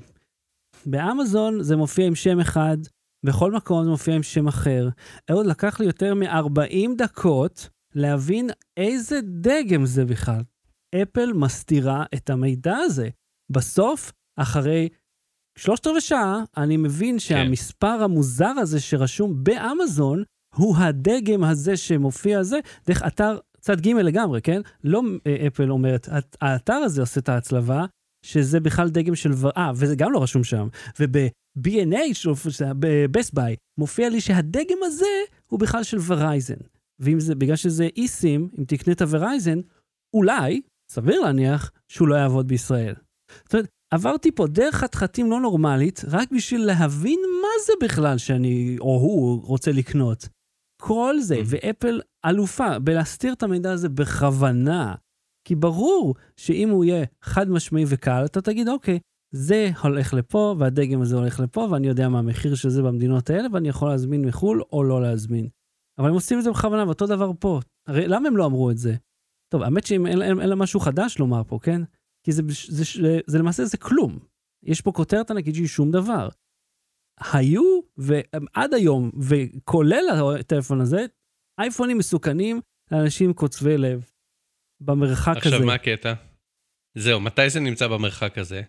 באמזון 0.85 1.63
זה 1.63 1.75
מופיע 1.75 2.07
עם 2.07 2.15
שם 2.15 2.39
אחד, 2.39 2.77
בכל 3.25 3.51
מקום 3.51 3.83
זה 3.83 3.89
מופיע 3.89 4.15
עם 4.15 4.23
שם 4.23 4.47
אחר. 4.47 4.89
אהוד, 5.31 5.45
לקח 5.45 5.79
לי 5.79 5.85
יותר 5.85 6.13
מ-40 6.13 6.95
דקות 6.97 7.69
להבין 7.95 8.49
איזה 8.77 9.19
דגם 9.21 9.85
זה 9.85 10.05
בכלל. 10.05 10.41
אפל 11.01 11.33
מסתירה 11.33 12.05
את 12.15 12.29
המידע 12.29 12.77
הזה. 12.77 13.09
בסוף, 13.51 14.11
אחרי 14.39 14.89
שלושת 15.57 15.87
רבעי 15.87 16.01
שעה, 16.01 16.43
אני 16.57 16.77
מבין 16.77 17.19
שהמספר 17.19 18.03
המוזר 18.03 18.53
הזה 18.57 18.79
שרשום 18.79 19.43
באמזון, 19.43 20.23
הוא 20.55 20.77
הדגם 20.77 21.43
הזה 21.43 21.77
שמופיע 21.77 22.43
זה, 22.43 22.59
דרך 22.87 23.03
אתר 23.07 23.39
צד 23.59 23.81
ג' 23.81 23.87
לגמרי, 23.87 24.41
כן? 24.41 24.61
לא 24.83 25.01
אה, 25.27 25.47
אפל 25.47 25.71
אומרת, 25.71 26.09
האתר 26.41 26.73
הזה 26.73 27.01
עושה 27.01 27.19
את 27.19 27.29
ההצלבה, 27.29 27.85
שזה 28.25 28.59
בכלל 28.59 28.89
דגם 28.89 29.15
של... 29.15 29.31
אה, 29.57 29.71
וזה 29.75 29.95
גם 29.95 30.11
לא 30.11 30.23
רשום 30.23 30.43
שם. 30.43 30.67
וב-B&H, 30.99 32.27
ב-Best 32.79 33.31
Buy, 33.39 33.55
מופיע 33.77 34.09
לי 34.09 34.21
שהדגם 34.21 34.77
הזה 34.83 35.05
הוא 35.47 35.59
בכלל 35.59 35.83
של 35.83 35.97
Verizon. 36.07 36.55
ואם 36.99 37.19
זה, 37.19 37.35
בגלל 37.35 37.55
שזה 37.55 37.87
eSIM, 37.97 38.49
אם 38.59 38.63
תקנה 38.63 38.93
את 38.93 39.01
ה 39.01 39.08
Verizon, 39.08 39.59
אולי, 40.13 40.61
סביר 40.91 41.21
להניח, 41.21 41.71
שהוא 41.91 42.07
לא 42.07 42.15
יעבוד 42.15 42.47
בישראל. 42.47 42.95
זאת 43.43 43.53
אומרת, 43.53 43.67
עברתי 43.93 44.31
פה 44.31 44.47
דרך 44.47 44.75
חתחתים 44.75 45.31
לא 45.31 45.39
נורמלית, 45.39 46.01
רק 46.07 46.31
בשביל 46.31 46.65
להבין 46.65 47.19
מה 47.41 47.47
זה 47.65 47.73
בכלל 47.81 48.17
שאני, 48.17 48.77
או 48.79 48.95
הוא, 48.99 49.41
רוצה 49.45 49.71
לקנות. 49.71 50.27
כל 50.81 51.15
זה, 51.21 51.35
Mhm. 51.35 51.43
ואפל 51.45 52.01
אלופה 52.25 52.79
בלהסתיר 52.79 53.33
את 53.33 53.43
המידע 53.43 53.71
הזה 53.71 53.89
בכוונה. 53.89 54.95
כי 55.45 55.55
ברור 55.55 56.15
שאם 56.37 56.69
הוא 56.69 56.85
יהיה 56.85 57.05
חד 57.21 57.49
משמעי 57.49 57.83
וקל, 57.87 58.25
אתה 58.25 58.41
תגיד, 58.41 58.67
אוקיי, 58.69 58.99
זה 59.31 59.69
הולך 59.83 60.13
לפה, 60.13 60.55
והדגם 60.59 61.01
הזה 61.01 61.15
הולך 61.15 61.39
לפה, 61.39 61.67
ואני 61.71 61.87
יודע 61.87 62.09
מה 62.09 62.19
המחיר 62.19 62.55
של 62.55 62.69
זה 62.69 62.81
במדינות 62.81 63.29
האלה, 63.29 63.47
ואני 63.53 63.69
יכול 63.69 63.89
להזמין 63.89 64.25
מחו"ל 64.25 64.63
או 64.71 64.83
לא 64.83 65.01
להזמין. 65.01 65.47
אבל 65.99 66.07
הם 66.07 66.13
עושים 66.13 66.39
את 66.39 66.43
זה 66.43 66.51
בכוונה, 66.51 66.85
ואותו 66.85 67.07
דבר 67.07 67.31
פה. 67.39 67.59
הרי 67.87 68.07
למה 68.07 68.27
הם 68.27 68.37
לא 68.37 68.45
אמרו 68.45 68.71
את 68.71 68.77
זה? 68.77 68.95
טוב, 69.53 69.61
האמת 69.61 69.85
שאין 69.85 70.07
אין, 70.07 70.21
אין 70.21 70.49
להם 70.49 70.59
משהו 70.59 70.79
חדש 70.79 71.19
לומר 71.19 71.43
פה, 71.47 71.59
כן? 71.61 71.81
כי 72.25 72.31
זה, 72.31 72.41
זה, 72.67 72.83
זה, 73.01 73.19
זה 73.27 73.39
למעשה 73.39 73.65
זה 73.65 73.77
כלום. 73.77 74.19
יש 74.63 74.81
פה 74.81 74.91
כותרת 74.91 75.31
ענקית 75.31 75.55
שהיא 75.55 75.67
שום 75.67 75.91
דבר. 75.91 76.29
היו, 77.33 77.79
ועד 77.97 78.73
היום, 78.73 79.11
וכולל 79.19 80.05
הטלפון 80.39 80.81
הזה, 80.81 81.05
אייפונים 81.59 81.97
מסוכנים 81.97 82.61
לאנשים 82.91 83.33
קוצבי 83.33 83.77
לב. 83.77 84.09
במרחק 84.85 85.37
עכשיו, 85.37 85.55
הזה. 85.55 85.65
מה 85.65 85.73
הקטע? 85.73 86.13
זהו, 86.97 87.19
מתי 87.19 87.49
זה 87.49 87.59
נמצא 87.59 87.87
במרחק 87.87 88.37
הזה? 88.37 88.61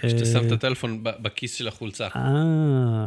כשאתה 0.00 0.24
שם 0.24 0.46
את 0.46 0.50
אה, 0.50 0.54
הטלפון 0.56 1.04
ב- 1.04 1.22
בכיס 1.22 1.54
של 1.54 1.68
החולצה. 1.68 2.08
אה, 2.16 3.06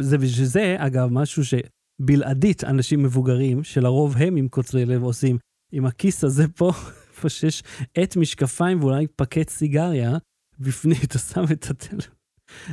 זה 0.00 0.18
בשביל 0.18 0.46
זה, 0.46 0.76
אגב, 0.78 1.08
משהו 1.10 1.42
שבלעדית 1.44 2.64
אנשים 2.64 3.02
מבוגרים, 3.02 3.64
שלרוב 3.64 4.16
הם 4.16 4.36
עם 4.36 4.48
קוצרי 4.48 4.84
לב 4.84 5.02
עושים, 5.02 5.38
עם 5.72 5.86
הכיס 5.86 6.24
הזה 6.24 6.48
פה, 6.48 6.72
איפה 7.14 7.28
שיש 7.28 7.62
עט 7.94 8.16
משקפיים 8.16 8.82
ואולי 8.82 9.06
פקט 9.16 9.48
סיגריה, 9.48 10.16
בפנים 10.58 10.96
אתה 11.04 11.18
שם 11.18 11.44
את 11.52 11.70
הטלפון. 11.70 12.14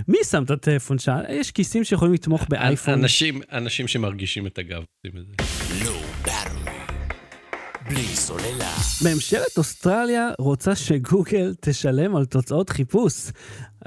מי 0.07 0.17
שם 0.23 0.43
את 0.43 0.51
הטלפון 0.51 0.99
שם? 0.99 1.17
יש 1.29 1.51
כיסים 1.51 1.83
שיכולים 1.83 2.13
לתמוך 2.13 2.45
באייפון. 2.49 2.93
אנשים, 2.93 3.41
אנשים 3.51 3.87
שמרגישים 3.87 4.47
את 4.47 4.57
הגב 4.57 4.83
עושים 5.05 5.21
את 5.21 5.27
זה. 5.27 5.33
בלי 7.93 8.03
סוללה. 8.15 8.73
ממשלת 9.05 9.57
אוסטרליה 9.57 10.29
רוצה 10.39 10.75
שגוגל 10.75 11.53
תשלם 11.61 12.15
על 12.15 12.25
תוצאות 12.25 12.69
חיפוש. 12.69 13.31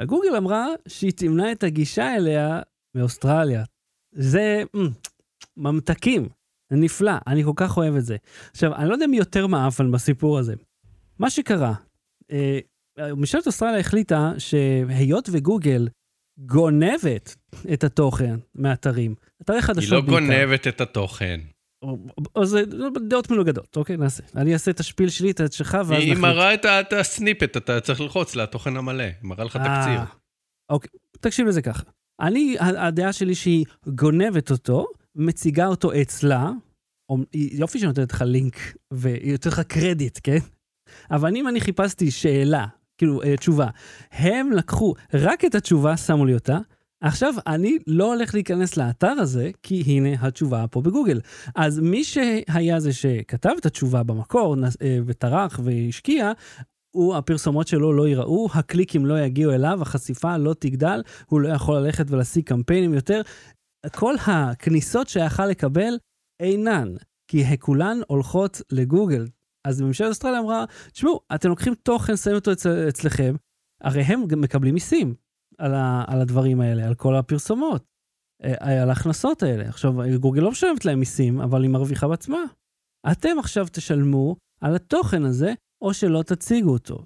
גוגל 0.06 0.36
אמרה 0.36 0.66
שהיא 0.88 1.12
תמנע 1.12 1.52
את 1.52 1.62
הגישה 1.62 2.16
אליה 2.16 2.60
מאוסטרליה. 2.94 3.64
זה 4.12 4.62
mm, 4.76 4.78
ממתקים, 5.56 6.28
זה 6.70 6.76
נפלא, 6.76 7.12
אני 7.26 7.44
כל 7.44 7.52
כך 7.56 7.76
אוהב 7.76 7.96
את 7.96 8.04
זה. 8.04 8.16
עכשיו, 8.50 8.74
אני 8.74 8.88
לא 8.88 8.92
יודע 8.92 9.06
מי 9.06 9.16
יותר 9.16 9.46
מעפן 9.46 9.92
בסיפור 9.92 10.38
הזה. 10.38 10.54
מה 11.18 11.30
שקרה, 11.30 11.74
אה, 12.32 12.58
ממשלת 12.98 13.46
אוסטרליה 13.46 13.80
החליטה 13.80 14.32
שהיות 14.38 15.28
וגוגל 15.32 15.88
גונבת 16.38 17.36
את 17.72 17.84
התוכן 17.84 18.34
מאתרים, 18.54 19.14
אתרי 19.42 19.56
היא 19.56 19.62
חדשות 19.62 19.92
לא 19.92 20.00
בעיקר. 20.00 20.12
גונבת 20.12 20.68
את 20.68 20.80
התוכן. 20.80 21.40
או- 22.36 22.46
זה 22.46 22.62
דעות 23.08 23.30
מנוגדות, 23.30 23.76
אוקיי? 23.76 23.96
נעשה. 23.96 24.22
אני 24.36 24.52
אעשה 24.52 24.70
את 24.70 24.80
השפיל 24.80 25.08
שלי, 25.08 25.30
את 25.30 25.52
שלך, 25.52 25.74
ואז 25.74 25.90
היא 25.90 25.98
נחליט. 25.98 26.18
מראה 26.18 26.54
את 26.54 26.92
הסניפט, 26.92 27.56
אתה 27.56 27.80
צריך 27.80 28.00
ללחוץ 28.00 28.36
לתוכן 28.36 28.76
המלא. 28.76 29.02
היא 29.02 29.12
מראה 29.22 29.44
לך 29.44 29.56
אה, 29.56 29.62
תקציר. 29.62 30.00
אוקיי, 30.70 30.90
תקשיב 31.20 31.46
לזה 31.46 31.62
ככה. 31.62 31.82
אני, 32.20 32.56
הדעה 32.60 33.12
שלי 33.12 33.34
שהיא 33.34 33.64
גונבת 33.88 34.50
אותו, 34.50 34.86
מציגה 35.16 35.66
אותו 35.66 35.90
אצלה, 36.02 36.50
היא- 37.32 37.60
יופי 37.60 37.78
שנותנת 37.78 38.12
לך 38.12 38.22
לינק 38.26 38.56
נותנת 39.32 39.46
לך 39.46 39.60
קרדיט, 39.60 40.18
כן? 40.22 40.38
אבל 41.10 41.36
אם 41.36 41.48
אני 41.48 41.60
חיפשתי 41.60 42.10
שאלה, 42.10 42.66
כאילו 42.98 43.22
אה, 43.22 43.36
תשובה, 43.36 43.66
הם 44.10 44.52
לקחו 44.52 44.94
רק 45.14 45.44
את 45.44 45.54
התשובה, 45.54 45.96
שמו 45.96 46.26
לי 46.26 46.34
אותה, 46.34 46.58
עכשיו 47.04 47.34
אני 47.46 47.78
לא 47.86 48.14
הולך 48.14 48.34
להיכנס 48.34 48.76
לאתר 48.76 49.06
הזה, 49.06 49.50
כי 49.62 49.82
הנה 49.86 50.08
התשובה 50.20 50.64
פה 50.70 50.80
בגוגל. 50.80 51.20
אז 51.56 51.80
מי 51.80 52.04
שהיה 52.04 52.80
זה 52.80 52.92
שכתב 52.92 53.50
את 53.60 53.66
התשובה 53.66 54.02
במקור, 54.02 54.56
אה, 54.82 54.98
וטרח 55.06 55.60
והשקיע, 55.64 56.32
הוא, 56.96 57.16
הפרסומות 57.16 57.68
שלו 57.68 57.92
לא 57.92 58.08
ייראו, 58.08 58.48
הקליקים 58.54 59.06
לא 59.06 59.20
יגיעו 59.20 59.52
אליו, 59.52 59.82
החשיפה 59.82 60.36
לא 60.36 60.54
תגדל, 60.58 61.02
הוא 61.26 61.40
לא 61.40 61.48
יכול 61.48 61.78
ללכת 61.78 62.10
ולהשיג 62.10 62.44
קמפיינים 62.44 62.94
יותר. 62.94 63.22
כל 63.96 64.14
הכניסות 64.26 65.08
שיכל 65.08 65.46
לקבל 65.46 65.98
אינן, 66.42 66.94
כי 67.30 67.58
כולן 67.60 67.98
הולכות 68.08 68.60
לגוגל. 68.72 69.26
אז 69.66 69.80
ממשלת 69.80 70.08
אוסטרליה 70.08 70.40
אמרה, 70.40 70.64
תשמעו, 70.92 71.20
אתם 71.34 71.48
לוקחים 71.48 71.74
תוכן, 71.74 72.16
שמים 72.16 72.36
אותו 72.36 72.52
אצל, 72.52 72.88
אצלכם, 72.88 73.34
הרי 73.82 74.02
הם 74.02 74.26
גם 74.26 74.40
מקבלים 74.40 74.74
מיסים 74.74 75.14
על, 75.58 75.74
ה, 75.74 76.04
על 76.06 76.20
הדברים 76.20 76.60
האלה, 76.60 76.86
על 76.86 76.94
כל 76.94 77.16
הפרסומות, 77.16 77.84
אה, 78.44 78.82
על 78.82 78.88
ההכנסות 78.88 79.42
האלה. 79.42 79.64
עכשיו, 79.68 79.92
גוגל 80.20 80.42
לא 80.42 80.50
משלמת 80.50 80.84
להם 80.84 80.98
מיסים, 80.98 81.40
אבל 81.40 81.62
היא 81.62 81.70
מרוויחה 81.70 82.08
בעצמה. 82.08 82.44
אתם 83.12 83.38
עכשיו 83.38 83.66
תשלמו 83.72 84.36
על 84.60 84.74
התוכן 84.76 85.24
הזה, 85.24 85.54
או 85.82 85.94
שלא 85.94 86.22
תציגו 86.22 86.70
אותו. 86.70 87.04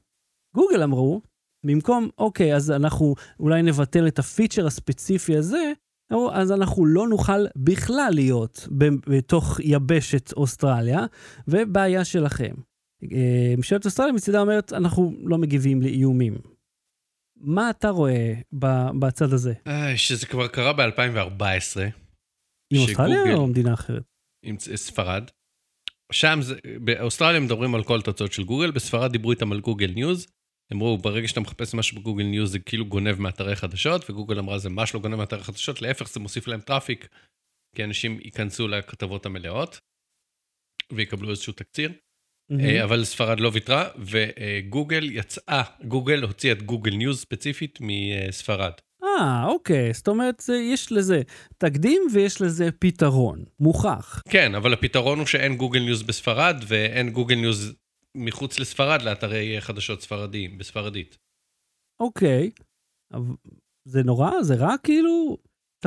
גוגל 0.55 0.83
אמרו, 0.83 1.23
במקום, 1.67 2.09
אוקיי, 2.19 2.57
אז 2.57 2.71
אנחנו 2.71 3.15
אולי 3.41 3.63
נבטל 3.63 4.09
את 4.09 4.19
הפיצ'ר 4.19 4.67
הספציפי 4.67 5.37
הזה, 5.37 5.73
אמרו, 6.13 6.33
אז 6.33 6.53
אנחנו 6.53 6.87
לא 6.87 7.09
נוכל 7.09 7.47
בכלל 7.57 8.11
להיות 8.15 8.69
בתוך 9.07 9.61
יבשת 9.61 10.33
אוסטרליה, 10.33 11.07
ובעיה 11.49 12.05
שלכם. 12.05 12.55
אה, 13.13 13.55
ממשלת 13.57 13.85
אוסטרליה 13.85 14.13
מצידה 14.13 14.41
אומרת, 14.41 14.73
אנחנו 14.73 15.13
לא 15.23 15.39
מגיבים 15.39 15.83
לאיומים. 15.83 16.35
מה 17.41 17.71
אתה 17.71 17.89
רואה 17.89 18.35
בצד 18.99 19.33
הזה? 19.33 19.55
איי, 19.67 19.99
שזה 19.99 20.27
כבר 20.27 20.49
קרה 20.49 20.73
ב-2014 20.73 21.81
עם 22.73 22.81
אוסטרליה 22.81 23.35
או 23.35 23.47
מדינה 23.47 23.75
אחרת? 23.75 24.03
עם 24.45 24.59
ספרד. 24.59 25.31
שם 26.13 26.39
זה, 26.43 26.55
באוסטרליה 26.85 27.41
מדברים 27.41 27.75
על 27.75 27.85
כל 27.85 27.99
התוצאות 27.99 28.33
של 28.33 28.45
גוגל, 28.45 28.71
בספרד 28.71 29.13
דיברו 29.13 29.31
איתם 29.31 29.53
על 29.53 29.61
גוגל 29.61 29.91
ניוז. 29.95 30.27
אמרו, 30.73 30.99
ברגע 30.99 31.29
שאתה 31.29 31.41
מחפש 31.41 31.75
משהו 31.75 32.01
בגוגל 32.01 32.25
ניוז 32.25 32.53
זה 32.53 32.59
כאילו 32.59 32.87
גונב 32.87 33.21
מאתרי 33.21 33.57
חדשות, 33.57 34.11
וגוגל 34.11 34.39
אמרה 34.39 34.59
זה 34.59 34.71
ממש 34.71 34.95
לא 34.95 35.01
גונב 35.01 35.15
מאתרי 35.15 35.45
חדשות, 35.45 35.83
להפך 35.83 36.09
זה 36.09 36.21
מוסיף 36.21 36.47
להם 36.47 36.61
traffic, 36.61 37.09
כי 37.77 37.85
אנשים 37.85 38.21
ייכנסו 38.21 38.69
לכתבות 38.69 39.27
המלאות, 39.27 39.79
ויקבלו 40.93 41.31
איזשהו 41.31 41.53
תקציר. 41.53 41.93
אה, 42.61 42.85
אבל 42.85 43.05
ספרד 43.05 43.41
לא 43.41 43.51
ויתרה, 43.53 43.89
וגוגל 43.99 45.11
יצאה, 45.11 45.63
גוגל 45.85 46.23
הוציאה 46.23 46.53
את 46.53 46.63
גוגל 46.63 46.91
ניוז 46.95 47.21
ספציפית 47.21 47.79
מספרד. 47.81 48.73
אה, 49.05 49.45
אוקיי, 49.45 49.93
זאת 49.93 50.09
אומרת, 50.09 50.41
זה- 50.41 50.57
יש 50.57 50.93
לזה 50.93 51.23
תקדים 51.59 52.03
ויש 52.13 52.43
לזה 52.43 52.69
פתרון, 52.79 53.45
מוכח. 53.61 54.23
כן, 54.31 54.55
אבל 54.55 54.73
הפתרון 54.73 55.19
הוא 55.19 55.27
שאין 55.27 55.57
גוגל 55.57 55.81
ניוז 55.81 56.03
בספרד, 56.03 56.57
ואין 56.67 57.11
גוגל 57.11 57.35
ניוז 57.35 57.75
מחוץ 58.15 58.59
לספרד 58.59 59.03
לאתרי 59.03 59.61
חדשות 59.61 60.03
ספרדיים, 60.03 60.59
בספרדית. 60.59 61.19
אוקיי, 62.01 62.51
זה 63.85 64.03
נורא? 64.03 64.43
זה 64.43 64.55
רע 64.55 64.75
כאילו? 64.83 65.37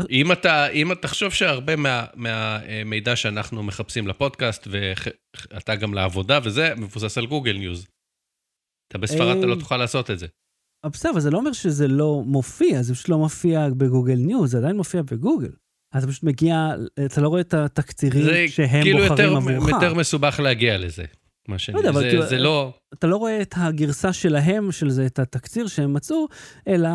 אם 0.10 0.32
אתה, 0.32 0.68
אם 0.68 0.92
אתה 0.92 1.02
תחשוב 1.02 1.34
שהרבה 1.34 1.76
מה, 1.76 2.06
מהמידע 2.16 3.16
שאנחנו 3.16 3.64
מחפשים 3.64 4.08
לפודקאסט, 4.08 4.68
ואתה 4.72 5.76
גם 5.76 5.94
לעבודה 5.94 6.40
וזה, 6.44 6.76
מבוסס 6.76 7.18
על 7.18 7.26
גוגל 7.26 7.58
ניוז. 7.58 7.88
אתה 8.88 8.98
בספרד, 8.98 9.38
אתה 9.38 9.46
לא 9.46 9.54
אה, 9.54 9.60
תוכל 9.60 9.78
לעשות 9.78 10.12
את 10.12 10.20
זה. 10.20 10.28
אבל 10.84 10.92
בסדר, 10.92 11.12
אבל 11.12 11.20
זה 11.20 11.32
לא 11.32 11.38
אומר 11.38 11.54
שזה 11.54 11.88
לא 11.88 12.24
מופיע, 12.26 12.82
זה 12.82 12.94
פשוט 12.94 13.10
לא 13.10 13.18
מופיע 13.18 13.70
בגוגל 13.70 14.16
ניוז, 14.16 14.52
זה 14.52 14.58
עדיין 14.58 14.78
מופיע 14.78 15.02
בגוגל. 15.02 15.52
אתה 15.98 16.08
פשוט 16.08 16.24
מגיע, 16.24 16.70
אתה 17.06 17.22
לא 17.22 17.28
רואה 17.28 17.42
את 17.42 17.54
התקצירים 17.54 18.24
זה 18.24 18.46
שהם 18.48 18.84
כאילו 18.84 19.00
בוחרים 19.00 19.36
עבורך. 19.36 19.70
יותר 19.70 19.94
מסובך 19.94 20.40
להגיע 20.44 20.78
לזה. 20.78 21.06
מה 21.48 21.60
שאני, 21.60 21.78
יודע, 21.78 21.90
אבל 21.90 22.02
זה, 22.02 22.10
כאילו- 22.10 22.26
זה 22.26 22.38
לא... 22.38 22.74
אתה 22.94 23.08
לא 23.08 23.18
רואה 23.18 23.42
את 23.42 23.54
הגרסה 23.58 24.14
שלהם, 24.14 24.72
של 24.72 24.90
זה, 24.90 25.06
את 25.06 25.20
התקציר 25.20 25.68
שהם 25.68 25.94
מצאו, 25.94 26.28
אלא 26.68 26.90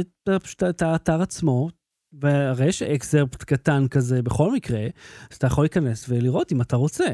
את, 0.00 0.42
פשוט 0.42 0.62
את 0.62 0.82
האתר 0.82 1.22
עצמו, 1.22 1.68
והרי 2.12 2.66
יש 2.66 2.82
excerpt 2.82 3.42
קטן 3.42 3.88
כזה 3.88 4.22
בכל 4.22 4.52
מקרה, 4.52 4.86
אז 5.30 5.36
אתה 5.36 5.46
יכול 5.46 5.64
להיכנס 5.64 6.06
ולראות 6.08 6.52
אם 6.52 6.60
אתה 6.60 6.76
רוצה. 6.76 7.06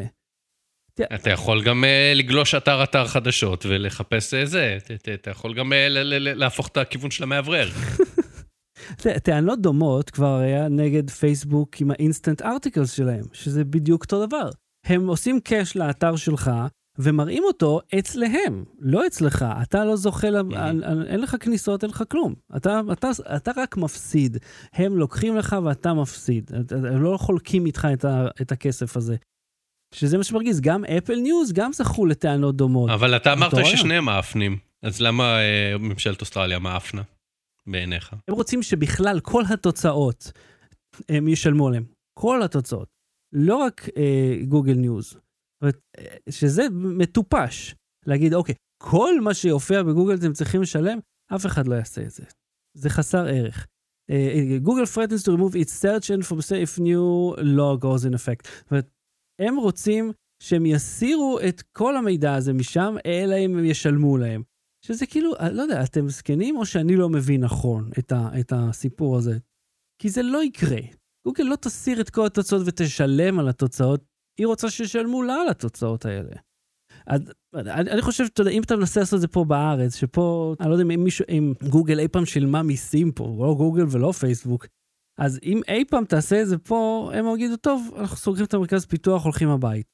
אתה 1.15 1.31
יכול 1.31 1.65
גם 1.65 1.85
uh, 1.85 2.19
לגלוש 2.19 2.55
אתר-אתר 2.55 3.07
חדשות 3.07 3.67
ולחפש 3.67 4.35
uh, 4.35 4.47
זה, 4.47 4.79
אתה- 5.15 5.31
יכול 5.31 5.55
גם 5.55 5.73
ל- 5.73 6.39
להפוך 6.39 6.69
את 6.69 6.77
הכיוון 6.77 7.11
של 7.11 7.23
המאוורר. 7.23 7.69
טענות 9.25 9.61
דומות 9.61 10.11
כבר 10.11 10.37
היה 10.39 10.69
נגד 10.69 11.11
פייסבוק 11.11 11.81
עם 11.81 11.91
ה 11.91 11.97
Instant 11.97 12.43
Articles 12.43 12.93
שלהם, 12.93 13.25
שזה 13.33 13.65
בדיוק 13.65 14.03
אותו 14.03 14.27
דבר. 14.27 14.51
הם 14.87 15.07
עושים 15.07 15.41
cache 15.41 15.77
לאתר 15.77 16.17
שלך 16.17 16.51
ומראים 16.99 17.43
אותו 17.45 17.81
אצלהם, 17.99 18.65
לא 18.79 19.07
אצלך. 19.07 19.45
אתה 19.63 19.85
לא 19.85 19.97
זוכה, 19.97 20.31
ל... 20.31 20.37
אין 21.07 21.21
לך 21.21 21.37
כניסות, 21.41 21.83
אין 21.83 21.91
לך 21.91 22.03
כלום. 22.11 22.35
אתה, 22.57 22.81
אתה, 22.93 23.11
אתה 23.37 23.51
רק 23.57 23.77
מפסיד. 23.77 24.39
הם 24.73 24.99
לוקחים 24.99 25.37
לך 25.37 25.57
ואתה 25.65 25.95
מפסיד. 25.95 26.51
הם 26.71 27.03
לא 27.03 27.17
חולקים 27.17 27.67
איתך 27.67 27.89
את, 27.93 28.05
ה... 28.05 28.27
את 28.43 28.53
הכסף 28.53 28.97
הזה. 28.97 29.17
שזה 29.95 30.19
מה 30.19 30.25
שמרגיז, 30.25 30.61
גם 30.61 30.85
אפל 30.85 31.17
ניוז 31.17 31.53
גם 31.53 31.73
זכו 31.73 32.07
לטענות 32.07 32.57
דומות. 32.57 32.91
אבל 32.91 33.17
אתה 33.17 33.33
אמרת. 33.33 33.53
ששניהם 33.65 34.05
מאפנים, 34.05 34.59
אז 34.83 35.01
למה 35.01 35.39
uh, 35.39 35.79
ממשלת 35.79 36.21
אוסטרליה 36.21 36.59
מאפנה 36.59 37.03
בעיניך? 37.67 38.13
הם 38.29 38.35
רוצים 38.35 38.63
שבכלל 38.63 39.21
כל 39.21 39.43
התוצאות 39.53 40.33
הם 41.09 41.29
ישלמו 41.29 41.69
עליהם. 41.69 41.85
כל 42.19 42.43
התוצאות. 42.43 42.89
לא 43.33 43.57
רק 43.57 43.89
אה, 43.97 44.37
גוגל 44.49 44.75
ניוז. 44.75 45.19
אה, 45.99 46.17
שזה 46.31 46.63
מטופש. 46.73 47.75
להגיד, 48.07 48.35
אוקיי, 48.35 48.55
כל 48.83 49.21
מה 49.21 49.35
שיופיע 49.35 49.83
בגוגל 49.83 50.15
אתם 50.15 50.33
צריכים 50.33 50.63
לשלם, 50.63 50.99
אף 51.35 51.47
אחד 51.47 51.67
לא 51.67 51.75
יעשה 51.75 52.03
את 52.03 52.11
זה. 52.11 52.25
זה 52.77 52.91
חסר 52.91 53.27
ערך. 53.27 53.67
גוגל 54.63 54.83
uh, 54.83 54.87
threatens 54.87 55.23
to 55.23 55.31
remove 55.31 55.55
its 55.55 55.73
search 55.83 56.11
and 56.11 56.23
from 56.29 56.41
say 56.41 56.61
if 56.63 56.79
new 56.79 57.35
law 57.39 57.77
goes 57.77 58.05
in 58.05 58.15
effect. 58.15 58.49
זאת 58.49 58.71
אומרת, 58.71 58.91
הם 59.41 59.57
רוצים 59.57 60.13
שהם 60.43 60.67
יסירו 60.67 61.39
את 61.49 61.63
כל 61.73 61.97
המידע 61.97 62.35
הזה 62.35 62.53
משם, 62.53 62.95
אלא 63.07 63.35
אם 63.35 63.59
הם 63.59 63.65
ישלמו 63.65 64.17
להם. 64.17 64.43
שזה 64.87 65.07
כאילו, 65.07 65.33
לא 65.53 65.63
יודע, 65.63 65.85
אתם 65.85 66.09
זקנים 66.09 66.57
או 66.57 66.67
שאני 66.67 66.97
לא 66.97 67.09
מבין 67.09 67.45
נכון 67.45 67.91
את, 67.99 68.13
ה, 68.13 68.41
את 68.41 68.53
הסיפור 68.57 69.17
הזה? 69.17 69.39
כי 70.03 70.09
זה 70.09 70.23
לא 70.23 70.45
יקרה. 70.45 70.81
גוגל 71.27 71.45
לא 71.45 71.57
תסיר 71.57 72.01
את 72.01 72.11
כל 72.11 72.27
התוצאות 72.27 72.63
ותשלם 72.67 73.39
על 73.39 73.49
התוצאות, 73.49 74.05
היא 74.39 74.47
רוצה 74.47 74.71
שישלמו 74.71 75.23
לה 75.23 75.35
על 75.35 75.49
התוצאות 75.49 76.05
האלה. 76.05 76.37
אז 77.07 77.21
אני, 77.55 77.91
אני 77.91 78.03
חושב, 78.03 78.25
אתה 78.25 78.41
יודע, 78.41 78.51
אם 78.51 78.63
אתה 78.63 78.77
מנסה 78.77 79.01
לעשות 79.01 79.17
את 79.17 79.21
זה 79.21 79.29
פה 79.29 79.45
בארץ, 79.45 79.97
שפה, 79.97 80.55
אני 80.61 80.69
לא 80.69 80.75
יודע 80.75 80.95
אם 80.95 81.05
מישהו, 81.05 81.25
אם 81.29 81.53
גוגל 81.71 82.01
אי 82.01 82.09
פעם 82.09 82.27
שילמה 82.27 82.63
מיסים 82.63 83.13
פה, 83.13 83.37
לא 83.41 83.55
גוגל 83.55 83.85
ולא 83.91 84.13
פייסבוק, 84.13 84.67
אז 85.19 85.41
אם 85.43 85.61
אי 85.69 85.85
פעם 85.91 86.05
תעשה 86.05 86.43
את 86.43 86.49
זה 86.49 86.59
פה, 86.59 87.11
הם 87.15 87.25
יגידו, 87.35 87.57
טוב, 87.57 87.95
אנחנו 87.99 88.17
סוגרים 88.17 88.45
את 88.45 88.55
המרכז 88.55 88.87
פיתוח, 88.87 89.25
הולכים 89.25 89.49
הבית. 89.49 89.87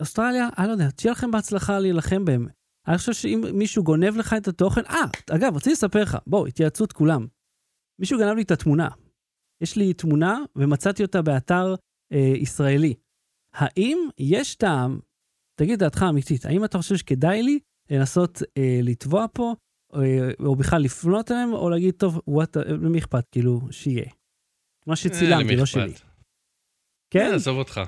אוסטרליה, 0.00 0.48
אני 0.58 0.66
לא 0.66 0.72
יודע, 0.72 0.88
שיהיה 1.00 1.12
לכם 1.12 1.30
בהצלחה 1.30 1.78
להילחם 1.78 2.24
בהם. 2.24 2.46
אני 2.88 2.98
חושב 2.98 3.12
שאם 3.12 3.40
מישהו 3.52 3.84
גונב 3.84 4.16
לך 4.16 4.34
את 4.36 4.48
התוכן, 4.48 4.80
אה, 4.84 5.04
אגב, 5.30 5.56
רציתי 5.56 5.72
לספר 5.72 6.02
לך, 6.02 6.16
בוא, 6.26 6.46
התייעצות 6.46 6.92
כולם. 6.92 7.26
מישהו 8.00 8.18
גנב 8.18 8.36
לי 8.36 8.42
את 8.42 8.50
התמונה. 8.50 8.88
יש 9.62 9.76
לי 9.76 9.94
תמונה 9.94 10.38
ומצאתי 10.56 11.02
אותה 11.02 11.22
באתר 11.22 11.74
אה, 12.12 12.32
ישראלי. 12.36 12.94
האם 13.54 13.98
יש 14.18 14.54
טעם, 14.54 15.00
תגיד 15.60 15.78
דעתך 15.78 16.04
אמיתית, 16.10 16.46
האם 16.46 16.64
אתה 16.64 16.78
חושב 16.78 16.96
שכדאי 16.96 17.42
לי 17.42 17.58
לנסות 17.90 18.42
אה, 18.58 18.80
לתבוע 18.82 19.26
פה, 19.32 19.54
אה, 19.94 20.30
או 20.46 20.56
בכלל 20.56 20.82
לפנות 20.82 21.30
אליהם, 21.30 21.52
או 21.52 21.70
להגיד, 21.70 21.94
טוב, 21.94 22.20
וואט, 22.28 22.56
למי 22.56 22.98
אכפת, 22.98 23.24
כאילו, 23.32 23.60
שיהיה. 23.70 24.10
מה 24.86 24.90
אה, 24.90 24.96
שצילמתי, 24.96 25.56
לא? 25.56 25.66
שלי. 25.66 25.92
כן? 27.10 27.26
אה, 27.30 27.34
עזוב 27.34 27.58
אותך. 27.58 27.80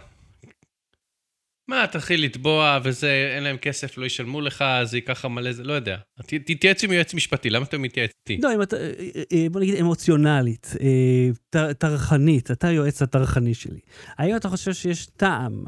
מה, 1.69 1.87
תתחיל 1.87 2.25
לתבוע 2.25 2.79
וזה, 2.85 3.33
אין 3.35 3.43
להם 3.45 3.57
כסף, 3.57 3.99
לא 3.99 4.07
ישלמו 4.07 4.41
לך, 4.41 4.65
זה 4.85 4.97
ייקח 4.97 5.19
לך 5.19 5.25
מלא 5.25 5.53
זה, 5.53 5.65
לא 5.65 5.73
יודע. 5.73 5.97
תתייעץ 6.27 6.85
עם 6.85 6.93
יועץ 6.93 7.15
משפטי, 7.15 7.51
למה 7.51 7.65
אתה 7.65 7.79
מתייעץ 7.79 8.11
איתי? 8.31 8.43
לא, 8.43 8.55
אם 8.55 8.63
אתה, 8.63 8.77
אה, 8.77 8.93
אה, 9.33 9.47
בוא 9.51 9.61
נגיד 9.61 9.75
אמוציונלית, 9.75 10.75
אה, 10.81 11.73
טרחנית, 11.75 12.51
אתה 12.51 12.69
היועץ 12.69 13.03
הטרחני 13.03 13.55
שלי. 13.55 13.81
האם 14.19 14.37
אתה 14.37 14.49
חושב 14.49 14.73
שיש 14.73 15.07
טעם, 15.07 15.65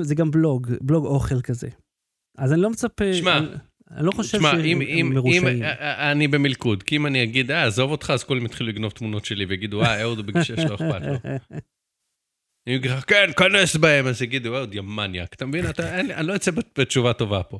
זה 0.00 0.14
גם 0.14 0.30
בלוג, 0.30 0.66
בלוג 0.80 1.06
אוכל 1.06 1.40
כזה. 1.40 1.68
אז 2.38 2.52
אני 2.52 2.60
לא 2.60 2.70
מצפה, 2.70 3.14
שמע, 3.14 3.38
אני, 3.38 3.46
אני 3.90 4.06
לא 4.06 4.12
חושב 4.12 4.40
שהם 4.40 4.60
אם, 4.60 4.82
אם, 4.82 4.82
אם, 4.82 5.12
מרושעים. 5.14 5.62
אה, 5.62 6.12
אני 6.12 6.28
במלכוד, 6.28 6.82
כי 6.82 6.96
אם 6.96 7.06
אני 7.06 7.22
אגיד, 7.22 7.50
אה, 7.50 7.66
עזוב 7.66 7.90
אותך, 7.90 8.10
אז 8.10 8.24
כולם 8.24 8.46
יתחילו 8.46 8.70
לגנוב 8.70 8.92
תמונות 8.92 9.24
שלי 9.24 9.44
ויגידו, 9.44 9.82
אה, 9.82 10.02
אהוד 10.02 10.18
הוא 10.18 10.26
בגישה 10.26 10.56
שלא 10.56 10.74
אכפת 10.74 11.02
לו. 11.06 11.14
אני 12.70 12.76
אגיד 12.76 12.90
לך, 12.90 13.04
כן, 13.06 13.30
כנס 13.36 13.76
בהם, 13.76 14.06
אז 14.06 14.22
יגידו, 14.22 14.56
אהוד, 14.56 14.74
יא 14.74 14.80
מניאק. 14.80 15.34
אתה 15.34 15.46
מבין? 15.46 15.64
אני 16.14 16.26
לא 16.26 16.32
יוצא 16.32 16.50
בתשובה 16.78 17.12
טובה 17.12 17.42
פה. 17.42 17.58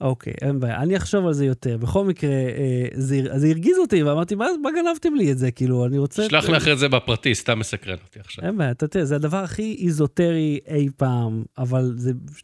אוקיי, 0.00 0.32
אין 0.40 0.60
בעיה, 0.60 0.82
אני 0.82 0.96
אחשוב 0.96 1.26
על 1.26 1.32
זה 1.32 1.46
יותר. 1.46 1.76
בכל 1.76 2.04
מקרה, 2.04 2.30
אה, 2.30 2.88
זה, 2.94 3.20
זה 3.36 3.48
הרגיז 3.48 3.78
אותי, 3.78 4.02
ואמרתי, 4.02 4.34
מה, 4.34 4.46
מה 4.62 4.70
גנבתם 4.70 5.14
לי 5.14 5.32
את 5.32 5.38
זה? 5.38 5.50
כאילו, 5.50 5.86
אני 5.86 5.98
רוצה... 5.98 6.28
שלח 6.28 6.48
לי 6.48 6.56
אחרי 6.56 6.76
זה 6.76 6.88
בפרטי, 6.88 7.34
סתם 7.34 7.58
מסקרן 7.58 7.96
אותי 8.04 8.20
עכשיו. 8.20 8.44
אין 8.44 8.58
בעיה, 8.58 8.70
אתה 8.70 8.88
תראה, 8.88 9.04
זה 9.04 9.16
הדבר 9.16 9.36
הכי 9.36 9.76
איזוטרי 9.84 10.58
אי 10.68 10.88
פעם, 10.96 11.44
אבל 11.58 11.96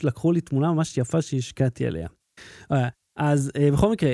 לקחו 0.02 0.32
לי 0.32 0.40
תמונה 0.40 0.72
ממש 0.72 0.98
יפה 0.98 1.22
שהשקעתי 1.22 1.86
עליה. 1.86 2.08
אה, 2.72 2.88
אז 3.16 3.52
אה, 3.56 3.70
בכל 3.70 3.92
מקרה, 3.92 4.12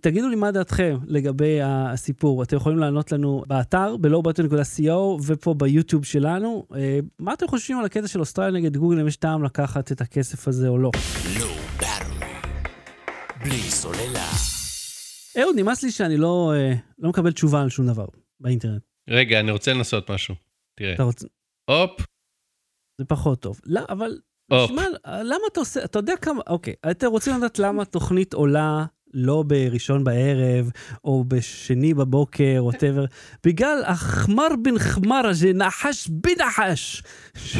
תגידו 0.00 0.28
לי 0.28 0.36
מה 0.36 0.50
דעתכם 0.50 0.98
לגבי 1.06 1.58
הסיפור. 1.62 2.42
אתם 2.42 2.56
יכולים 2.56 2.78
לענות 2.78 3.12
לנו 3.12 3.44
באתר, 3.46 3.96
ב-lowbutton.co 3.96 4.90
ופה 5.26 5.54
ביוטיוב 5.54 6.04
שלנו. 6.04 6.66
אה, 6.74 6.98
מה 7.18 7.32
אתם 7.34 7.48
חושבים 7.48 7.78
על 7.78 7.84
הקטע 7.84 8.08
של 8.08 8.20
אוסטרליה 8.20 8.60
נגד 8.60 8.76
גוגל, 8.76 9.00
אם 9.00 9.08
יש 9.08 9.16
טעם 9.16 9.44
לקחת 9.44 9.92
את 9.92 10.00
הכסף 10.00 10.48
הזה 10.48 10.68
או 10.68 10.78
לא? 10.78 10.90
באטרי. 11.76 12.26
בלי 13.44 13.70
סוללה. 13.70 14.28
אהוד, 15.40 15.56
נמאס 15.56 15.82
לי 15.82 15.90
שאני 15.90 16.16
לא, 16.16 16.52
אה, 16.56 16.74
לא 16.98 17.08
מקבל 17.08 17.32
תשובה 17.32 17.62
על 17.62 17.68
שום 17.68 17.86
דבר 17.86 18.06
באינטרנט. 18.40 18.82
רגע, 19.10 19.40
אני 19.40 19.50
רוצה 19.50 19.72
לנסות 19.72 20.10
משהו. 20.10 20.34
תראה. 20.78 20.94
אתה 20.94 21.02
רוצה... 21.02 21.26
הופ, 21.70 22.06
זה 22.98 23.04
פחות 23.04 23.42
טוב. 23.42 23.60
לא, 23.66 23.80
אבל, 23.88 24.18
הופ. 24.50 24.70
שמע, 24.70 24.84
למה 25.06 25.44
אתה 25.52 25.60
עושה, 25.60 25.84
אתה 25.84 25.98
יודע 25.98 26.16
כמה, 26.16 26.40
אוקיי, 26.46 26.74
אתם 26.90 27.06
רוצים 27.06 27.36
לדעת 27.36 27.58
למה 27.58 27.84
תוכנית 27.84 28.34
עולה 28.34 28.84
לא 29.14 29.44
בראשון 29.46 30.04
בערב, 30.04 30.70
או 31.04 31.24
בשני 31.28 31.94
בבוקר, 31.94 32.60
ווטאבר, 32.60 33.04
בגלל 33.46 33.82
החמר 33.86 34.48
בן 34.62 34.78
חמר 34.78 35.26
הזה, 35.26 35.52
נחש 35.52 36.08
בנחש, 36.08 37.02
ש... 37.36 37.56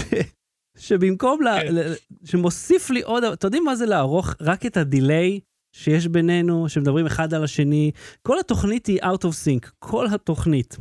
שבמקום, 0.78 1.42
לה, 1.42 1.60
כן. 1.62 1.74
ל... 1.74 1.80
שמוסיף 2.24 2.90
לי 2.90 3.02
עוד, 3.02 3.24
אתה 3.24 3.46
יודעים 3.46 3.64
מה 3.64 3.76
זה 3.76 3.86
לערוך 3.86 4.34
רק 4.40 4.66
את 4.66 4.76
הדיליי 4.76 5.40
שיש 5.72 6.06
בינינו, 6.06 6.68
שמדברים 6.68 7.06
אחד 7.06 7.34
על 7.34 7.44
השני? 7.44 7.90
כל 8.22 8.38
התוכנית 8.38 8.86
היא 8.86 9.02
out 9.02 9.24
of 9.24 9.32
sync, 9.44 9.70
כל 9.78 10.06
התוכנית. 10.06 10.76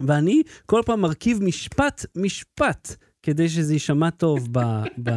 ואני 0.00 0.42
כל 0.66 0.82
פעם 0.86 1.00
מרכיב 1.00 1.42
משפט, 1.42 2.06
משפט, 2.16 2.96
כדי 3.30 3.48
שזה 3.48 3.72
יישמע 3.72 4.10
טוב 4.10 4.48
ב... 4.52 4.58
ב. 5.02 5.10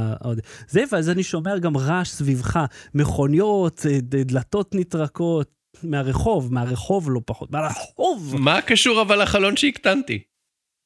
זה, 0.68 0.84
ואז 0.92 1.10
אני 1.10 1.24
שומע 1.24 1.58
גם 1.58 1.78
רעש 1.78 2.10
סביבך, 2.10 2.60
מכוניות, 2.94 3.86
אה, 3.86 3.98
דלתות 4.02 4.76
נטרקות, 4.76 5.52
מהרחוב, 5.84 6.54
מהרחוב 6.54 7.12
לא 7.12 7.22
פחות, 7.26 7.52
מהרחוב! 7.52 8.36
מה 8.40 8.62
קשור 8.62 9.02
אבל 9.02 9.24
לחלון 9.24 9.58
שהקטנתי? 9.58 10.24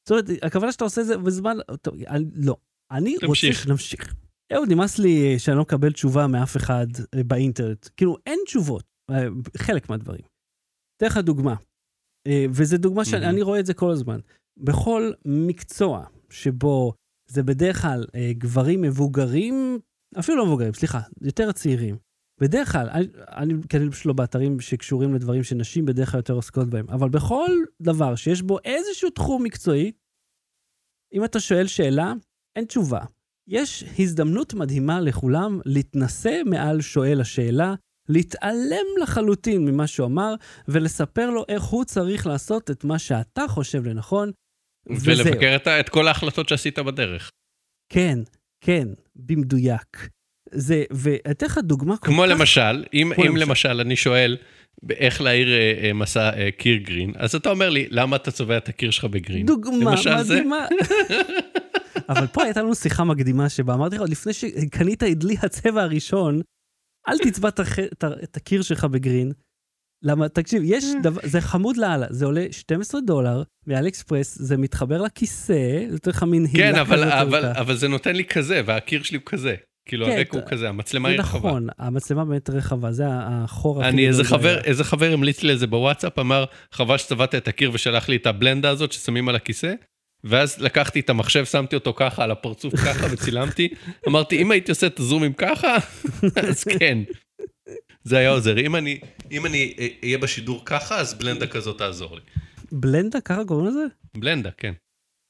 זאת 0.08 0.10
אומרת, 0.10 0.42
הכוונה 0.42 0.72
שאתה 0.72 0.84
עושה 0.84 1.00
את 1.00 1.06
זה 1.06 1.18
בזמן, 1.18 1.56
טוב, 1.82 1.94
אני, 2.08 2.24
לא. 2.34 2.56
אני 2.90 3.14
רוצה 3.14 3.26
תמשיך. 3.26 3.62
שנמשיך. 3.62 4.14
אהוד, 4.52 4.72
נמאס 4.72 4.98
לי 4.98 5.32
אה, 5.32 5.38
שאני 5.38 5.56
לא 5.56 5.62
מקבל 5.62 5.92
תשובה 5.92 6.26
מאף 6.26 6.56
אחד 6.56 6.86
אה, 7.14 7.24
באינטרנט. 7.24 7.88
כאילו, 7.96 8.16
אין 8.26 8.38
תשובות, 8.46 8.84
חלק 9.56 9.90
מהדברים. 9.90 10.22
אתן 10.96 11.06
לך 11.06 11.16
דוגמה, 11.16 11.54
וזו 12.50 12.76
דוגמה 12.76 13.04
שאני 13.04 13.42
רואה 13.42 13.60
את 13.60 13.66
זה 13.66 13.74
כל 13.74 13.90
הזמן. 13.90 14.18
בכל 14.56 15.12
מקצוע 15.24 16.04
שבו 16.30 16.92
זה 17.30 17.42
בדרך 17.42 17.82
כלל 17.82 18.04
אה, 18.14 18.32
גברים 18.32 18.82
מבוגרים, 18.82 19.78
אפילו 20.18 20.38
לא 20.38 20.46
מבוגרים, 20.46 20.74
סליחה, 20.74 21.00
יותר 21.22 21.52
צעירים. 21.52 21.96
בדרך 22.40 22.72
כלל, 22.72 22.88
אני, 22.90 23.06
אני 23.28 23.54
כנראה 23.68 23.90
פשוט 23.90 24.06
לא 24.06 24.12
באתרים 24.12 24.60
שקשורים 24.60 25.14
לדברים 25.14 25.42
שנשים 25.42 25.84
בדרך 25.86 26.10
כלל 26.10 26.18
יותר 26.18 26.34
עוסקות 26.34 26.70
בהם, 26.70 26.86
אבל 26.90 27.08
בכל 27.08 27.50
דבר 27.82 28.14
שיש 28.14 28.42
בו 28.42 28.58
איזשהו 28.64 29.10
תחום 29.10 29.42
מקצועי, 29.42 29.92
אם 31.12 31.24
אתה 31.24 31.40
שואל 31.40 31.66
שאלה, 31.66 32.12
אין 32.56 32.64
תשובה. 32.64 33.00
יש 33.48 33.84
הזדמנות 33.98 34.54
מדהימה 34.54 35.00
לכולם 35.00 35.60
להתנשא 35.64 36.42
מעל 36.46 36.80
שואל 36.80 37.20
השאלה, 37.20 37.74
להתעלם 38.08 38.86
לחלוטין 39.02 39.64
ממה 39.64 39.86
שהוא 39.86 40.06
אמר, 40.06 40.34
ולספר 40.68 41.30
לו 41.30 41.44
איך 41.48 41.62
הוא 41.62 41.84
צריך 41.84 42.26
לעשות 42.26 42.70
את 42.70 42.84
מה 42.84 42.98
שאתה 42.98 43.42
חושב 43.48 43.84
לנכון. 43.84 44.30
ולבקר 44.88 45.56
את, 45.56 45.68
את 45.68 45.88
כל 45.88 46.08
ההחלטות 46.08 46.48
שעשית 46.48 46.78
בדרך. 46.78 47.30
כן, 47.92 48.18
כן, 48.64 48.88
במדויק. 49.16 50.08
זה, 50.50 50.84
ואתן 50.90 51.46
לך 51.46 51.58
דוגמה 51.58 51.96
כל 51.96 52.06
כמו 52.06 52.22
כך... 52.22 52.28
למשל, 52.28 52.84
אם, 52.94 53.12
כמו 53.14 53.24
אם 53.24 53.36
למשל. 53.36 53.68
למשל 53.68 53.80
אני 53.80 53.96
שואל 53.96 54.36
איך 54.90 55.20
להעיר 55.20 55.48
אה, 55.48 55.80
אה, 55.84 55.92
מסע 55.92 56.30
אה, 56.38 56.50
קיר 56.50 56.76
גרין, 56.76 57.12
אז 57.16 57.34
אתה 57.34 57.50
אומר 57.50 57.70
לי, 57.70 57.86
למה 57.90 58.16
אתה 58.16 58.30
צובע 58.30 58.56
את 58.56 58.68
הקיר 58.68 58.90
שלך 58.90 59.04
בגרין? 59.04 59.46
דוגמה 59.46 59.90
למשל 59.90 60.22
זה. 60.22 60.34
מדהימה. 60.34 60.66
אבל 62.08 62.26
פה 62.26 62.44
הייתה 62.44 62.62
לנו 62.62 62.74
שיחה 62.74 63.04
מקדימה 63.04 63.48
שבה 63.48 63.74
אמרתי 63.74 63.94
לך, 63.94 64.00
עוד 64.00 64.10
לפני 64.10 64.32
שקנית 64.32 65.02
את 65.02 65.24
לי 65.24 65.34
הצבע 65.42 65.82
הראשון, 65.82 66.40
אל 67.08 67.18
תצבע 67.18 67.48
את 68.24 68.36
הקיר 68.36 68.62
שלך 68.62 68.84
בגרין. 68.84 69.32
למה, 70.02 70.28
תקשיב, 70.28 70.62
יש 70.64 70.84
דבר, 71.02 71.20
זה 71.24 71.40
חמוד 71.40 71.76
לאללה, 71.76 72.06
זה 72.10 72.26
עולה 72.26 72.46
12 72.50 73.00
דולר 73.00 73.42
מאלי 73.66 73.88
אקספרס, 73.88 74.38
זה 74.38 74.56
מתחבר 74.56 75.02
לכיסא, 75.02 75.86
זה 75.86 75.92
נותן 75.92 76.10
לך 76.10 76.22
מין 76.22 76.46
הילה 76.52 76.72
כן, 76.72 76.78
אבל, 76.78 77.04
כזאת 77.04 77.12
אבל. 77.12 77.44
אבל 77.46 77.76
זה 77.76 77.88
נותן 77.88 78.16
לי 78.16 78.24
כזה, 78.24 78.62
והקיר 78.66 79.02
שלי 79.02 79.16
הוא 79.16 79.24
כזה. 79.26 79.54
כאילו, 79.88 80.06
כן, 80.06 80.12
הרקע 80.12 80.38
הוא 80.38 80.46
כזה, 80.46 80.68
המצלמה 80.68 81.08
היא 81.08 81.20
רחבה. 81.20 81.48
נכון, 81.48 81.66
המצלמה 81.78 82.24
באמת 82.24 82.50
רחבה, 82.50 82.92
זה 82.92 83.04
החור 83.08 83.80
הכי 83.80 83.88
אני, 83.88 84.08
איזה 84.08 84.22
גדול 84.22 84.38
חבר. 84.38 84.60
איזה 84.64 84.84
חבר 84.84 85.12
המליץ 85.12 85.42
לי 85.42 85.52
על 85.52 85.58
זה 85.58 85.66
בוואטסאפ, 85.66 86.18
אמר, 86.18 86.44
חבל 86.72 86.98
שצבעת 86.98 87.34
את 87.34 87.48
הקיר 87.48 87.70
ושלח 87.74 88.08
לי 88.08 88.16
את 88.16 88.26
הבלנדה 88.26 88.70
הזאת 88.70 88.92
ששמים 88.92 89.28
על 89.28 89.36
הכיסא, 89.36 89.74
ואז 90.24 90.60
לקחתי 90.60 91.00
את 91.00 91.10
המחשב, 91.10 91.44
שמתי 91.44 91.76
אותו 91.76 91.92
ככה 91.96 92.24
על 92.24 92.30
הפרצוף 92.30 92.76
ככה 92.76 93.06
וצילמתי, 93.10 93.68
אמרתי, 94.08 94.42
אם 94.42 94.50
הייתי 94.50 94.70
עושה 94.70 94.86
את 94.86 94.98
הזומים 94.98 95.32
ככה, 95.32 95.76
אז 96.48 96.64
כן. 96.64 96.98
זה 98.08 98.18
היה 98.18 98.30
עוזר. 98.30 98.58
אם 98.58 98.76
אני, 98.76 99.00
אם 99.30 99.46
אני 99.46 99.74
אה, 99.78 99.88
אהיה 100.02 100.18
בשידור 100.18 100.62
ככה, 100.64 101.00
אז 101.00 101.14
בלנדה 101.14 101.46
כזאת 101.46 101.78
תעזור 101.78 102.14
לי. 102.14 102.20
בלנדה, 102.72 103.20
ככה 103.20 103.44
קוראים 103.44 103.66
לזה? 103.66 103.84
בלנדה, 104.16 104.50
כן. 104.50 104.72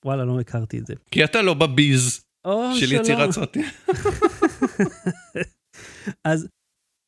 וואלה, 0.04 0.24
לא 0.24 0.40
הכרתי 0.40 0.78
את 0.78 0.86
זה. 0.86 0.94
כי 1.10 1.24
אתה 1.24 1.42
לא 1.42 1.54
בביז 1.54 2.24
או, 2.44 2.70
של 2.74 2.86
שלום. 2.86 3.00
יצירת 3.00 3.30
סרטים. 3.30 3.64
אז 6.24 6.48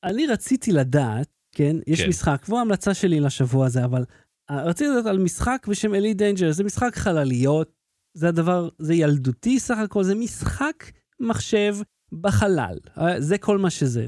אני 0.05 0.27
רציתי 0.27 0.73
לדעת, 0.73 1.29
כן, 1.55 1.77
יש 1.87 2.03
כן. 2.03 2.09
משחק, 2.09 2.43
והוא 2.49 2.59
ההמלצה 2.59 2.95
שלי 2.95 3.21
לשבוע 3.21 3.67
הזה, 3.67 3.85
אבל 3.85 4.05
אה, 4.51 4.63
רציתי 4.63 4.91
לדעת 4.91 5.07
על 5.07 5.19
משחק 5.19 5.67
בשם 5.69 5.95
אלי 5.95 6.15
דיינג'ר, 6.15 6.53
זה 6.53 6.65
משחק 6.65 6.97
חלליות, 6.97 7.73
זה 8.17 8.29
הדבר, 8.29 8.69
זה 8.79 8.95
ילדותי 8.95 9.61
סך 9.61 9.79
הכל, 9.79 10.05
זה 10.05 10.15
משחק 10.15 10.85
מחשב 11.21 11.77
בחלל, 12.13 12.79
אה, 12.99 13.21
זה 13.21 13.39
כל 13.39 13.59
מה 13.59 13.71
שזה. 13.71 14.07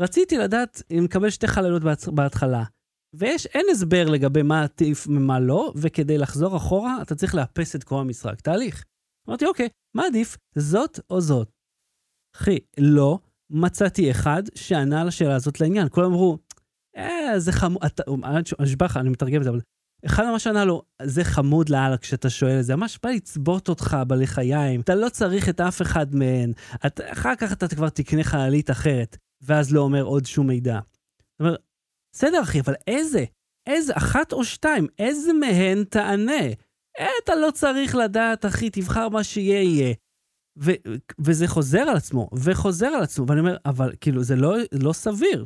רציתי 0.00 0.38
לדעת 0.38 0.82
אם 0.90 1.04
נקבל 1.04 1.30
שתי 1.30 1.46
חלליות 1.46 1.82
בהצ- 1.82 2.10
בהתחלה, 2.10 2.64
ויש, 3.14 3.46
אין 3.46 3.66
הסבר 3.70 4.04
לגבי 4.10 4.42
מה 4.42 4.64
עטיף 4.64 5.06
ומה 5.06 5.40
לא, 5.40 5.72
וכדי 5.76 6.18
לחזור 6.18 6.56
אחורה, 6.56 7.02
אתה 7.02 7.14
צריך 7.14 7.34
לאפס 7.34 7.76
את 7.76 7.84
כל 7.84 8.00
המשחק, 8.00 8.40
תהליך. 8.40 8.84
אמרתי, 9.28 9.46
אוקיי, 9.46 9.68
מה 9.96 10.06
עדיף, 10.06 10.36
זאת 10.58 11.00
או 11.10 11.20
זאת? 11.20 11.50
אחי, 12.36 12.58
לא. 12.78 13.18
מצאתי 13.50 14.10
אחד 14.10 14.42
שענה 14.54 15.00
על 15.00 15.08
השאלה 15.08 15.34
הזאת 15.34 15.60
לעניין. 15.60 15.88
כולם 15.90 16.06
אמרו, 16.06 16.38
אה, 16.96 17.38
זה 17.38 17.52
חמוד, 17.52 17.84
אתה, 17.86 18.02
אני 18.24 18.42
אשבע 18.62 18.86
לך, 18.86 18.96
אני 18.96 19.08
מתרגם 19.10 19.38
את 19.38 19.44
זה, 19.44 19.50
אבל 19.50 19.60
אחד 20.06 20.24
ממש 20.24 20.46
ענה 20.46 20.64
לו, 20.64 20.82
זה 21.02 21.24
חמוד 21.24 21.68
לאללה 21.68 21.96
כשאתה 21.98 22.30
שואל 22.30 22.58
את 22.60 22.64
זה, 22.64 22.76
ממש 22.76 22.98
בא 23.02 23.10
לצבות 23.10 23.68
אותך 23.68 23.96
בלחיים, 24.06 24.80
אתה 24.80 24.94
לא 24.94 25.08
צריך 25.08 25.48
את 25.48 25.60
אף 25.60 25.82
אחד 25.82 26.14
מהן, 26.14 26.52
את, 26.86 27.00
אחר 27.04 27.36
כך 27.36 27.52
אתה 27.52 27.68
כבר 27.68 27.88
תקנה 27.88 28.24
חללית 28.24 28.70
אחרת, 28.70 29.16
ואז 29.44 29.72
לא 29.74 29.80
אומר 29.80 30.02
עוד 30.02 30.26
שום 30.26 30.46
מידע. 30.46 30.80
זאת 31.32 31.40
אומרת, 31.40 31.60
בסדר 32.14 32.42
אחי, 32.42 32.60
אבל 32.60 32.74
איזה? 32.86 33.24
איזה? 33.66 33.92
אחת 33.96 34.32
או 34.32 34.44
שתיים? 34.44 34.86
איזה 34.98 35.32
מהן 35.32 35.84
תענה? 35.84 36.42
אה, 37.00 37.06
אתה 37.24 37.34
לא 37.34 37.50
צריך 37.50 37.94
לדעת, 37.94 38.46
אחי, 38.46 38.70
תבחר 38.70 39.08
מה 39.08 39.24
שיהיה 39.24 39.62
יהיה. 39.62 39.94
ו- 40.58 40.90
וזה 41.18 41.48
חוזר 41.48 41.80
על 41.80 41.96
עצמו, 41.96 42.30
וחוזר 42.44 42.86
על 42.86 43.02
עצמו, 43.02 43.26
ואני 43.28 43.40
אומר, 43.40 43.56
אבל 43.66 43.92
כאילו, 44.00 44.22
זה 44.22 44.36
לא, 44.36 44.54
לא 44.72 44.92
סביר. 44.92 45.44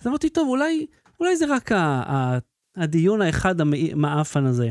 אז 0.00 0.06
אמרתי, 0.06 0.30
טוב, 0.30 0.48
אולי, 0.48 0.86
אולי 1.20 1.36
זה 1.36 1.44
רק 1.48 1.72
ה- 1.72 2.02
ה- 2.12 2.38
הדיון 2.76 3.22
האחד 3.22 3.60
המעפן 3.60 4.46
הזה. 4.46 4.70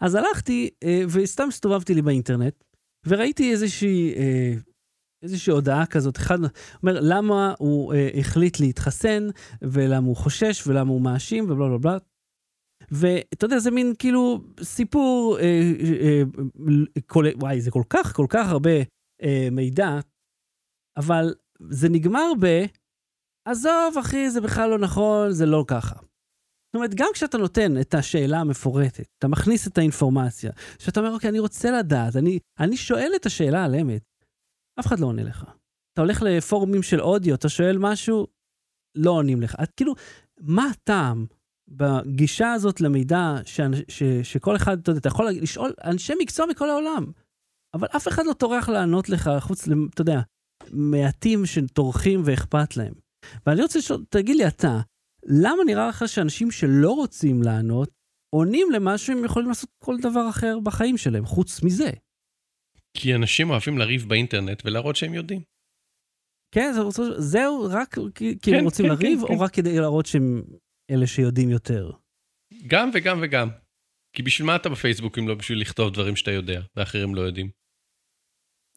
אז 0.00 0.14
הלכתי, 0.14 0.70
אה, 0.84 1.02
וסתם 1.12 1.48
הסתובבתי 1.48 1.94
לי 1.94 2.02
באינטרנט, 2.02 2.64
וראיתי 3.06 3.50
איזושהי, 3.50 4.14
אה, 4.14 4.52
איזושהי 5.22 5.52
הודעה 5.52 5.86
כזאת, 5.86 6.16
אחד 6.16 6.38
אומר, 6.82 7.00
למה 7.00 7.54
הוא 7.58 7.94
אה, 7.94 8.10
החליט 8.18 8.60
להתחסן, 8.60 9.28
ולמה 9.62 10.06
הוא 10.06 10.16
חושש, 10.16 10.66
ולמה 10.66 10.90
הוא 10.90 11.00
מאשים, 11.00 11.44
ובלה 11.50 11.68
בלה 11.68 11.78
בלה. 11.78 11.98
ואתה 12.90 13.44
יודע, 13.44 13.58
זה 13.58 13.70
מין 13.70 13.92
כאילו 13.98 14.40
סיפור, 14.62 15.38
אה, 15.38 15.44
אה, 15.44 16.22
אה, 16.96 17.00
כל, 17.06 17.24
וואי, 17.40 17.60
זה 17.60 17.70
כל 17.70 17.82
כך, 17.90 18.16
כל 18.16 18.26
כך 18.28 18.48
הרבה 18.48 18.70
אה, 19.22 19.48
מידע, 19.52 20.00
אבל 20.96 21.34
זה 21.68 21.88
נגמר 21.88 22.32
ב, 22.40 22.46
עזוב, 23.48 23.98
אחי, 24.00 24.30
זה 24.30 24.40
בכלל 24.40 24.70
לא 24.70 24.78
נכון, 24.78 25.30
זה 25.30 25.46
לא 25.46 25.64
ככה. 25.68 25.94
זאת 25.94 26.74
אומרת, 26.74 26.94
גם 26.94 27.08
כשאתה 27.14 27.38
נותן 27.38 27.80
את 27.80 27.94
השאלה 27.94 28.38
המפורטת, 28.38 29.06
אתה 29.18 29.28
מכניס 29.28 29.68
את 29.68 29.78
האינפורמציה, 29.78 30.52
שאתה 30.78 31.00
אומר, 31.00 31.14
אוקיי, 31.14 31.30
אני 31.30 31.38
רוצה 31.38 31.70
לדעת, 31.70 32.16
אני, 32.16 32.38
אני 32.60 32.76
שואל 32.76 33.12
את 33.16 33.26
השאלה 33.26 33.64
על 33.64 33.74
אמת, 33.74 34.02
אף 34.82 34.86
אחד 34.86 35.00
לא 35.00 35.06
עונה 35.06 35.22
לך. 35.22 35.44
אתה 35.92 36.02
הולך 36.02 36.22
לפורומים 36.22 36.82
של 36.82 37.00
אודיו, 37.00 37.34
אתה 37.34 37.48
שואל 37.48 37.78
משהו, 37.78 38.26
לא 38.96 39.10
עונים 39.10 39.42
לך. 39.42 39.56
את 39.62 39.70
כאילו, 39.76 39.94
מה 40.40 40.66
הטעם 40.70 41.26
בגישה 41.68 42.52
הזאת 42.52 42.80
למידע 42.80 43.34
ש, 43.44 43.60
ש, 43.88 44.02
שכל 44.22 44.56
אחד, 44.56 44.78
אתה 44.78 44.90
יודע, 44.90 45.00
אתה 45.00 45.08
יכול 45.08 45.28
לשאול 45.30 45.72
אנשי 45.84 46.12
מקצוע 46.20 46.46
מכל 46.46 46.70
העולם, 46.70 47.12
אבל 47.74 47.88
אף 47.96 48.08
אחד 48.08 48.26
לא 48.26 48.32
טורח 48.32 48.68
לענות 48.68 49.08
לך, 49.08 49.30
חוץ, 49.40 49.68
אתה 49.94 50.02
יודע, 50.02 50.20
מעטים 50.72 51.46
שטורחים 51.46 52.22
ואכפת 52.24 52.76
להם. 52.76 52.94
ואני 53.46 53.62
רוצה 53.62 53.78
לשאול, 53.78 54.04
תגיד 54.08 54.36
לי 54.36 54.46
אתה, 54.46 54.80
למה 55.26 55.64
נראה 55.66 55.88
לך 55.88 56.08
שאנשים 56.08 56.50
שלא 56.50 56.90
רוצים 56.90 57.42
לענות, 57.42 57.90
עונים 58.34 58.70
למה 58.70 58.98
שהם 58.98 59.24
יכולים 59.24 59.48
לעשות 59.48 59.70
כל 59.84 59.96
דבר 60.00 60.28
אחר 60.28 60.58
בחיים 60.62 60.96
שלהם, 60.96 61.26
חוץ 61.26 61.62
מזה? 61.62 61.90
כי 62.96 63.14
אנשים 63.14 63.50
אוהבים 63.50 63.78
לריב 63.78 64.08
באינטרנט 64.08 64.62
ולהראות 64.64 64.96
שהם 64.96 65.14
יודעים. 65.14 65.42
כן, 66.54 66.72
זה 66.74 66.80
רוצה, 66.80 67.02
זהו 67.18 67.68
רק 67.70 67.98
כי, 68.14 68.38
כי 68.38 68.50
הם 68.50 68.58
כן, 68.58 68.64
רוצים 68.64 68.86
כן, 68.86 68.92
לריב, 68.92 69.18
כן, 69.18 69.32
או 69.32 69.38
כן. 69.38 69.44
רק 69.44 69.54
כדי 69.54 69.80
להראות 69.80 70.06
שהם 70.06 70.42
אלה 70.90 71.06
שיודעים 71.06 71.50
יותר? 71.50 71.90
גם 72.66 72.90
וגם 72.94 73.18
וגם. 73.22 73.48
כי 74.16 74.22
בשביל 74.22 74.46
מה 74.46 74.56
אתה 74.56 74.68
בפייסבוק 74.68 75.18
אם 75.18 75.28
לא 75.28 75.34
בשביל 75.34 75.60
לכתוב 75.60 75.92
דברים 75.92 76.16
שאתה 76.16 76.30
יודע, 76.30 76.60
ואחרים 76.76 77.14
לא 77.14 77.20
יודעים. 77.20 77.50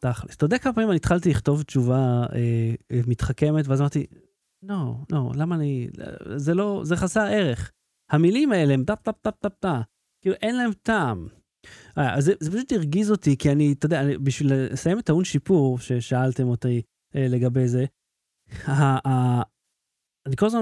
תכלס. 0.00 0.36
אתה 0.36 0.44
יודע 0.44 0.58
כמה 0.58 0.72
פעמים 0.72 0.88
אני 0.88 0.96
התחלתי 0.96 1.30
לכתוב 1.30 1.62
תשובה 1.62 2.26
אה, 2.32 2.74
אה, 2.92 3.00
מתחכמת, 3.06 3.66
ואז 3.68 3.80
אמרתי, 3.80 4.06
לא, 4.62 4.94
לא, 5.12 5.30
למה 5.34 5.54
אני... 5.56 5.88
זה 6.36 6.54
לא, 6.54 6.80
זה 6.84 6.96
חסר 6.96 7.20
ערך. 7.20 7.72
המילים 8.10 8.52
האלה 8.52 8.74
הם 8.74 8.84
טפ 8.84 9.02
טפ 9.02 9.18
טפ 9.22 9.36
טפ 9.40 9.54
טפ. 9.60 9.82
כאילו, 10.22 10.36
אין 10.42 10.56
להם 10.56 10.72
טעם. 10.72 11.28
אה, 11.98 12.14
אז 12.14 12.24
זה, 12.24 12.32
זה 12.40 12.50
פשוט 12.50 12.72
הרגיז 12.72 13.10
אותי, 13.10 13.36
כי 13.36 13.52
אני, 13.52 13.72
אתה 13.72 13.86
יודע, 13.86 14.00
אני, 14.00 14.18
בשביל 14.18 14.52
לסיים 14.54 14.98
את 14.98 15.04
טעון 15.04 15.24
שיפור 15.24 15.78
ששאלתם 15.78 16.48
אותי 16.48 16.82
אה, 17.16 17.28
לגבי 17.28 17.68
זה, 17.68 17.84
אני 20.26 20.36
כל 20.36 20.46
הזמן 20.46 20.60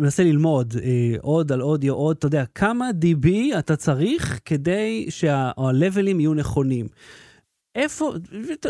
מנסה 0.00 0.24
ללמוד 0.24 0.74
אה, 0.82 1.14
עוד 1.20 1.52
על 1.52 1.62
אודיו, 1.62 1.94
עוד, 1.94 2.16
אתה 2.16 2.26
יודע, 2.26 2.46
כמה 2.46 2.90
DB 2.90 3.28
אתה 3.58 3.76
צריך 3.76 4.40
כדי 4.44 5.06
שהלבלים 5.10 6.20
יהיו 6.20 6.34
נכונים. 6.34 6.86
איפה, 7.74 8.12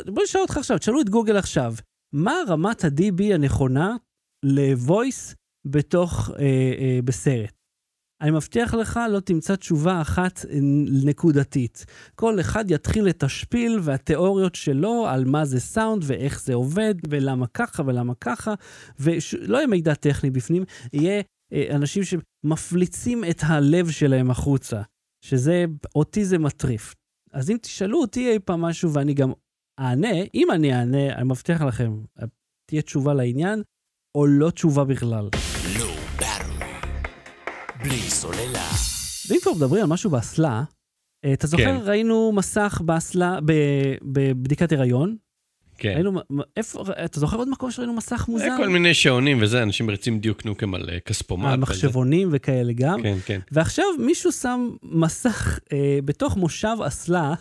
בוא 0.07 0.22
נשאל 0.22 0.40
אותך 0.40 0.57
עכשיו, 0.57 0.78
תשאלו 0.78 1.01
את 1.01 1.09
גוגל 1.09 1.36
עכשיו, 1.36 1.74
מה 2.12 2.34
רמת 2.49 2.84
ה-DB 2.84 3.34
הנכונה 3.34 3.97
ל-voice 4.44 5.34
בתוך, 5.66 6.30
אה, 6.38 6.44
אה, 6.78 6.99
בסרט? 7.05 7.55
אני 8.21 8.31
מבטיח 8.31 8.75
לך, 8.75 9.01
לא 9.11 9.21
תמצא 9.21 9.57
תשובה 9.57 10.01
אחת 10.01 10.45
נקודתית. 11.05 11.85
כל 12.14 12.41
אחד 12.41 12.71
יתחיל 12.71 13.09
את 13.09 13.23
השפיל 13.23 13.79
והתיאוריות 13.83 14.55
שלו 14.55 15.07
על 15.09 15.25
מה 15.25 15.45
זה 15.45 15.61
סאונד 15.61 16.03
ואיך 16.07 16.43
זה 16.43 16.55
עובד 16.55 16.95
ולמה 17.09 17.47
ככה 17.47 17.83
ולמה 17.87 18.14
ככה, 18.14 18.55
ולא 19.01 19.57
יהיה 19.57 19.67
מידע 19.67 19.95
טכני 19.95 20.31
בפנים, 20.31 20.64
יהיה 20.93 21.23
אה, 21.53 21.77
אנשים 21.77 22.03
שמפליצים 22.05 23.25
את 23.25 23.41
הלב 23.43 23.91
שלהם 23.91 24.31
החוצה, 24.31 24.83
שזה, 25.25 25.64
אותי 25.95 26.25
זה 26.25 26.39
מטריף. 26.39 26.95
אז 27.33 27.51
אם 27.51 27.57
תשאלו 27.62 28.01
אותי 28.01 28.31
אי 28.31 28.39
פעם 28.39 28.61
משהו 28.61 28.93
ואני 28.93 29.14
גם 29.14 29.33
אענה, 29.81 30.17
אם 30.35 30.51
אני 30.51 30.75
אענה, 30.75 31.12
אני 31.12 31.25
מבטיח 31.25 31.62
לכם, 31.62 31.93
תהיה 32.67 32.83
תשובה 32.83 33.14
לעניין, 33.14 33.62
או 34.14 34.27
לא 34.27 34.51
תשובה 34.51 34.85
בכלל. 34.85 35.29
בלי 37.89 38.11
סוללה. 38.11 38.68
ואם 39.28 39.39
כבר 39.43 39.53
מדברים 39.53 39.82
על 39.82 39.89
משהו 39.89 40.11
באסלה, 40.11 40.62
אה, 41.24 41.32
אתה 41.32 41.47
זוכר, 41.47 41.64
כן. 41.64 41.76
ראינו 41.82 42.32
מסך 42.32 42.80
באסלה, 42.84 43.39
בבדיקת 44.03 44.72
הריון, 44.72 45.16
כן. 45.78 45.93
היינו, 45.95 46.20
איפה, 46.57 46.84
אתה 47.05 47.20
זוכר 47.20 47.37
עוד 47.37 47.49
מקום 47.49 47.70
שראינו 47.70 47.93
מסך 47.93 48.28
מוזר? 48.28 48.57
כל 48.57 48.68
מיני 48.68 48.95
שעונים 48.95 49.43
וזה, 49.43 49.62
אנשים 49.62 49.87
מריצים 49.87 50.18
דיוק 50.18 50.45
נוקם 50.45 50.74
על 50.74 50.91
אה, 50.91 51.01
כספומט. 51.01 51.53
על 51.53 51.57
מחשבונים 51.57 52.28
וזה. 52.28 52.37
וכאלה 52.37 52.72
גם. 52.72 53.03
כן, 53.03 53.16
כן. 53.26 53.41
ועכשיו 53.53 53.87
מישהו 53.99 54.32
שם 54.32 54.70
מסך 54.82 55.59
אה, 55.72 55.99
בתוך 56.05 56.37
מושב 56.37 56.76
אסלה, 56.87 57.34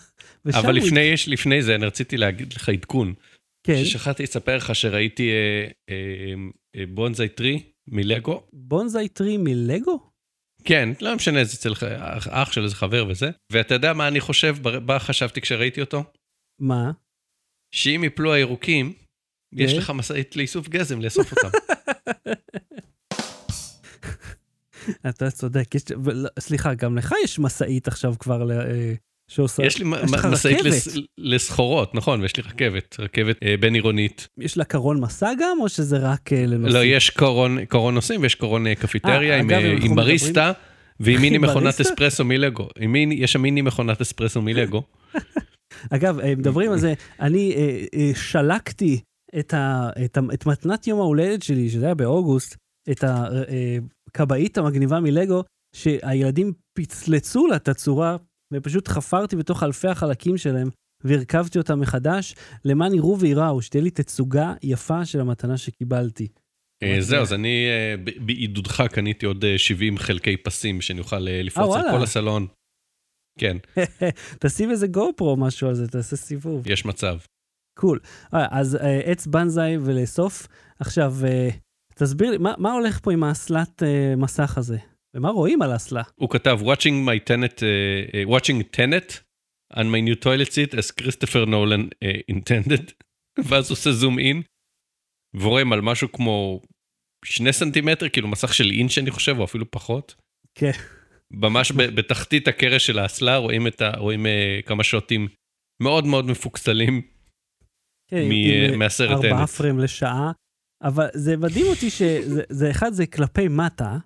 אבל 0.54 0.76
לפני, 0.76 1.00
הוא... 1.00 1.14
יש, 1.14 1.30
לפני 1.30 1.62
זה, 1.62 1.76
אני 1.76 1.86
רציתי 1.86 2.18
להגיד 2.18 2.54
לך 2.54 2.70
עדכון. 2.70 3.14
כן. 3.64 3.86
ששכחתי 3.86 4.24
לספר 4.24 4.58
לך 4.58 4.76
שראיתי 4.76 5.30
אה, 5.30 5.68
אה, 5.90 6.34
אה, 6.76 6.86
בונזאי 6.90 7.30
טרי 7.30 7.62
מלגו. 7.88 8.42
בונזאי 8.54 9.08
טרי 9.08 9.38
מלגו? 9.38 10.15
כן, 10.66 10.90
לא 11.02 11.16
משנה, 11.16 11.44
זה 11.44 11.58
אצל 11.58 11.74
אח 12.30 12.52
של 12.52 12.64
איזה 12.64 12.76
חבר 12.76 13.06
וזה. 13.10 13.30
ואתה 13.52 13.74
יודע 13.74 13.94
מה 13.94 14.08
אני 14.08 14.20
חושב, 14.20 14.56
מה 14.86 15.00
חשבתי 15.00 15.42
כשראיתי 15.42 15.82
אותו? 15.82 16.04
מה? 16.60 16.92
שאם 17.72 18.04
יפלו 18.04 18.34
הירוקים, 18.34 18.94
יש 19.54 19.74
לך 19.74 19.90
משאית 19.90 20.36
לאיסוף 20.36 20.68
גזם 20.68 21.02
לאסוף 21.02 21.32
אותם. 21.32 21.58
אתה 25.10 25.32
צודק, 25.32 25.76
יש, 25.76 25.84
סליחה, 26.40 26.74
גם 26.74 26.98
לך 26.98 27.14
יש 27.24 27.40
משאית 27.40 27.88
עכשיו 27.88 28.16
כבר 28.20 28.52
אה, 28.52 28.94
שעושה, 29.32 29.66
יש 29.66 29.78
לי 29.80 29.86
משאית 30.32 30.60
לסחורות, 31.18 31.96
נכון, 31.96 32.22
ויש 32.22 32.38
לי 32.38 32.44
רכבת, 32.44 32.96
רכבת 33.00 33.44
אה, 33.44 33.56
בין 33.60 33.74
עירונית. 33.74 34.28
יש 34.40 34.58
לה 34.58 34.64
קרון 34.64 35.02
מסע 35.02 35.32
גם, 35.40 35.58
או 35.62 35.70
שזה 35.70 35.98
רק 35.98 36.34
אה, 36.34 36.46
לנוסעים? 36.46 36.74
לא, 36.74 36.84
יש 36.84 37.10
קרון, 37.10 37.66
קרון 37.66 37.94
נוסעים 37.94 38.22
ויש 38.22 38.36
קרון 38.36 38.74
קפיטריה 38.74 39.40
עם, 39.40 39.50
עם 39.82 39.96
בריסטה. 39.96 40.52
ועם 41.00 41.22
מיני 41.22 41.38
מכונת 41.38 41.82
אספרסו 41.82 42.26
מלגו. 42.26 42.68
יש 43.12 43.32
שם 43.34 43.42
מיני 43.42 43.62
מכונת 43.62 44.02
אספרסו 44.02 44.42
מלגו. 44.42 44.84
אגב, 45.96 46.20
אה, 46.20 46.36
מדברים 46.36 46.72
על 46.72 46.80
זה, 46.80 46.94
אני 47.20 47.54
אה, 47.56 47.86
אה, 47.94 48.12
שלקתי 48.16 49.02
את, 49.40 49.54
ה, 49.54 49.90
את, 50.06 50.18
ה, 50.18 50.22
את 50.34 50.46
מתנת 50.46 50.88
יום 50.88 51.00
ההולדת 51.00 51.44
שלי, 51.44 51.70
שזה 51.70 51.86
היה 51.86 51.96
באוגוסט, 51.96 52.56
את 52.92 53.04
הכבאית 54.08 54.58
המגניבה 54.58 55.00
מלגו, 55.00 55.44
שהילדים 55.76 56.54
פצלצו 56.78 57.48
לה 57.48 57.56
את 57.56 57.68
הצורה, 57.68 58.18
ופשוט 58.54 58.88
חפרתי 58.88 59.36
בתוך 59.36 59.64
אלפי 59.64 59.88
החלקים 59.88 60.38
שלהם, 60.38 60.70
והרכבתי 61.04 61.58
אותם 61.58 61.80
מחדש, 61.80 62.36
למען 62.66 62.94
יראו 62.94 63.20
וייראו, 63.20 63.62
שתהיה 63.62 63.84
לי 63.84 63.90
תצוגה 63.90 64.54
יפה 64.64 65.06
של 65.06 65.20
המתנה 65.20 65.58
שקיבלתי. 65.58 66.28
זהו, 67.00 67.22
אז 67.22 67.34
אני 67.34 67.66
בעידודך 68.26 68.84
קניתי 68.92 69.26
עוד 69.26 69.46
70 69.58 69.98
חלקי 69.98 70.38
פסים 70.38 70.82
שאני 70.82 71.00
אוכל 71.00 71.20
לפרוץ 71.20 71.76
על 71.76 71.92
כל 71.92 72.04
הסלון. 72.04 72.48
כן. 73.40 73.58
תשים 74.42 74.72
איזה 74.72 74.88
גו 74.88 75.12
פרו 75.16 75.38
משהו 75.38 75.68
על 75.68 75.74
זה, 75.76 75.88
תעשה 75.88 76.16
סיבוב. 76.16 76.68
יש 76.68 76.86
מצב. 76.86 77.18
קול. 77.80 78.00
Cool. 78.04 78.38
אז 78.52 78.78
עץ 79.06 79.28
בנזאי 79.28 79.78
ולאסוף. 79.78 80.48
עכשיו, 80.80 81.14
תסביר 81.96 82.32
לי, 82.32 82.38
מה, 82.38 82.74
הולך 82.74 83.00
פה 83.00 83.14
עם 83.14 83.24
האסלת 83.24 83.84
מסך 84.18 84.58
הזה? 84.58 84.78
ומה 85.16 85.30
רואים 85.30 85.62
על 85.62 85.72
האסלה? 85.72 86.04
הוא 86.16 86.30
כתב, 86.30 86.60
watching 86.62 87.08
my 87.08 87.30
tenant, 87.30 87.60
uh, 87.60 88.30
watching 88.30 88.78
tenant 88.78 89.22
on 89.74 89.84
my 89.84 90.02
new 90.08 90.16
toilet 90.24 90.52
seat 90.52 90.74
as 90.74 90.92
Christopher 90.92 91.46
Nolan 91.46 91.90
uh, 92.04 92.36
intended, 92.36 92.92
ואז 93.50 93.70
עושה 93.70 93.92
זום 93.92 94.20
אין, 94.20 94.42
ורואים 95.36 95.74
על 95.74 95.82
משהו 95.82 96.12
כמו 96.12 96.62
שני 97.26 97.54
סנטימטר, 97.54 98.10
כאילו 98.10 98.28
מסך 98.28 98.54
של 98.54 98.72
אינץ' 98.72 98.98
אני 98.98 99.12
חושב, 99.12 99.36
או 99.40 99.44
אפילו 99.44 99.72
פחות. 99.72 100.16
כן. 100.56 100.72
ממש 101.32 101.72
בתחתית 101.72 102.48
הקרש 102.48 102.88
של 102.88 103.00
האסלה 103.00 103.38
רואים, 103.38 103.68
את 103.68 103.82
ה, 103.82 103.92
רואים 103.98 104.26
uh, 104.26 104.66
כמה 104.66 104.84
שוטים 104.84 105.28
מאוד 105.82 106.06
מאוד 106.06 106.26
מפוקסלים 106.26 107.02
כן, 108.10 108.24
מ, 108.30 108.80
מהסרט 108.80 109.10
ארבעה 109.10 109.32
ארבעה 109.32 109.48
פריים 109.48 109.80
לשעה, 109.80 110.32
אבל 110.84 111.08
זה 111.14 111.38
מדהים 111.38 111.66
אותי 111.66 111.90
שזה 111.90 112.72
אחד 112.72 112.94
זה 112.94 113.08
כלפי 113.08 113.48
מטה, 113.48 113.98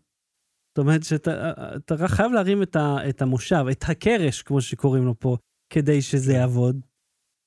אומרת 0.79 1.03
שאתה 1.03 1.95
רק 1.99 2.09
חייב 2.09 2.31
להרים 2.31 2.63
את, 2.63 2.75
ה, 2.75 2.97
את 3.09 3.21
המושב, 3.21 3.65
את 3.71 3.83
הקרש 3.87 4.41
כמו 4.41 4.61
שקוראים 4.61 5.05
לו 5.05 5.19
פה, 5.19 5.37
כדי 5.73 6.01
שזה 6.01 6.31
כן. 6.31 6.39
יעבוד, 6.39 6.79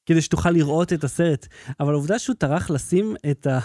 כדי 0.06 0.22
שתוכל 0.22 0.50
לראות 0.50 0.92
את 0.92 1.04
הסרט, 1.04 1.46
אבל 1.80 1.92
העובדה 1.92 2.18
שהוא 2.18 2.36
טרח 2.36 2.70
לשים 2.70 3.14
את 3.30 3.46
ה... 3.46 3.58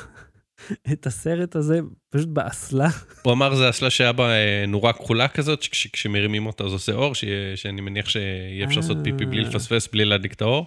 את 0.94 1.08
הסרט 1.08 1.56
הזה 1.56 1.80
פשוט 2.10 2.28
באסלה. 2.28 2.90
הוא 3.22 3.34
אמר 3.34 3.56
זה 3.56 3.70
אסלה 3.70 3.90
שהיה 3.90 4.12
בה 4.12 4.30
אה, 4.30 4.66
נורה 4.68 4.94
כחולה 4.94 5.28
כזאת, 5.28 5.64
שכשמרימים 5.64 6.46
אותה 6.46 6.64
אז 6.64 6.72
עושה 6.72 6.94
אור, 6.94 7.14
שאני 7.56 7.82
מניח 7.82 8.10
שיהיה 8.10 8.66
אפשר 8.66 8.80
לעשות 8.80 8.98
פיפי 9.04 9.26
בלי 9.26 9.44
אה. 9.44 9.50
לפספס, 9.50 9.88
בלי 9.88 10.06
להדליק 10.06 10.34
את 10.34 10.42
האור. 10.42 10.66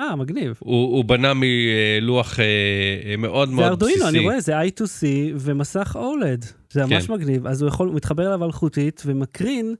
אה, 0.00 0.16
מגניב. 0.16 0.58
הוא, 0.58 0.96
הוא 0.96 1.04
בנה 1.04 1.32
מלוח 1.34 2.40
אה, 2.40 3.16
מאוד 3.18 3.48
מאוד 3.48 3.78
בסיסי. 3.78 3.98
זה 3.98 4.04
ארדואינו, 4.04 4.08
אני 4.08 4.18
רואה, 4.18 4.40
זה 4.40 4.60
I2C 4.60 5.04
ומסך 5.38 5.96
אולד. 5.96 6.44
זה 6.72 6.86
ממש 6.86 7.06
כן. 7.06 7.12
מגניב. 7.12 7.46
אז 7.46 7.62
הוא 7.62 7.68
יכול, 7.68 7.88
הוא 7.88 7.96
מתחבר 7.96 8.26
אליו 8.26 8.44
אלחוטית 8.44 9.02
ומקרין 9.06 9.74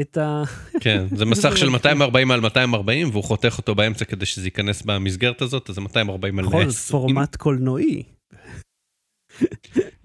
את 0.00 0.16
ה... 0.16 0.42
כן, 0.80 1.06
זה 1.16 1.24
מסך 1.30 1.56
של 1.56 1.68
240 1.68 2.30
על 2.30 2.40
240, 2.40 3.10
והוא 3.10 3.24
חותך 3.24 3.54
אותו 3.58 3.74
באמצע 3.74 4.04
כדי 4.04 4.26
שזה 4.26 4.46
ייכנס 4.46 4.82
במסגרת 4.82 5.42
הזאת, 5.42 5.70
אז 5.70 5.74
זה 5.74 5.80
240 5.80 6.38
על 6.38 6.44
120. 6.44 6.68
בכל 6.68 6.90
פורמט 6.90 7.36
קולנועי. 7.36 8.02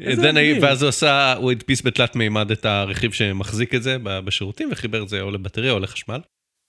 ואז 0.62 0.82
הוא 0.82 0.90
עשה, 0.90 1.34
הוא 1.34 1.52
הדפיס 1.52 1.82
בתלת 1.82 2.16
מימד 2.16 2.52
את 2.52 2.66
הרכיב 2.66 3.12
שמחזיק 3.12 3.76
את 3.76 3.84
זה 3.84 3.98
בשירותים 4.04 4.70
וחיבר 4.72 5.04
את 5.04 5.10
זה 5.10 5.22
או 5.22 5.32
לבטריה 5.32 5.72
או 5.72 5.80
לחשמל. 5.80 6.20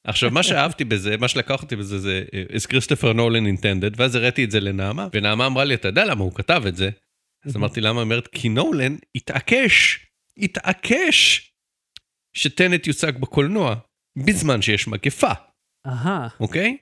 עכשיו, 0.07 0.31
מה 0.31 0.43
שאהבתי 0.49 0.85
בזה, 0.85 1.17
מה 1.17 1.29
שלקח 1.29 1.63
אותי 1.63 1.77
בזה, 1.77 1.99
זה 1.99 2.25
is 2.33 2.67
Christopher 2.67 3.15
Nolan 3.15 3.61
intended, 3.61 3.95
ואז 3.97 4.15
הראיתי 4.15 4.45
את 4.45 4.51
זה 4.51 4.61
לנעמה, 4.61 5.09
ונעמה 5.13 5.47
אמרה 5.47 5.65
לי, 5.65 5.75
אתה 5.75 5.89
יודע 5.89 6.05
למה 6.05 6.25
הוא 6.25 6.35
כתב 6.35 6.63
את 6.69 6.77
זה? 6.77 6.91
אז 7.47 7.57
אמרתי, 7.57 7.81
למה? 7.81 8.01
אומרת, 8.01 8.29
כי 8.29 8.49
נולן 8.49 8.97
התעקש, 9.15 10.07
התעקש, 10.39 11.51
שטנט 12.37 12.87
יוצג 12.87 13.13
בקולנוע, 13.19 13.75
בזמן 14.27 14.63
שיש 14.63 14.89
מגפה. 14.89 15.33
אהה. 15.87 16.29
אוקיי? 16.41 16.77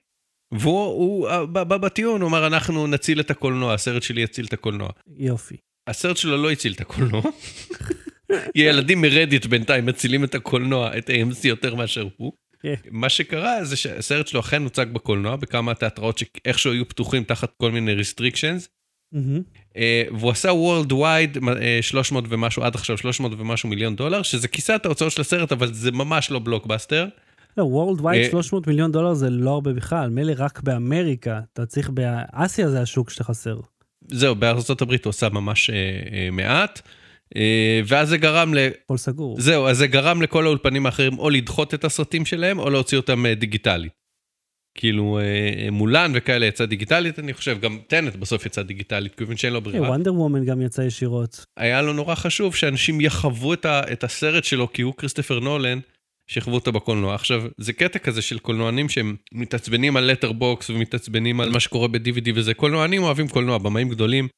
והוא, 0.52 1.28
בטיעון, 1.52 2.20
הוא 2.20 2.28
אמר, 2.28 2.46
אנחנו 2.46 2.86
נציל 2.86 3.20
את 3.20 3.30
הקולנוע, 3.30 3.74
הסרט 3.74 4.02
שלי 4.02 4.20
יציל 4.20 4.46
את 4.46 4.52
הקולנוע. 4.52 4.90
יופי. 5.16 5.56
הסרט 5.86 6.16
שלו 6.16 6.42
לא 6.42 6.50
הציל 6.50 6.72
את 6.72 6.80
הקולנוע. 6.80 7.22
ילדים 8.54 9.00
מרדיט 9.00 9.46
בינתיים 9.46 9.86
מצילים 9.86 10.24
את 10.24 10.34
הקולנוע, 10.34 10.98
את 10.98 11.10
AMC 11.10 11.46
יותר 11.46 11.74
מאשר 11.74 12.08
הוא. 12.16 12.32
כן. 12.60 12.74
מה 12.90 13.08
שקרה 13.08 13.64
זה 13.64 13.76
שהסרט 13.76 14.26
שלו 14.26 14.40
אכן 14.40 14.62
הוצג 14.62 14.86
בקולנוע, 14.92 15.36
בכמה 15.36 15.74
תיאטראות 15.74 16.18
שאיכשהו 16.18 16.72
היו 16.72 16.88
פתוחים 16.88 17.24
תחת 17.24 17.52
כל 17.56 17.70
מיני 17.70 17.94
restrictions. 18.00 18.68
אה, 19.76 20.02
והוא 20.18 20.30
עשה 20.30 20.50
World 20.50 20.90
Wide 20.90 21.38
300 21.80 22.24
ומשהו, 22.28 22.62
עד 22.62 22.74
עכשיו 22.74 22.98
300 22.98 23.32
ומשהו 23.38 23.68
מיליון 23.68 23.96
דולר, 23.96 24.22
שזה 24.22 24.48
כיסה 24.48 24.76
את 24.76 24.86
ההוצאות 24.86 25.12
של 25.12 25.20
הסרט, 25.20 25.52
אבל 25.52 25.72
זה 25.72 25.92
ממש 25.92 26.30
לא 26.30 26.38
בלוקבאסטר. 26.38 27.06
לא, 27.56 27.64
World 27.64 28.00
Wide 28.00 28.30
300 28.30 28.66
מיליון 28.66 28.92
דולר 28.92 29.14
זה 29.14 29.30
לא 29.30 29.50
הרבה 29.50 29.72
בכלל, 29.72 30.10
מילא 30.10 30.32
רק 30.38 30.60
באמריקה, 30.62 31.40
אתה 31.52 31.66
צריך, 31.66 31.90
באסיה 31.90 32.70
זה 32.70 32.80
השוק 32.80 33.10
שאתה 33.10 33.24
חסר. 33.24 33.56
זהו, 34.08 34.34
בארצות 34.34 34.82
הברית 34.82 35.04
הוא 35.04 35.10
עשה 35.10 35.28
ממש 35.28 35.70
אה, 35.70 35.76
אה, 36.12 36.28
מעט. 36.32 36.80
אה, 37.36 37.80
ואז 37.86 38.08
זה 38.08 38.16
גרם 38.16 38.54
ל... 38.54 38.58
הכל 38.84 38.96
סגור. 38.96 39.40
זהו, 39.40 39.66
אז 39.66 39.78
זה 39.78 39.86
גרם 39.86 40.22
לכל 40.22 40.46
האולפנים 40.46 40.86
האחרים 40.86 41.18
או 41.18 41.30
לדחות 41.30 41.74
את 41.74 41.84
הסרטים 41.84 42.24
שלהם, 42.24 42.58
או 42.58 42.70
להוציא 42.70 42.98
אותם 42.98 43.26
אה, 43.26 43.34
דיגיטלית. 43.34 43.92
כאילו 44.74 45.18
אה, 45.18 45.70
מולן 45.70 46.12
וכאלה 46.14 46.46
יצא 46.46 46.66
דיגיטלית, 46.66 47.18
אני 47.18 47.34
חושב, 47.34 47.60
גם 47.60 47.78
טנט 47.86 48.16
בסוף 48.16 48.46
יצא 48.46 48.62
דיגיטלית, 48.62 49.14
כיוון 49.14 49.36
שאין 49.36 49.52
לו 49.52 49.60
ברירה. 49.60 49.88
וונדר 49.88 50.14
וומן 50.14 50.44
גם 50.44 50.62
יצא 50.62 50.82
ישירות. 50.82 51.44
היה 51.56 51.82
לו 51.82 51.92
נורא 51.92 52.14
חשוב 52.14 52.54
שאנשים 52.54 53.00
יחוו 53.00 53.52
את, 53.52 53.64
ה, 53.64 53.80
את 53.92 54.04
הסרט 54.04 54.44
שלו, 54.44 54.72
כי 54.72 54.82
הוא 54.82 54.94
כריסטופר 54.94 55.40
נולן, 55.40 55.78
שכבו 56.26 56.54
אותו 56.54 56.72
בקולנוע. 56.72 57.14
עכשיו, 57.14 57.42
זה 57.58 57.72
קטע 57.72 57.98
כזה 57.98 58.22
של 58.22 58.38
קולנוענים 58.38 58.88
שהם 58.88 59.16
מתעצבנים 59.32 59.96
על 59.96 60.04
letterbox 60.04 60.70
ומתעצבנים 60.70 61.40
על 61.40 61.50
מה 61.50 61.60
שקורה 61.60 61.88
ב-DVD 61.88 62.30
וזה. 62.34 62.54
קולנוענים 62.54 63.02
אוהבים 63.02 63.28
קולנוע, 63.28 63.58
במאים 63.58 63.88
גדולים 63.88 64.28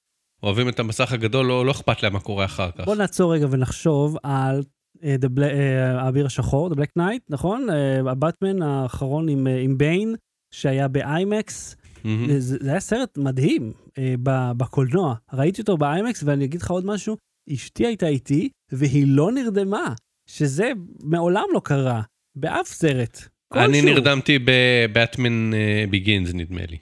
אוהבים 0.42 0.68
את 0.68 0.80
המסך 0.80 1.12
הגדול, 1.12 1.46
לא, 1.46 1.66
לא 1.66 1.70
אכפת 1.70 2.02
להם 2.02 2.12
מה 2.12 2.20
קורה 2.20 2.44
אחר 2.44 2.70
כך. 2.70 2.84
בוא 2.84 2.96
נעצור 2.96 3.34
רגע 3.34 3.46
ונחשוב 3.50 4.16
על 4.22 4.62
אה, 5.04 5.16
אה, 5.42 6.00
האביר 6.00 6.26
השחור, 6.26 6.70
The 6.70 6.74
Black 6.74 6.98
Knight, 6.98 7.20
נכון? 7.28 7.70
אה, 7.70 8.10
הבטמן 8.10 8.62
האחרון 8.62 9.28
עם, 9.28 9.46
עם 9.46 9.78
ביין, 9.78 10.14
שהיה 10.54 10.88
באיימקס. 10.88 11.76
מהמם. 12.04 12.38
זה, 12.38 12.56
זה 12.60 12.70
היה 12.70 12.80
סרט 12.80 13.18
מדהים 13.18 13.72
אה, 13.98 14.14
בקולנוע. 14.56 15.14
ראיתי 15.32 15.60
אותו 15.60 15.76
באיימקס, 15.76 16.22
ואני 16.22 16.44
אגיד 16.44 16.62
לך 16.62 16.70
עוד 16.70 16.86
משהו, 16.86 17.16
אשתי 17.54 17.86
הייתה 17.86 18.06
איתי, 18.06 18.48
והיא 18.72 19.04
לא 19.08 19.32
נרדמה, 19.32 19.94
שזה 20.28 20.72
מעולם 21.02 21.44
לא 21.52 21.60
קרה, 21.64 22.02
באף 22.36 22.66
סרט. 22.66 23.18
אני. 23.54 23.82
נרדמתי 23.82 24.38
בבטמן 24.44 25.50
ביגינס, 25.90 26.30
נדמה 26.34 26.66
לי. 26.68 26.78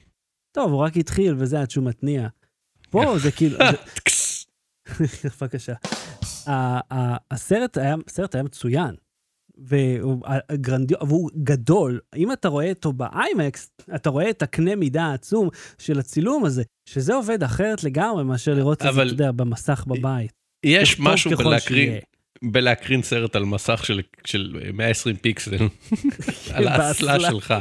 טוב, 0.57 0.73
הוא 0.73 0.81
רק 0.81 0.97
התחיל 0.97 1.35
וזה 1.39 1.61
עד 1.61 1.71
שהוא 1.71 1.85
מתניע. 1.85 2.29
פה 2.91 3.19
זה 3.19 3.33
כאילו. 3.33 3.59
בבקשה. 5.41 5.75
הסרט 7.31 7.79
היה, 7.79 7.95
הסרט 8.09 8.35
היה 8.35 8.45
מצוין. 8.45 8.95
והוא 9.57 11.31
גדול. 11.43 12.01
אם 12.17 12.33
אתה 12.33 12.49
רואה 12.49 12.71
אותו 12.71 12.93
באיימקס, 12.93 13.71
אתה 13.95 14.11
רואה 14.11 14.31
את 14.31 14.43
הקנה 14.43 14.77
מידה 14.77 15.05
העצום 15.05 15.49
של 15.79 15.99
הצילום 15.99 16.45
הזה, 16.45 16.63
שזה 16.89 17.15
עובד 17.15 17.43
אחרת 17.43 17.85
לגמרי 17.85 18.25
מאשר 18.25 18.55
לראות 18.55 18.87
את 18.87 18.95
זה, 18.95 19.03
אתה 19.03 19.11
יודע, 19.11 19.33
במסך 19.33 19.85
בבית. 19.87 20.33
יש 20.67 21.01
משהו 21.01 21.31
בלהקרין, 21.31 21.87
שיהיה. 21.87 22.01
בלהקרין 22.43 23.03
סרט 23.03 23.37
על 23.37 23.45
מסך 23.45 23.85
של, 23.85 24.01
של 24.25 24.61
120 24.75 25.17
פיקסל, 25.17 25.57
על 26.55 26.69
האסלה. 26.69 27.31
שלך. 27.31 27.55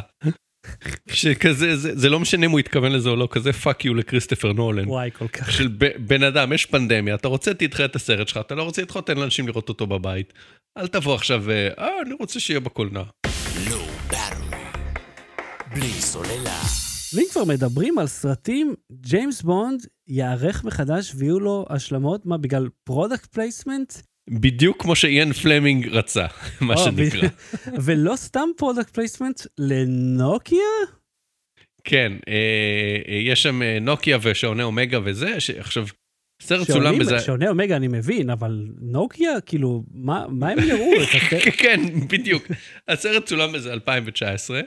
שכזה, 1.12 1.78
זה, 1.78 1.96
זה 1.96 2.10
לא 2.10 2.20
משנה 2.20 2.46
אם 2.46 2.52
הוא 2.52 2.60
התכוון 2.60 2.92
לזה 2.92 3.10
או 3.10 3.16
לא, 3.16 3.28
כזה 3.32 3.54
fuck 3.54 3.86
you 3.86 3.94
לכריסטופר 3.94 4.54
נולן. 4.54 4.88
וואי, 4.88 5.10
כל 5.12 5.28
כך. 5.28 5.52
של 5.52 5.68
ב- 5.68 5.98
בן 6.08 6.24
אדם, 6.24 6.54
יש 6.54 6.66
פנדמיה, 6.66 7.16
אתה 7.16 7.28
רוצה 7.28 7.54
תדחה 7.54 7.86
את 7.86 7.96
הסרט 7.96 8.28
שלך, 8.28 8.38
אתה 8.38 8.56
לא 8.56 8.64
רוצה 8.64 8.82
לדחות, 8.82 9.08
תן 9.08 9.18
לאנשים 9.18 9.48
לראות 9.48 9.70
אותו 9.70 9.88
בבית. 9.88 10.34
אל 10.78 10.88
תבוא 10.88 11.16
עכשיו, 11.16 11.52
אה, 11.52 11.68
אה, 11.78 12.02
אני 12.06 12.14
רוצה 12.20 12.40
שיהיה 12.40 12.60
בקולנוע. 12.60 13.04
בלי 15.74 15.90
סוללה. 15.90 16.60
ואם 17.14 17.26
כבר 17.32 17.44
מדברים 17.44 18.00
על 18.00 18.08
סרטים, 18.08 18.76
ג'יימס 18.92 19.42
בונד 19.42 19.86
ייערך 20.08 20.64
מחדש 20.64 21.12
ויהיו 21.16 21.40
לו 21.40 21.66
השלמות, 21.70 22.26
מה, 22.26 22.38
בגלל 22.38 22.70
product 22.84 23.26
placement? 23.26 23.94
בדיוק 24.30 24.82
כמו 24.82 24.96
שאיין 24.96 25.34
פלמינג 25.34 25.88
רצה, 25.88 26.26
מה 26.62 26.74
או, 26.74 26.86
שנקרא. 26.86 27.30
ולא 27.86 28.16
סתם 28.16 28.50
product 28.58 28.90
placement 28.90 29.42
לנוקיה? 29.58 30.60
כן, 31.84 32.14
אה, 32.28 32.34
אה, 33.08 33.16
יש 33.16 33.44
שם 33.44 33.62
אה, 33.62 33.78
נוקיה 33.82 34.18
ושעוני 34.22 34.64
אומגה 34.64 35.00
וזה, 35.04 35.40
שעכשיו, 35.40 35.86
סרט 36.42 36.68
צולם 36.68 37.00
בזה... 37.00 37.20
שעוני 37.20 37.48
אומגה 37.48 37.76
אני 37.76 37.88
מבין, 37.88 38.30
אבל 38.30 38.68
נוקיה, 38.82 39.42
כאילו, 39.42 39.84
מה 39.94 40.26
מה 40.30 40.50
הם 40.50 40.60
יראו? 40.60 40.92
כן, 41.62 41.82
בדיוק. 42.08 42.44
הסרט 42.88 43.26
צולם 43.26 43.52
בזה 43.52 43.74
2019, 43.74 44.62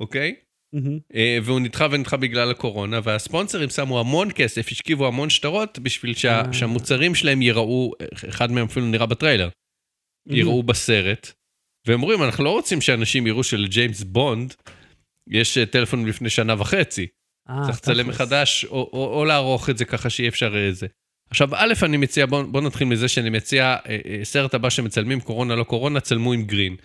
אוקיי? 0.00 0.34
מהמם. 0.72 0.98
אה, 1.14 1.38
והוא 1.42 1.60
נדחה 1.60 1.86
ונדחה 1.90 2.16
בגלל 2.16 2.50
הקורונה, 2.50 3.00
והספונסרים 3.04 3.70
שמו 3.70 4.00
המון 4.00 4.28
כסף, 4.34 4.66
השכיבו 4.70 5.06
המון 5.06 5.30
שטרות 5.30 5.78
בשביל 5.78 6.14
שה, 6.14 6.42
אה. 6.46 6.52
שהמוצרים 6.52 7.14
שלהם 7.14 7.42
ייראו, 7.42 7.92
אחד 8.28 8.52
מהם 8.52 8.66
אפילו 8.66 8.86
נראה 8.86 9.06
בטריילר, 9.06 9.48
יראו 10.26 10.62
בסרט. 10.62 11.32
והם 11.86 12.02
אומרים, 12.02 12.22
אנחנו 12.22 12.44
לא 12.44 12.50
רוצים 12.50 12.80
שאנשים 12.80 13.26
יראו 13.26 13.44
שלג'יימס 13.44 14.02
בונד 14.02 14.54
יש 15.28 15.58
אה, 15.58 15.66
טלפון 15.66 16.06
לפני 16.06 16.30
שנה 16.30 16.54
וחצי. 16.58 17.06
אה, 17.50 17.62
צריך 17.66 17.78
לצלם. 17.78 18.08
מחדש, 18.08 18.64
או, 18.64 18.90
או, 18.92 19.18
או 19.18 19.24
לערוך 19.24 19.70
את 19.70 19.78
זה 19.78 19.84
ככה 19.84 20.10
שיהיה 20.10 20.28
אפשר 20.28 20.54
זה. 20.70 20.86
עכשיו, 21.30 21.48
א', 21.54 21.72
אני 21.82 21.96
מציע, 21.96 22.26
בואו 22.26 22.46
בוא 22.46 22.60
נתחיל 22.60 22.88
מזה 22.88 23.08
שאני 23.08 23.30
מציע, 23.30 23.76
אה, 23.88 23.98
אה, 24.06 24.20
סרט 24.24 24.54
הבא 24.54 24.70
שמצלמים 24.70 25.20
קורונה 25.20 25.54
לא 25.54 25.64
קורונה, 25.64 26.00
צלמו 26.00 26.32
עם 26.32 26.42
גרין. 26.42 26.76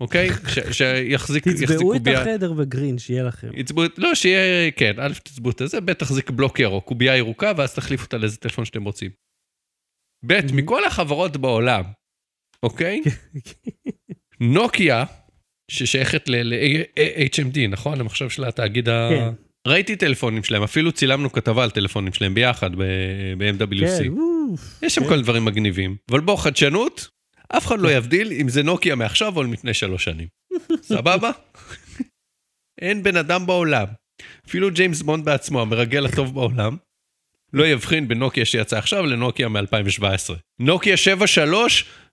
אוקיי? 0.00 0.30
שיחזיק, 0.72 1.44
תצבעו 1.48 1.62
יחזיקו 1.64 1.94
את. 1.94 2.00
החדר 2.16 2.52
בגרין, 2.52 2.98
שיהיה 2.98 3.22
לכם. 3.22 3.48
יצבעו. 3.54 3.84
לא, 3.98 4.14
שיהיה, 4.14 4.70
כן, 4.70 4.92
א', 4.98 5.12
תצבעו 5.24 5.50
את 5.50 5.62
זה, 5.64 5.80
ב', 5.80 5.92
תחזיק 5.92 6.30
בלוק 6.30 6.60
ירוק, 6.60 6.84
קובייה 6.84 7.16
ירוקה, 7.16 7.52
ואז 7.56 7.74
תחליף 7.74 8.02
אותה 8.02 8.18
לאיזה 8.18 8.36
טלפון 8.36 8.64
שאתם 8.64 8.84
רוצים. 8.84 9.10
ב', 10.26 10.32
Mhm. 10.32 10.52
מכל 10.52 10.84
החברות 10.84 11.36
בעולם, 11.36 11.82
אוקיי? 12.62 13.00
נוקיה, 14.40 15.04
ששייכת 15.70 16.28
ל-HMD, 16.28 17.58
נכון? 17.68 18.00
המחשב 18.00 18.28
של 18.28 18.44
התאגיד 18.44 18.88
ה... 18.88 19.08
כן. 19.10 19.30
ראיתי 19.68 19.96
טלפונים 19.96 20.44
שלהם, 20.44 20.62
אפילו 20.62 20.92
צילמנו 20.92 21.32
כתבה 21.32 21.64
על 21.64 21.70
טלפונים 21.70 22.12
שלהם 22.12 22.34
ביחד 22.34 22.70
ב-MWC. 22.76 24.04
כן. 24.04 24.12
יש 24.86 24.94
שם 24.94 25.00
כן. 25.02 25.08
כל 25.08 25.22
דברים 25.22 25.44
מגניבים. 25.44 25.96
אבל 26.10 26.20
בוא, 26.20 26.36
חדשנות, 26.36 27.08
אף 27.56 27.66
אחד 27.66 27.80
לא 27.80 27.92
יבדיל 27.92 28.32
אם 28.32 28.48
זה 28.48 28.62
נוקיה 28.62 28.94
מעכשיו 28.94 29.36
או 29.36 29.42
לפני 29.42 29.74
שלוש 29.74 30.04
שנים. 30.04 30.28
סבבה? 30.82 31.30
אין 32.80 33.02
בן 33.02 33.16
אדם 33.16 33.46
בעולם, 33.46 33.86
אפילו 34.46 34.70
ג'יימס 34.70 35.02
בונד 35.02 35.24
בעצמו, 35.24 35.60
המרגל 35.60 36.06
הטוב 36.06 36.34
בעולם, 36.34 36.76
לא 37.52 37.66
יבחין 37.66 38.08
בין 38.08 38.18
נוקיה 38.18 38.44
שיצא 38.44 38.78
עכשיו 38.78 39.06
לנוקיה 39.06 39.48
מ-2017. 39.48 40.34
נוקיה 40.60 40.94
7.3 40.94 41.40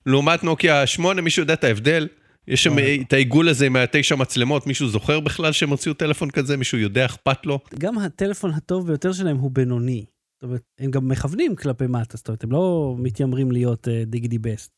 לעומת 0.06 0.44
נוקיה 0.44 0.88
8, 0.88 1.22
מישהו 1.22 1.42
יודע 1.42 1.54
את 1.54 1.64
ההבדל? 1.64 2.08
יש 2.48 2.64
שם 2.64 2.72
וואי. 2.72 3.04
את 3.08 3.14
העיגול 3.14 3.50
הזה 3.50 3.66
עם 3.66 3.76
התשע 3.76 4.16
מצלמות, 4.16 4.68
מישהו 4.68 4.88
זוכר 4.88 5.20
בכלל 5.20 5.52
שהם 5.52 5.70
הוציאו 5.70 5.94
טלפון 5.94 6.32
כזה? 6.32 6.58
מישהו 6.58 6.78
יודע, 6.78 7.06
אכפת 7.06 7.46
לו? 7.46 7.60
גם 7.80 7.98
הטלפון 7.98 8.52
הטוב 8.52 8.88
ביותר 8.88 9.14
שלהם 9.14 9.38
הוא 9.38 9.52
בינוני. 9.52 10.06
זאת 10.36 10.44
אומרת, 10.44 10.62
הם 10.80 10.92
גם 10.92 11.08
מכוונים 11.08 11.56
כלפי 11.56 11.88
מטה, 11.88 12.18
זאת 12.18 12.28
אומרת, 12.28 12.44
הם 12.44 12.52
לא 12.52 12.96
מתיימרים 13.00 13.52
להיות 13.52 13.88
דיגידי 14.06 14.38
בסט. 14.38 14.72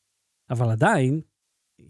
אבל 0.49 0.69
עדיין, 0.69 1.21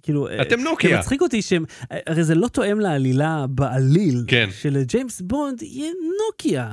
כאילו, 0.01 0.27
אה, 0.27 0.41
אתם 0.41 0.57
זה 0.57 0.63
נוקיה. 0.63 0.99
מצחיק 0.99 1.21
אותי 1.21 1.41
שהם, 1.41 1.65
הרי 1.89 2.23
זה 2.23 2.35
לא 2.35 2.47
תואם 2.47 2.79
לעלילה 2.79 3.47
בעליל, 3.47 4.23
כן. 4.27 4.49
שלג'יימס 4.51 5.21
בונד 5.21 5.61
יהיה 5.61 5.91
נוקיה. 6.27 6.71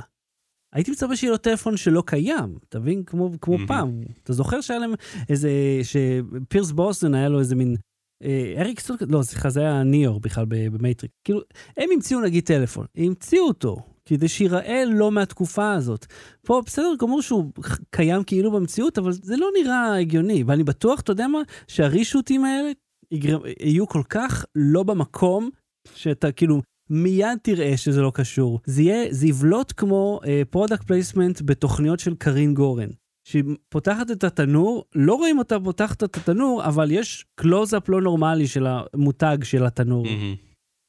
הייתי 0.73 0.91
מצפה 0.91 1.15
שיהיה 1.15 1.31
לו 1.31 1.37
טלפון 1.37 1.77
שלא 1.77 2.03
קיים, 2.05 2.57
אתה 2.69 2.79
מבין? 2.79 3.03
כמו, 3.03 3.31
כמו 3.41 3.53
מהמם. 3.53 3.67
פעם. 3.67 4.01
אתה 4.23 4.33
זוכר 4.33 4.61
שהיה 4.61 4.79
להם 4.79 4.93
איזה, 5.29 5.49
שפירס 5.83 6.71
ברוסנן 6.71 7.15
היה 7.15 7.29
לו 7.29 7.39
איזה 7.39 7.55
מין, 7.55 7.75
אה, 8.23 8.53
אריקסון, 8.57 8.97
לא, 9.09 9.23
סליחה, 9.23 9.49
זה 9.49 9.59
היה 9.59 9.83
ניאו 9.83 10.19
בכלל 10.19 10.45
במייטריקס. 10.49 11.11
כאילו, 11.23 11.41
הם 11.77 11.89
המציאו 11.93 12.21
נגיד 12.21 12.43
טלפון, 12.43 12.85
המציאו 12.97 13.47
אותו, 13.47 13.77
כדי 14.07 14.27
שיראה 14.27 14.83
לא 14.85 15.11
מהתקופה 15.11 15.73
הזאת. 15.73 16.05
פה 16.45 16.61
בסדר 16.65 16.93
גמור 16.99 17.21
שהוא 17.21 17.51
קיים 17.89 18.23
כאילו 18.23 18.51
במציאות, 18.51 18.97
אבל 18.97 19.11
זה 19.11 19.37
לא 19.37 19.47
נראה 19.61 19.97
הגיוני, 19.97 20.43
ואני 20.47 20.63
בטוח, 20.63 20.99
אתה 20.99 21.11
יודע 21.11 21.27
מה, 21.27 21.41
שהרישוטים 21.67 22.45
האלה 22.45 22.69
יגר... 23.11 23.39
יהיו 23.59 23.87
כל 23.87 24.01
כך 24.09 24.45
לא 24.55 24.83
במקום, 24.83 25.49
שאתה 25.95 26.31
כאילו 26.31 26.61
מיד 26.89 27.37
תראה 27.41 27.77
שזה 27.77 28.01
לא 28.01 28.11
קשור. 28.13 28.59
זה 28.65 28.81
יהיה, 28.81 29.07
זה 29.09 29.27
יבלוט 29.27 29.73
כמו 29.77 30.19
product 30.49 30.81
uh, 30.81 30.87
placement 30.87 31.41
בתוכניות 31.45 31.99
של 31.99 32.15
קרין 32.15 32.53
גורן. 32.53 32.89
שהיא 33.27 33.43
פותחת 33.69 34.11
את 34.11 34.23
התנור, 34.23 34.85
לא 34.95 35.15
רואים 35.15 35.39
אותה 35.39 35.59
פותחת 35.59 36.03
את 36.03 36.17
התנור, 36.17 36.65
אבל 36.65 36.91
יש 36.91 37.25
קלוז-אפ 37.35 37.89
לא 37.89 38.01
נורמלי 38.01 38.47
של 38.47 38.67
המותג 38.67 39.37
של 39.43 39.65
התנור. 39.65 40.05
מהמם. 40.05 40.35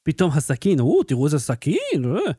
פתאום 0.09 0.31
הסכין, 0.31 0.81
או, 0.81 1.03
תראו 1.03 1.27
איזה 1.27 1.39
סכין, 1.39 2.05
אה. 2.05 2.33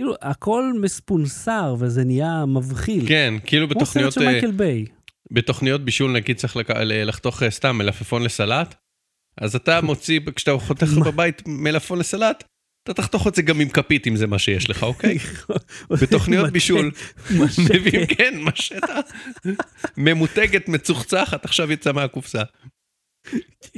כאילו, 0.00 0.14
הכל 0.22 0.72
מספונסר 0.80 1.74
וזה 1.78 2.04
נהיה 2.04 2.44
מבחיל. 2.46 3.08
כן, 3.08 3.34
כאילו 3.44 3.68
כמו 3.68 3.86
סרט 3.86 3.86
בתוכניות... 3.86 4.12
של 4.12 4.22
אה, 4.22 4.26
מייקל 4.26 4.50
ביי. 4.50 4.86
בתוכניות 5.30 5.84
בישול 5.84 6.12
נגיד 6.12 6.36
צריך 6.36 6.56
לק... 6.56 6.70
לחתוך 6.80 7.42
אה, 7.42 7.50
סתם 7.50 7.76
מלפפון 7.76 8.22
לסלט, 8.22 8.74
אז 9.40 9.56
אתה 9.56 9.80
מוציא, 9.80 10.20
כשאתה 10.36 10.58
חותך 10.58 10.86
בבית 11.06 11.42
מלפפון 11.46 11.98
לסלט, 11.98 12.44
אתה 12.82 12.94
תחתוך 12.94 13.26
את 13.26 13.34
זה 13.34 13.42
גם 13.42 13.60
עם 13.60 13.68
כפית 13.68 14.06
אם 14.06 14.16
זה 14.16 14.26
מה 14.26 14.38
שיש 14.38 14.70
לך, 14.70 14.82
אוקיי? 14.82 15.18
בתוכניות 16.02 16.50
בישול. 16.50 16.90
מביאים, 17.74 18.06
כן, 18.06 18.34
משטה 18.40 19.00
ממותגת, 19.96 20.68
מצוחצחת, 20.68 21.44
עכשיו 21.44 21.72
יצא 21.72 21.92
מהקופסה. 21.92 22.42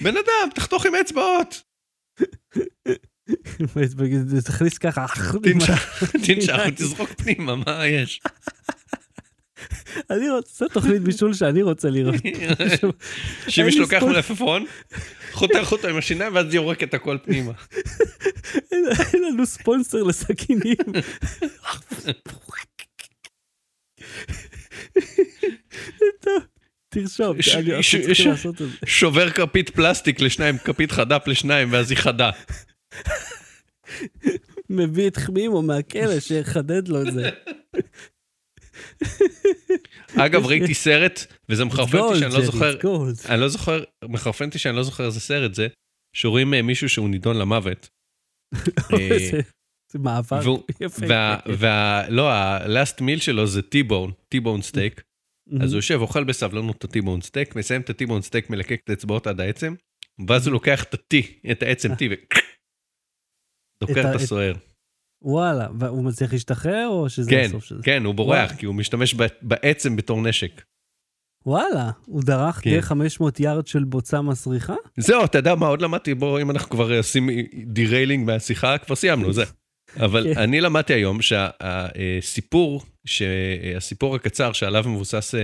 בן 0.02 0.16
אדם, 0.16 0.50
תחתוך 0.54 0.86
עם 0.86 0.94
אצבעות, 0.94 1.62
תכניס 4.44 4.78
ככה. 4.78 5.06
תנשך, 5.42 6.58
ותזרוק 6.68 7.10
פנימה, 7.10 7.56
מה 7.56 7.86
יש? 7.86 8.20
אני 10.10 10.30
רוצה 10.30 10.68
תוכנית 10.68 11.02
בישול 11.02 11.34
שאני 11.34 11.62
רוצה 11.62 11.90
לראות. 11.90 12.14
לי 13.56 13.78
לוקח. 13.78 14.02
מלפפון, 14.02 14.64
חותך 15.32 15.72
אותו 15.72 15.88
עם 15.88 15.96
השיניים 15.96 16.34
ואז 16.34 16.54
יורק 16.54 16.82
את 16.82 16.94
הכל 16.94 17.18
פנימה. 17.24 17.52
אין 19.14 19.22
לנו 19.22 19.46
ספונסר 19.46 20.02
לסכינים. 20.02 20.76
תרשום, 26.88 27.36
אני 27.54 27.82
צריכים 28.04 28.30
לעשות 28.30 28.62
את 28.62 28.68
זה. 28.68 28.76
שובר 28.86 29.30
כפית 29.30 29.70
פלסטיק 29.70 30.20
לשניים, 30.20 30.58
כפית 30.58 30.92
חד"פ 30.92 31.26
לשניים, 31.26 31.72
ואז 31.72 31.90
היא 31.90 31.98
חדה. 31.98 32.30
מביא 34.70 35.08
את 35.08 35.16
חמימו 35.16 35.62
מהכלא 35.62 36.20
שיחדד 36.20 36.88
לו 36.88 37.02
את 37.02 37.12
זה. 37.12 37.30
אגב, 40.16 40.46
ראיתי 40.46 40.74
סרט, 40.74 41.26
וזה 41.48 41.64
מחרפן 41.64 41.98
אותי 41.98 42.18
שאני 42.18 42.34
לא 42.34 42.44
זוכר. 42.44 42.74
אני 43.28 43.40
לא 43.40 43.48
זוכר, 43.48 43.84
מחרפן 44.04 44.44
אותי 44.44 44.58
שאני 44.58 44.76
לא 44.76 44.82
זוכר 44.82 45.06
איזה 45.06 45.20
סרט 45.20 45.54
זה, 45.54 45.68
שרואים 46.16 46.54
אה, 46.54 46.62
מישהו 46.62 46.88
שהוא 46.88 47.08
נידון 47.08 47.36
למוות. 47.38 47.88
אה, 48.92 49.18
זה- 49.92 49.98
מעבר 49.98 50.40
יפה. 50.80 51.06
וה... 51.08 51.36
וה... 51.58 52.08
לא, 52.08 52.30
ה-last 52.32 53.00
meal 53.00 53.20
שלו 53.20 53.46
זה 53.46 53.60
T-bone, 53.60 54.10
T-bone 54.34 54.70
steak. 54.72 55.00
מהמם. 55.46 55.62
אז 55.62 55.72
הוא 55.72 55.78
יושב, 55.78 55.98
אוכל 56.00 56.24
בסבלנות 56.24 56.76
את 56.76 56.84
ה-T-bone 56.84 57.24
steak, 57.26 57.58
מסיים 57.58 57.80
את 57.80 57.90
ה-T-bone 57.90 58.28
steak, 58.28 58.46
מלקק 58.50 58.80
את 58.84 58.90
האצבעות 58.90 59.26
עד 59.26 59.40
העצם, 59.40 59.74
ואז 60.28 60.46
הוא 60.46 60.52
לוקח 60.52 60.84
את 60.84 60.94
ה-T, 60.94 61.16
את 61.50 61.62
העצם 61.62 61.92
T, 61.92 61.96
ו... 62.10 62.14
דוקר 63.86 64.00
את 64.00 64.06
ה- 64.06 64.10
את 64.10 64.14
הסוער. 64.14 64.52
וואלה, 65.22 65.68
והוא 65.78 66.04
מצליח 66.04 66.32
להשתחרר 66.32 66.86
או 66.88 67.08
שזה 67.08 67.30
כן, 67.30 67.44
הסוף 67.48 67.64
של 67.64 67.76
זה? 67.76 67.82
כן, 67.82 68.04
הוא 68.04 68.14
בורח, 68.14 68.46
וואו. 68.48 68.58
כי 68.58 68.66
הוא 68.66 68.74
משתמש 68.74 69.14
בעצם 69.42 69.96
בתור 69.96 70.22
נשק. 70.22 70.62
וואלה, 71.46 71.90
הוא 72.06 72.22
דרך 72.22 72.60
כן. 72.62 72.70
דרך 72.70 72.84
500 72.84 73.40
יארד 73.40 73.66
של 73.66 73.84
בוצה 73.84 74.22
מסריחה? 74.22 74.74
זהו, 74.96 75.24
אתה 75.24 75.38
יודע 75.38 75.54
מה 75.54 75.66
עוד 75.66 75.82
למדתי? 75.82 76.14
בוא, 76.14 76.40
אם 76.40 76.50
אנחנו 76.50 76.70
כבר 76.70 76.96
עושים 76.98 77.28
derailing 77.66 78.26
מהשיחה, 78.26 78.78
כבר 78.78 78.94
סיימנו, 78.94 79.32
זה. 79.32 79.44
אבל 80.04 80.34
כן. 80.34 80.40
אני 80.40 80.60
למדתי 80.60 80.92
היום 80.92 81.18
שהסיפור, 81.22 82.82
הסיפור 83.76 84.14
הקצר 84.16 84.52
שעליו 84.52 84.84
מבוסס 84.88 85.34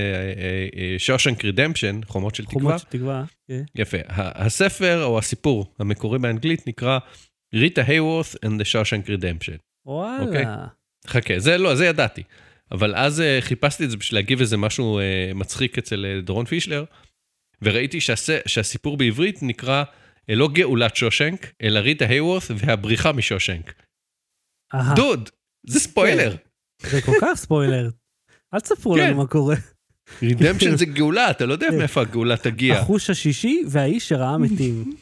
Shawshank 0.98 1.44
Redemption, 1.44 2.00
חומות 2.06 2.34
של 2.34 2.44
תקווה, 2.44 2.62
חומות 2.62 2.78
של 2.80 2.86
תקווה. 2.86 3.24
כן. 3.48 3.62
יפה. 3.74 3.96
הספר 4.08 5.04
או 5.04 5.18
הסיפור 5.18 5.74
המקורי 5.78 6.18
באנגלית 6.18 6.66
נקרא 6.66 6.98
ריטה 7.54 7.82
הייוורת' 7.82 8.34
and 8.44 8.60
the 8.60 8.64
Shawshank 8.64 9.06
Redemption. 9.08 9.58
אוקיי. 9.86 10.44
וואלה. 10.44 10.66
חכה, 11.06 11.38
זה 11.38 11.58
לא, 11.58 11.74
זה 11.74 11.86
ידעתי. 11.86 12.22
אבל 12.72 12.94
אז 12.94 13.20
אה, 13.20 13.38
חיפשתי 13.40 13.84
את 13.84 13.90
זה 13.90 13.96
בשביל 13.96 14.18
להגיב 14.18 14.40
איזה 14.40 14.56
משהו 14.56 14.98
אה, 14.98 15.04
מצחיק 15.34 15.78
אצל 15.78 16.06
אה, 16.06 16.20
דורון 16.20 16.44
פישלר, 16.46 16.84
וראיתי 17.62 18.00
שהס- 18.00 18.42
שהסיפור 18.46 18.96
בעברית 18.96 19.38
נקרא 19.42 19.84
אה, 20.30 20.34
לא 20.34 20.48
גאולת 20.52 20.96
שושנק, 20.96 21.52
אלא 21.62 21.78
ריטה 21.78 22.04
הייוורת' 22.06 22.42
והבריחה 22.56 23.12
משושנק. 23.12 23.74
אהה, 24.74 24.94
דוד, 24.94 25.30
זה 25.66 25.80
ספוילר. 25.80 26.36
זה 26.82 27.02
כל 27.02 27.12
כך 27.20 27.34
ספוילר. 27.34 27.90
אל 28.54 28.60
תספרו 28.60 28.94
כן. 28.94 29.00
לנו 29.08 29.16
מה 29.16 29.26
קורה. 29.26 29.56
רידמפשן 30.22 30.76
זה 30.76 30.84
גאולה, 30.86 31.30
אתה 31.30 31.46
לא 31.46 31.52
יודע 31.52 31.66
כן. 31.70 31.78
מאיפה 31.78 32.00
הגאולה 32.00 32.36
תגיע. 32.36 32.78
החוש 32.78 33.10
השישי 33.10 33.62
והאיש 33.70 34.08
שראה 34.08 34.38
מתים. 34.38 34.96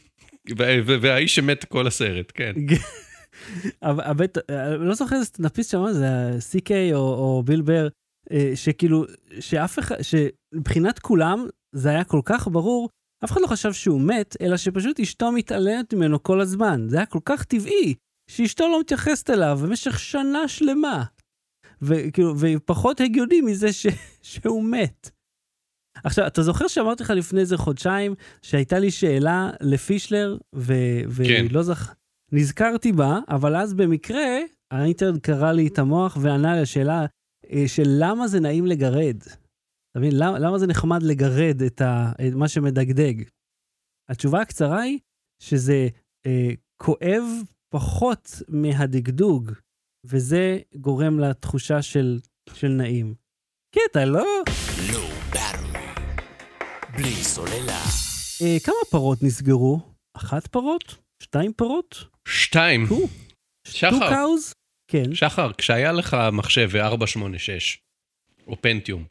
וה- 0.59 0.67
וה- 0.87 0.97
והאיש 1.01 1.35
שמת 1.35 1.65
כל 1.65 1.87
הסרט, 1.87 2.33
כן. 2.35 2.53
הבית, 3.83 4.39
לא 4.79 4.95
זוכר 4.95 5.15
איזה 5.15 5.27
סטנדאפיסט 5.27 5.71
שם, 5.71 5.85
זה 5.93 6.09
CK 6.53 6.71
או, 6.95 6.99
או 6.99 7.43
ביל 7.47 7.63
בר, 7.63 7.89
אה, 8.33 8.53
שכאילו, 8.55 9.05
שאף 9.41 9.79
אחד, 9.79 9.97
שמבחינת 10.03 10.99
כולם 10.99 11.47
זה 11.75 11.89
היה 11.89 12.05
כל 12.05 12.21
כך 12.25 12.49
ברור, 12.49 12.89
אף 13.25 13.33
אחד 13.33 13.41
לא 13.41 13.47
חשב 13.47 13.73
שהוא 13.73 14.01
מת, 14.01 14.37
אלא 14.41 14.57
שפשוט 14.57 15.01
אשתו 15.01 15.33
מתעלמת 15.33 15.95
ממנו 15.95 16.23
כל 16.23 16.41
הזמן. 16.41 16.87
זה 16.89 16.97
היה 16.97 17.07
כל 17.07 17.19
כך 17.25 17.45
טבעי, 17.45 17.95
שאשתו 18.31 18.69
לא 18.69 18.81
מתייחסת 18.81 19.31
אליו 19.31 19.59
במשך 19.63 19.99
שנה 19.99 20.49
שלמה. 20.49 21.05
וכאילו, 21.83 22.35
ופחות 22.39 23.01
הגיוני 23.01 23.41
מזה 23.41 23.73
ש, 23.73 23.87
שהוא 24.23 24.65
מת. 24.65 25.11
עכשיו, 26.05 26.27
אתה 26.27 26.43
זוכר 26.43 26.69
שאמרתי 26.69 27.03
לך 27.03 27.11
לפני 27.11 27.41
איזה 27.41 27.57
חודשיים, 27.57 28.15
שהייתה 28.43 28.79
לי 28.79 28.91
שאלה 28.91 29.51
לפישלר, 29.61 30.39
ו... 30.55 30.73
כן. 31.25 31.47
ולא 31.51 31.63
זכ... 31.63 31.95
נזכרתי 32.33 32.93
בה, 32.93 33.19
אבל 33.29 33.57
אז 33.57 33.75
במקרה 33.75 34.39
האינטרנט 34.71 35.23
קרא 35.23 35.53
לי 35.53 35.67
את 35.67 35.79
המוח 35.79 36.19
וענה 36.21 36.53
על 36.53 36.63
השאלה 36.63 37.07
אה, 37.53 37.65
של 37.67 37.85
למה 37.87 38.29
זה 38.29 38.41
נעים 38.41 38.67
לגרד. 38.67 39.17
אתה 39.91 39.99
מבין? 39.99 40.13
למה, 40.15 40.39
למה 40.39 40.59
זה 40.59 40.67
נחמד 40.67 41.03
לגרד 41.03 41.63
את, 41.63 41.81
ה, 41.81 42.13
את 42.29 42.35
מה 42.35 42.49
שמדגדג? 42.49 43.23
התשובה 44.09 44.41
הקצרה 44.41 44.81
היא 44.81 44.99
שזה 45.43 45.89
אה, 46.27 46.51
כואב 46.83 47.23
פחות 47.73 48.43
מהדגדוג, 48.49 49.53
וזה 50.07 50.59
גורם 50.75 51.19
לתחושה 51.19 51.83
של, 51.83 52.19
של 52.55 52.69
נעים. 52.69 53.15
קטע, 53.75 54.05
לא? 54.05 54.25
בלי 56.97 57.25
סוללה. 57.25 57.83
אה, 58.43 58.57
כמה 58.65 58.75
פרות 58.91 59.23
נסגרו? 59.23 59.81
אחת 60.17 60.47
פרות? 60.47 60.97
שתיים 61.23 61.53
פרות? 61.53 62.05
שתיים? 62.29 62.87
שחר. 63.69 64.25
כן. 64.89 65.15
שחר, 65.15 65.53
כשהיה 65.59 65.93
לך 65.93 66.17
מחשב 66.33 66.71
486 66.77 67.79
או 68.47 68.57
פנטיום, 68.61 69.05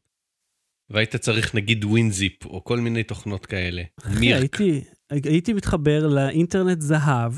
והיית 0.90 1.16
צריך 1.16 1.56
נגיד 1.56 1.86
ווינזיפ 1.86 2.46
או 2.46 2.64
כל 2.64 2.80
מיני 2.80 3.04
תוכנות 3.04 3.46
כאלה, 3.46 3.84
אחי, 4.00 4.20
מירק, 4.20 4.56
הייתי, 4.60 5.30
הייתי 5.30 5.54
מתחבר 5.54 6.08
לאינטרנט 6.08 6.82
זהב, 6.82 7.34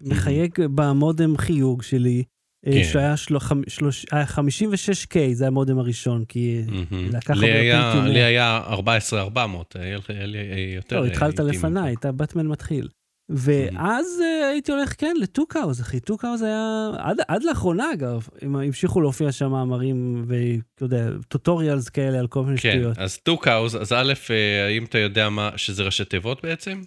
מחייג 0.00 0.52
במודם 0.74 1.36
חיוג 1.36 1.82
שלי, 1.82 2.24
כן. 2.64 2.84
שהיה 2.84 3.16
של... 3.16 3.36
שלוש... 3.68 4.06
היה 4.12 4.24
56K, 4.24 5.16
זה 5.32 5.46
המודם 5.46 5.78
הראשון, 5.78 6.24
כי 6.24 6.62
מהמם. 6.66 7.08
לקח 7.08 7.30
הרבה 7.30 7.46
לי 7.46 7.52
היה-. 7.52 8.04
לי 8.06 8.22
היה 8.22 8.62
14400, 8.66 9.76
היה 9.78 9.98
לי 10.26 10.72
יותר... 10.76 11.00
לא, 11.00 11.06
התחלת 11.06 11.38
לפניי. 11.38 11.94
אתה 11.94 12.12
באטמן 12.12 12.46
מתחיל. 12.46 12.88
ואז 13.28 14.06
אה, 14.22 14.48
הייתי 14.48 14.72
הולך, 14.72 14.94
כן, 14.98 15.14
ל 15.20 15.28
Tucows, 15.28 15.80
אחי. 15.80 16.00
Tucows 16.00 16.42
היה, 16.42 16.90
עד, 16.98 17.16
עד 17.28 17.42
לאחרונה 17.42 17.92
אגב, 17.92 18.28
הם 18.42 18.56
המשיכו 18.56 19.00
להופיע 19.00 19.32
שם 19.32 19.50
מאמרים 19.50 20.24
ואתה 20.26 20.84
יודע, 20.84 21.10
tutorials 21.28 21.88
כאלה 21.88 22.18
על 22.18 22.26
כל 22.26 22.44
מיני 22.44 22.58
כן, 22.58 22.72
שטויות. 22.72 22.98
אז 22.98 23.18
Tucows, 23.18 23.76
אז 23.76 23.92
א', 23.92 24.12
אה, 24.30 24.66
האם 24.66 24.84
אתה 24.84 24.98
יודע 24.98 25.28
מה, 25.28 25.50
שזה 25.56 25.82
ראשי 25.82 26.04
תיבות 26.04 26.42
בעצם? 26.42 26.82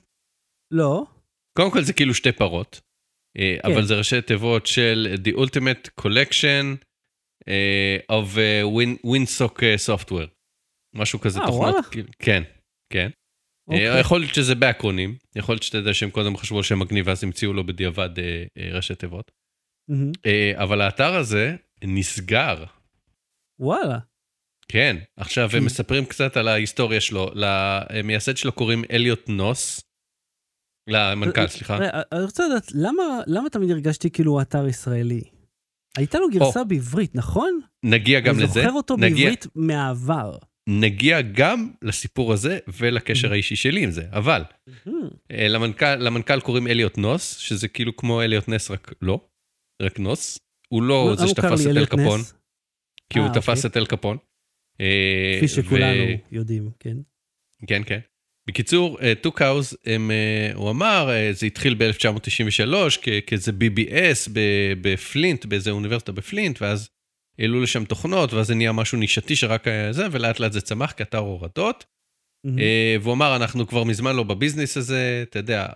לא, 0.71 1.03
קודם 1.57 1.71
כל 1.71 1.81
זה 1.81 1.93
כאילו 1.93 2.13
שתי 2.13 2.31
פרות, 2.31 2.81
כן. 3.37 3.71
אבל 3.71 3.85
זה 3.85 3.95
ראשי 3.97 4.21
תיבות 4.21 4.65
של 4.67 5.15
The 5.25 5.37
Ultimate 5.37 6.01
Collection 6.05 6.77
אה, 7.47 7.97
of 8.11 8.37
אה, 8.37 8.61
Win- 8.63 9.05
WinSock 9.05 9.63
אה, 9.63 9.75
Software. 9.95 10.29
משהו 10.95 11.19
כזה, 11.19 11.39
אה, 11.39 11.45
תוכנות, 11.45 11.61
וואלה. 11.73 11.87
כאילו- 11.91 12.07
כן, 12.19 12.43
כן. 12.93 13.09
אוקיי. 13.67 13.89
אה, 13.91 13.99
יכול 13.99 14.19
להיות 14.19 14.33
שזה 14.35 14.55
באקרונים, 14.55 15.17
יכול 15.35 15.53
להיות 15.55 15.63
שאתה 15.63 15.77
יודע 15.77 15.93
שהם 15.93 16.09
קודם 16.09 16.37
חשבו 16.37 16.63
שם 16.63 16.79
מגניב 16.79 17.07
ואז 17.07 17.23
המציאו 17.23 17.53
לו 17.53 17.65
בדיעבד 17.65 18.19
אה, 18.19 18.43
אה, 18.57 18.69
ראשי 18.75 18.95
תיבות. 18.95 19.31
מהמם. 19.89 20.11
אה, 20.25 20.53
אבל 20.63 20.81
האתר 20.81 21.15
הזה 21.15 21.55
נסגר. 21.83 22.63
וואלה. 23.59 23.97
כן, 24.67 24.97
עכשיו 25.17 25.49
הם 25.57 25.65
מספרים 25.65 26.05
קצת 26.05 26.37
על 26.37 26.47
ההיסטוריה 26.47 27.01
שלו. 27.01 27.27
למייסד 27.35 28.37
שלו 28.37 28.51
קוראים 28.51 28.83
אליוט 28.91 29.29
נוס. 29.29 29.81
למנכ"ל, 30.87 31.47
סליחה. 31.47 31.77
רגע, 31.77 32.01
אני 32.11 32.23
רוצה 32.23 32.47
לדעת, 32.47 32.71
למה, 32.75 33.03
למה 33.27 33.49
תמיד 33.49 33.71
הרגשתי 33.71 34.09
כאילו 34.11 34.31
הוא 34.31 34.41
אתר 34.41 34.67
ישראלי? 34.67 35.21
הייתה 35.97 36.19
לו 36.19 36.29
גרסה 36.29 36.63
בעברית, 36.63 37.15
נכון? 37.15 37.59
נגיע 37.85 38.19
גם 38.19 38.35
אני 38.35 38.43
לזה. 38.43 38.53
זוכר 38.61 38.71
אותו 38.71 38.95
נגיע- 38.97 39.09
בעברית 39.15 39.47
מהעבר. 39.55 40.37
נגיע 40.69 41.21
גם 41.21 41.71
לסיפור 41.81 42.33
הזה 42.33 42.59
ולקשר 42.67 43.31
האישי 43.31 43.55
שלי 43.55 43.83
עם 43.83 43.91
זה. 43.91 44.03
אבל. 44.11 44.41
אה, 45.31 45.47
למנכ"ל, 45.47 45.95
למנכ"ל 45.95 46.39
קוראים 46.41 46.67
אליוט 46.67 46.97
נוס, 46.97 47.37
שזה 47.37 47.67
כאילו 47.67 47.95
כמו 47.95 48.21
אליוט 48.21 48.49
נס, 48.49 48.71
רק 48.71 48.93
לא. 49.01 49.27
רק 49.81 49.99
נוס. 49.99 50.39
הוא 50.69 50.83
לא 50.83 51.05
למה 51.07 51.15
זה 51.15 51.23
לי 51.23 51.29
שתפס 51.29 51.61
את 51.61 51.77
אל 51.77 51.85
קפון? 51.85 52.19
כי 53.09 53.19
הוא 53.19 53.27
אה, 53.27 53.33
תפס 53.33 53.65
אוקיי. 53.65 53.69
את 53.71 53.77
אל 53.77 53.85
קפון. 53.85 54.17
אה, 54.81 55.35
כפי 55.37 55.47
שכולנו 55.47 56.03
יודעים, 56.31 56.69
כן. 56.79 56.97
כן, 57.67 57.81
כן. 57.85 57.99
בקיצור, 58.47 58.97
טו 59.21 59.31
קאוז, 59.31 59.77
הוא 60.55 60.69
אמר, 60.69 61.09
אה, 61.09 61.33
זה 61.33 61.45
התחיל 61.45 61.73
ב-1993 61.73 62.97
כאיזה 63.27 63.51
BBS 63.51 64.29
בפלינט, 64.81 65.45
באיזה 65.45 65.71
אוניברסיטה 65.71 66.11
בפלינט, 66.11 66.61
ואז 66.61 66.89
העלו 67.39 67.61
לשם 67.61 67.85
תוכנות, 67.85 68.33
ואז 68.33 68.47
זה 68.47 68.55
נהיה 68.55 68.71
משהו 68.71 68.97
נישתי 68.97 69.35
שרק 69.35 69.67
היה 69.67 69.93
זה, 69.93 70.07
ולאט 70.11 70.39
לאט 70.39 70.51
זה 70.51 70.61
צמח 70.61 70.93
כאתר 70.97 71.17
הורדות. 71.17 71.85
אה, 72.59 72.95
והוא 73.01 73.13
אמר, 73.13 73.35
אנחנו 73.35 73.67
כבר 73.67 73.83
מזמן 73.83 74.15
לא 74.15 74.23
בביזנס 74.23 74.77
הזה, 74.77 75.23
אתה 75.29 75.39
יודע, 75.39 75.67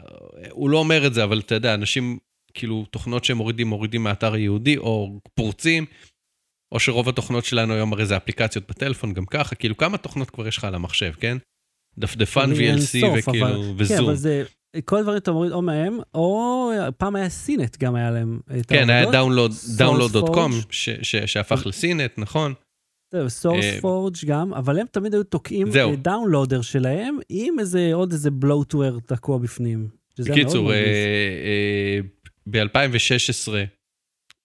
הוא 0.51 0.69
לא 0.69 0.77
אומר 0.77 1.07
את 1.07 1.13
זה, 1.13 1.23
אבל 1.23 1.39
אתה 1.39 1.55
יודע, 1.55 1.73
אנשים, 1.73 2.17
כאילו, 2.53 2.85
תוכנות 2.91 3.25
שהם 3.25 3.37
מורידים, 3.37 3.67
מורידים 3.67 4.03
מהאתר 4.03 4.33
היהודי, 4.33 4.77
או 4.77 5.19
פורצים, 5.35 5.85
או 6.71 6.79
שרוב 6.79 7.09
התוכנות 7.09 7.45
שלנו 7.45 7.73
היום 7.73 7.93
הרי 7.93 8.05
זה 8.05 8.17
אפליקציות 8.17 8.67
בטלפון, 8.69 9.13
גם 9.13 9.25
ככה, 9.25 9.55
כאילו, 9.55 9.77
כמה 9.77 9.97
תוכנות 9.97 10.29
כבר 10.29 10.47
יש 10.47 10.57
לך 10.57 10.63
על 10.63 10.75
המחשב, 10.75 11.13
כן? 11.19 11.37
דפדפן 11.97 12.51
VLC 12.51 13.05
וכאילו, 13.17 13.47
אבל- 13.47 13.53
כן, 13.63 13.71
וזום. 13.77 14.05
אבל 14.05 14.15
זה, 14.15 14.43
כל 14.85 14.97
הדברים 14.97 15.17
אתה 15.17 15.31
מוריד 15.31 15.51
או 15.51 15.61
מהם, 15.61 15.97
או 16.13 16.71
פעם 16.97 17.15
היה 17.15 17.29
CNET 17.29 17.77
גם 17.77 17.95
היה 17.95 18.11
להם 18.11 18.39
את 18.59 18.65
כן, 18.65 18.89
היה. 18.89 19.05
ש- 20.69 20.89
ש- 21.01 21.15
שהפך 21.15 21.65
ל 21.65 21.73
CNET, 21.73 22.11
נכון? 22.17 22.53
זהו, 23.11 23.29
Source 23.29 23.65
אה, 23.65 23.77
Forge 23.81 24.15
גם, 24.25 24.53
אבל 24.53 24.79
הם 24.79 24.85
תמיד 24.91 25.13
היו 25.13 25.23
תוקעים. 25.23 25.67
downloader 25.95 26.61
שלהם 26.61 27.17
עם 27.29 27.59
איזה 27.59 27.89
עוד 27.93 28.11
איזה 28.11 28.31
bloatware 28.31 28.99
תקוע 28.99 29.37
בפנים. 29.37 29.87
בקיצור, 30.19 30.63
מרגיז. 30.65 30.85
ב-2016 32.49 33.51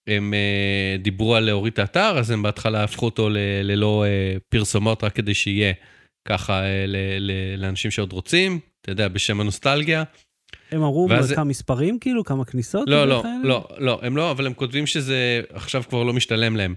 הם 0.07 0.33
אה, 0.33 0.97
דיברו 0.99 1.35
על 1.35 1.43
להוריד 1.43 1.73
את 1.73 1.79
האתר, 1.79 2.15
אז 2.19 2.31
הם 2.31 2.41
בהתחלה 2.43 2.83
הפכו 2.83 3.05
אותו 3.05 3.29
ללא 3.63 4.05
אה, 4.07 4.37
פרסומות, 4.49 5.03
רק 5.03 5.15
כדי 5.15 5.33
שיהיה 5.33 5.73
ככה 6.25 6.63
אה, 6.63 6.85
ל- 6.87 6.95
ל- 7.19 7.55
לאנשים 7.61 7.91
שעוד 7.91 8.11
רוצים, 8.13 8.59
אתה 8.81 8.91
יודע, 8.91 9.07
בשם 9.07 9.41
הנוסטלגיה. 9.41 10.03
הם 10.71 10.81
אמרו 10.81 11.07
ואז- 11.09 11.31
כמה 11.31 11.43
מספרים, 11.45 11.99
כאילו, 11.99 12.23
כמה 12.23 12.45
כניסות? 12.45 12.89
לא, 12.89 13.07
לא? 13.07 13.23
לא, 13.43 13.67
לא, 13.77 13.99
הם 14.03 14.17
לא, 14.17 14.31
אבל 14.31 14.45
הם 14.45 14.53
כותבים 14.53 14.87
שזה 14.87 15.41
עכשיו 15.49 15.83
כבר 15.89 16.03
לא 16.03 16.13
משתלם 16.13 16.55
להם. 16.55 16.75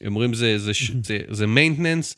הם 0.00 0.06
אומרים 0.06 0.34
זה, 0.34 0.58
זה, 0.58 0.74
ש- 0.74 0.90
זה, 1.02 1.18
זה 1.30 1.44
maintenance, 1.44 2.16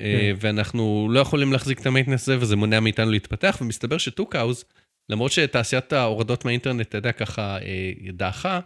כן. 0.00 0.36
ואנחנו 0.40 1.08
לא 1.10 1.20
יכולים 1.20 1.52
להחזיק 1.52 1.80
את 1.80 1.86
המיינטנס 1.86 2.22
הזה, 2.28 2.40
וזה 2.40 2.56
מונע 2.56 2.80
מאיתנו 2.80 3.10
להתפתח, 3.10 3.58
ומסתבר 3.60 3.98
שטוקאוז, 3.98 4.64
למרות 5.08 5.32
שתעשיית 5.32 5.92
ההורדות 5.92 6.44
מהאינטרנט, 6.44 6.80
אתה 6.88 6.98
יודע, 6.98 7.12
ככה 7.12 7.58
אה, 7.58 7.92
דעכה, 8.12 8.60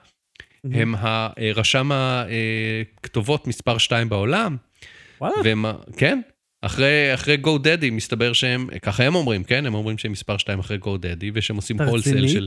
הם 0.72 0.94
ה- 0.94 1.28
אה, 1.38 1.50
רשם 1.54 1.90
הכתובות 1.92 3.46
מספר 3.46 3.78
2 3.78 4.08
בעולם, 4.08 4.56
וואלה, 5.20 5.34
כן, 5.96 6.20
אחרי, 6.62 7.14
אחרי 7.14 7.36
GoDaddy, 7.44 7.90
מסתבר 7.92 8.32
שהם, 8.32 8.68
ככה 8.82 9.04
הם 9.04 9.14
אומרים, 9.14 9.44
כן? 9.44 9.66
הם 9.66 9.74
אומרים 9.74 9.98
שהם 9.98 10.12
מספר 10.12 10.36
2 10.38 10.58
אחרי 10.58 10.78
GoDaddy, 10.84 11.30
ושהם 11.34 11.56
עושים 11.56 11.80
הולסל 11.80 12.28
של... 12.28 12.46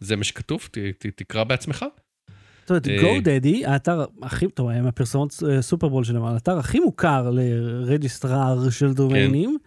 זה 0.00 0.16
מה 0.16 0.24
שכתוב, 0.24 0.68
ת, 0.72 0.78
ת, 0.78 1.06
תקרא 1.06 1.44
בעצמך. 1.44 1.84
זאת 2.66 2.70
אומרת, 2.70 2.88
אה, 2.88 2.96
GoDaddy, 3.02 3.68
האתר 3.68 4.04
הכי, 4.22 4.48
טוב, 4.48 4.68
הם 4.68 4.86
הפרסומות 4.86 5.34
אה, 5.50 5.62
סופרבול 5.62 6.04
שלהם, 6.04 6.24
האתר 6.24 6.58
הכי 6.58 6.80
מוכר 6.80 7.30
לרג'יסטרר 7.30 8.70
של 8.70 8.92
דומיינים, 8.92 9.58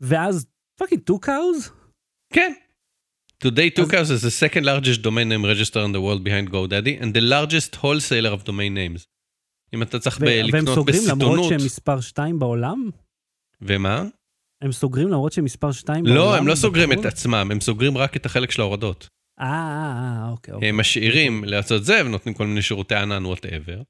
ואז 0.00 0.46
fucking 0.78 1.02
Tucows? 1.02 1.70
כן. 2.32 2.52
Today, 3.44 3.80
אז- 3.80 3.84
Tucows 3.86 4.20
is 4.20 4.22
the 4.24 4.30
second 4.30 4.64
largest 4.64 5.02
domain 5.02 5.28
name 5.28 5.44
registrar 5.44 5.80
in 5.86 5.92
the 5.92 6.00
world 6.00 6.22
behind 6.24 6.50
GoDaddy, 6.52 7.02
and 7.02 7.14
the 7.16 7.20
largest 7.20 7.76
wholesaler 7.76 8.32
of 8.36 8.44
domain 8.44 8.74
names. 8.74 9.06
אם 9.74 9.82
אתה 9.82 9.98
צריך 9.98 10.18
והם 10.20 10.46
לקנות 10.46 10.74
סוגרים 10.74 11.02
למרות 11.08 11.18
בסיטונות, 11.18 11.48
שהם 11.48 11.66
מספר 11.66 12.00
2 12.00 12.38
בעולם? 12.38 12.90
ומה? 13.62 14.04
הם 14.62 14.72
סוגרים 14.72 15.08
למרות 15.08 15.32
שהם 15.32 15.44
מספר 15.44 15.72
2 15.72 16.04
בעולם? 16.04 16.16
לא, 16.16 16.36
הם 16.36 16.46
לא 16.46 16.54
סוגרים 16.54 16.92
את? 16.92 17.04
עצמם, 17.04 17.48
הם 17.52 17.60
סוגרים 17.60 17.98
רק 17.98 18.16
את 18.16 18.26
החלק 18.26 18.50
של 18.50 18.60
ההורדות. 18.62 19.08
אה, 19.40 19.46
אה, 19.46 20.22
אה, 20.24 20.30
אוקיי. 20.30 20.54
אוקיי. 20.54 20.68
הם 20.68 20.76
משאירים 20.76 21.44
לעשות 21.44 21.84
זה, 21.84 22.00
ונותנים 22.06 22.34
כל 22.34 22.46
מיני 22.46 22.62
שירותי 22.62 22.94
ענן, 22.94 23.26
whatever. 23.26 23.82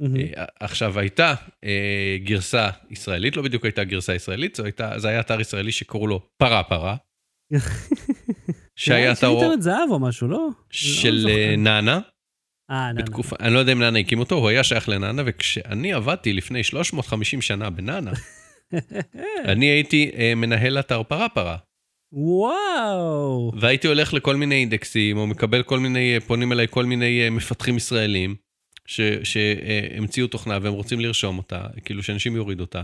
מהמם. 0.00 0.16
עכשיו, 0.60 0.98
הייתה 0.98 1.34
אה, 1.64 2.16
גרסה 2.24 2.68
ישראלית, 2.90 3.36
לא 3.36 3.42
בדיוק 3.42 3.64
הייתה 3.64 3.84
גרסה 3.84 4.14
ישראלית, 4.14 4.54
זו 4.54 4.64
הייתה- 4.64 4.98
זה 4.98 5.08
היה 5.08 5.20
אתר 5.20 5.40
ישראלי 5.40 5.72
שקראו 5.72 6.06
לו 6.06 6.20
פרה 6.42 6.62
פרה. 6.62 6.96
שהיה 8.76 8.98
נראה 9.00 9.08
לי 9.08 9.12
אתר 9.18 9.28
אינטרנט 9.30 9.62
זהב 9.62 9.90
או 9.90 9.98
משהו, 9.98 10.28
לא? 10.28 10.48
של 10.70 11.26
לא 11.28 12.00
אה. 12.70 12.76
נאנה. 12.76 12.86
אה, 12.88 12.92
נא, 12.92 13.02
בתקופה, 13.02 13.36
אני 13.40 13.54
לא 13.54 13.58
יודע 13.58 13.72
אם 13.72 13.78
נאנה 13.78 13.98
הקים 13.98 14.18
אותו, 14.18 14.34
הוא 14.34 14.48
היה 14.48 14.64
שייך 14.64 14.88
לנאנה, 14.88 15.22
וכשאני 15.26 15.92
עבדתי 15.92 16.32
לפני 16.32 16.64
350 16.64 17.42
שנה 17.42 17.70
בנאנה, 17.70 18.12
אני 19.52 19.66
הייתי 19.66 20.10
אה, 20.18 20.34
מנהל 20.34 20.78
אתר 20.78 21.02
פרה 21.02 21.28
פרה, 21.28 21.56
וואו. 22.12 23.52
והייתי 23.60 23.88
הולך 23.88 24.14
לכל 24.14 24.36
מיני 24.36 24.54
אינדקסים, 24.54 25.16
או 25.16 25.26
מקבל 25.26 25.62
כל 25.62 25.78
מיני, 25.78 26.14
אה, 26.14 26.20
פונים 26.20 26.52
אליי 26.52 26.66
כל 26.70 26.84
מיני 26.84 27.24
אה, 27.24 27.30
מפתחים 27.30 27.76
ישראלים, 27.76 28.36
שהמציאו 29.24 30.26
תוכנה 30.26 30.58
והם 30.62 30.72
רוצים 30.72 31.00
לרשום 31.00 31.38
אותה, 31.38 31.62
כאילו 31.84 32.02
שאנשים 32.02 32.36
יורידו 32.36 32.64
אותה. 32.64 32.82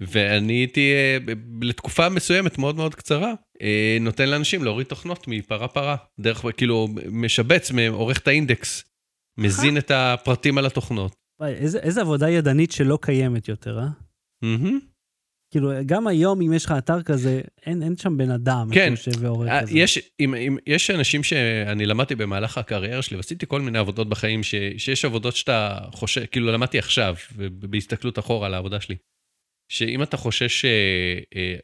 ואני 0.00 0.52
הייתי 0.52 0.92
אה, 0.92 1.18
לתקופה 1.62 2.08
מסוימת 2.08 2.58
מאוד 2.58 2.76
מאוד 2.76 2.94
קצרה, 2.94 3.32
אה, 3.62 3.98
נותן 4.00 4.28
לאנשים 4.28 4.64
להוריד 4.64 4.86
תוכנות 4.86 5.28
מפרה 5.28 5.68
פרה, 5.68 5.96
דרך, 6.20 6.44
כאילו, 6.56 6.88
משבץ, 7.10 7.70
עורך 7.90 8.18
את 8.18 8.28
האינדקס, 8.28 8.84
מזין 9.40 9.78
את 9.78 9.90
הפרטים 9.94 10.58
על 10.58 10.66
התוכנות. 10.66 11.14
וואי, 11.40 11.52
איזה, 11.52 11.78
איזה 11.78 12.00
עבודה 12.00 12.30
ידנית 12.30 12.72
שלא 12.72 12.98
קיימת 13.02 13.48
יותר, 13.48 13.78
אה? 13.78 13.86
מהמם. 14.42 14.78
כאילו, 15.50 15.70
גם 15.86 16.06
היום, 16.06 16.42
אם 16.42 16.52
יש 16.52 16.64
לך 16.64 16.74
אתר 16.78 17.02
כזה, 17.02 17.40
אין, 17.66 17.82
אין 17.82 17.96
שם 17.96 18.16
בן 18.16 18.30
אדם 18.30 18.68
כן. 18.72 18.96
שיושב 18.96 19.24
ועורך 19.24 19.48
אה, 19.48 19.62
כזה. 19.62 19.78
יש, 19.78 19.98
אם, 20.20 20.34
אם, 20.34 20.56
יש 20.66 20.90
אנשים 20.90 21.22
שאני 21.22 21.86
למדתי 21.86 22.14
במהלך 22.14 22.58
הקריירה 22.58 23.02
שלי, 23.02 23.16
ועשיתי 23.16 23.46
כל 23.48 23.60
מיני 23.60 23.78
עבודות 23.78 24.08
בחיים, 24.08 24.42
ש, 24.42 24.54
שיש 24.76 25.04
עבודות 25.04 25.36
שאתה 25.36 25.78
חושב, 25.92 26.24
כאילו 26.24 26.52
למדתי 26.52 26.78
עכשיו, 26.78 27.14
בהסתכלות 27.52 28.18
אחורה 28.18 28.46
על 28.46 28.54
העבודה 28.54 28.80
שלי, 28.80 28.96
שאם 29.72 30.02
אתה 30.02 30.16
חושש 30.16 30.64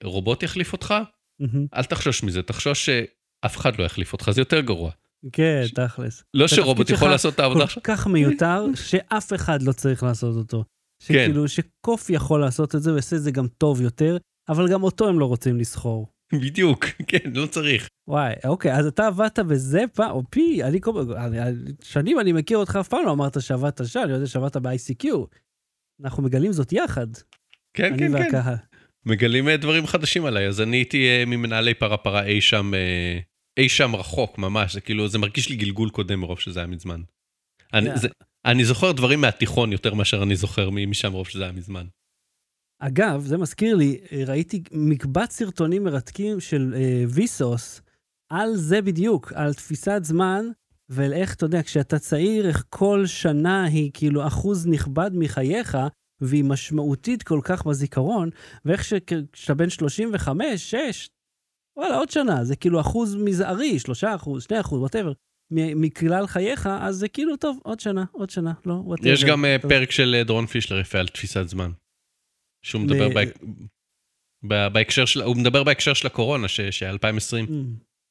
שרובוט 0.03 0.43
יחליף 0.43 0.73
אותך, 0.73 0.95
מהמם. 1.41 1.67
אל 1.75 1.85
תחשוש 1.85 2.23
מזה, 2.23 2.43
תחשוש 2.43 2.87
שאף 2.87 3.57
אחד 3.57 3.79
לא 3.79 3.85
יחליף 3.85 4.13
אותך, 4.13 4.31
זה 4.31 4.41
יותר 4.41 4.61
גרוע. 4.61 4.91
כן, 5.33 5.63
תכלס. 5.75 6.25
לא 6.35 6.49
שרובוט 6.49 6.91
יכול 6.91 7.09
לעשות 7.11 7.35
את 7.35 7.41
העבודה 7.41 7.61
כל 7.61 7.71
שלך. 7.71 7.83
כך 7.87 8.07
מיותר, 8.07 8.67
שאף 8.75 9.33
אחד 9.35 9.63
לא 9.63 9.73
צריך 9.73 10.03
לעשות 10.03 10.37
אותו. 10.37 10.65
שכאילו, 11.03 11.49
שקוף 11.49 12.11
יכול 12.11 12.41
לעשות 12.41 12.75
את 12.75 12.83
זה 12.83 12.93
ויעשה 12.93 13.17
את 13.17 13.23
זה 13.23 13.31
גם 13.31 13.47
טוב 13.49 13.81
יותר, 13.81 14.17
אבל 14.49 14.69
גם 14.69 14.83
אותו 14.83 15.09
הם 15.09 15.19
לא 15.19 15.25
רוצים 15.25 15.57
לסחור. 15.57 16.09
בדיוק, 16.33 16.85
כן, 17.09 17.33
לא 17.35 17.47
צריך. 17.47 17.89
וואי, 18.09 18.35
אוקיי, 18.45 18.75
אז 18.75 18.87
אתה 18.87 19.07
עבדת 19.07 19.39
בזה 19.39 19.85
פעם, 19.95 20.11
או 20.11 20.23
פי, 20.31 20.65
אני 20.65 20.81
כל 20.81 21.05
שנים 21.83 22.21
אני 22.21 22.33
מכיר 22.33 22.59
אותך, 22.59 22.77
אף 22.81 22.89
פעם 22.89 23.05
לא 23.07 23.13
אמרת 23.13 23.43
שעבדת 23.43 23.81
שם, 23.87 24.01
אני 24.05 24.13
יודע 24.13 24.27
שעבדת 24.27 24.57
ב-ICQ. 24.57 25.07
אנחנו 26.05 26.23
מגלים 26.23 26.53
זאת 26.53 26.73
יחד, 26.73 27.07
כן, 27.75 27.99
כן, 27.99 28.31
כן. 28.33 28.55
מגלים 29.07 29.49
אה, 29.49 29.57
דברים 29.57 29.87
חדשים 29.87 30.25
עליי, 30.25 30.47
אז 30.47 30.61
אני 30.61 30.77
הייתי 30.77 31.09
אה, 31.09 31.25
ממנהלי 31.27 31.75
פרה 31.75 31.97
פרה 31.97 32.25
אי 32.25 32.41
שם, 32.41 32.75
אה, 32.75 33.19
אי 33.57 33.69
שם 33.69 33.97
רחוק 33.97 34.39
ממש, 34.39 34.75
זה 34.75 34.81
כאילו, 34.81 35.09
זה 35.09 35.19
מרגיש 35.19 35.49
לי 35.49 35.57
גלגול 35.57 35.91
קודם 35.91 36.21
מרוב 36.21 36.41
שזה 36.41 36.61
היה 36.61 36.67
מזמן. 36.67 37.03
אני, 37.75 37.87
יאללה. 37.87 37.99
זה, 37.99 38.09
אני 38.45 38.65
זוכר 38.65 38.93
דברים 38.93 39.21
מהתיכון 39.21 39.73
יותר 39.73 39.95
מאשר 39.95 40.23
אני 40.23 40.37
זוכר 40.37 40.71
משם 40.71 41.13
מרוב 41.13 41.29
שזה 41.29 41.43
היה 41.43 41.53
מזמן. 41.53 41.87
אגב, 42.79 43.25
זה 43.27 43.37
מזכיר 43.37 43.77
לי, 43.77 43.99
ראיתי 44.27 44.63
מקבץ 44.73 45.33
סרטונים 45.33 45.85
מרתקים 45.85 46.41
של 46.41 46.75
אה, 46.77 47.05
ויסוס 47.09 47.81
על 48.33 48.57
זה 48.57 48.83
בדיוק, 48.83 49.33
על 49.33 49.55
תפיסת 49.55 50.01
זמן, 50.03 50.45
ועל 50.89 51.13
איך, 51.13 51.35
אתה 51.35 51.45
יודע, 51.45 51.63
כשאתה 51.63 51.99
צעיר, 51.99 52.49
איך 52.49 52.65
כל 52.69 53.07
שנה 53.07 53.65
היא 53.65 53.91
כאילו 53.95 54.27
אחוז 54.27 54.67
נכבד 54.67 55.11
מחייך, 55.15 55.79
והיא 56.21 56.45
משמעותית 56.45 57.23
כל 57.23 57.41
כך 57.43 57.67
בזיכרון, 57.67 58.31
ואיך 58.65 58.85
שכשאתה 58.85 59.55
בן 59.55 59.71
35, 59.71 60.71
6, 60.71 61.09
וואלה, 61.77 61.97
עוד 61.97 62.11
שנה, 62.11 62.45
זה 62.45 62.57
כאילו 62.57 62.81
אחוז 62.81 63.15
מזערי, 63.17 63.79
3 63.79 64.05
אחוז, 64.05 64.43
2 64.43 64.61
אחוז, 64.61 64.81
whatever, 64.81 65.13
מכלל 65.53 66.27
חייך, 66.27 66.69
אז 66.81 66.97
זה 66.97 67.09
כאילו, 67.09 67.37
טוב, 67.37 67.59
עוד 67.63 67.81
שנה, 67.81 68.05
עוד 68.13 68.31
שנה, 68.31 68.53
לא, 68.67 68.73
whatever. 68.73 69.09
יש 69.09 69.25
גם 69.25 69.45
אה, 69.45 69.57
טוב. 69.63 69.71
פרק 69.71 69.91
של 69.91 70.15
אה, 70.19 70.25
דורון 70.25 70.47
פישלר 70.47 70.81
יפה 70.81 70.99
על 70.99 71.09
תפיסת 71.09 71.49
זמן. 71.49 71.71
שהוא 72.65 72.83
מדבר 72.83 73.09
ב- 73.09 73.13
בהק- 73.15 73.39
ב- 74.49 74.69
בהקשר 74.73 75.05
של, 75.05 75.23
הוא 75.23 75.37
מדבר 75.37 75.65
בהקשר 75.65 75.95
של 75.95 76.07
הקורונה, 76.07 76.49
ש- 76.49 76.61
ש-2020, 76.61 77.49
Mm. 77.49 77.53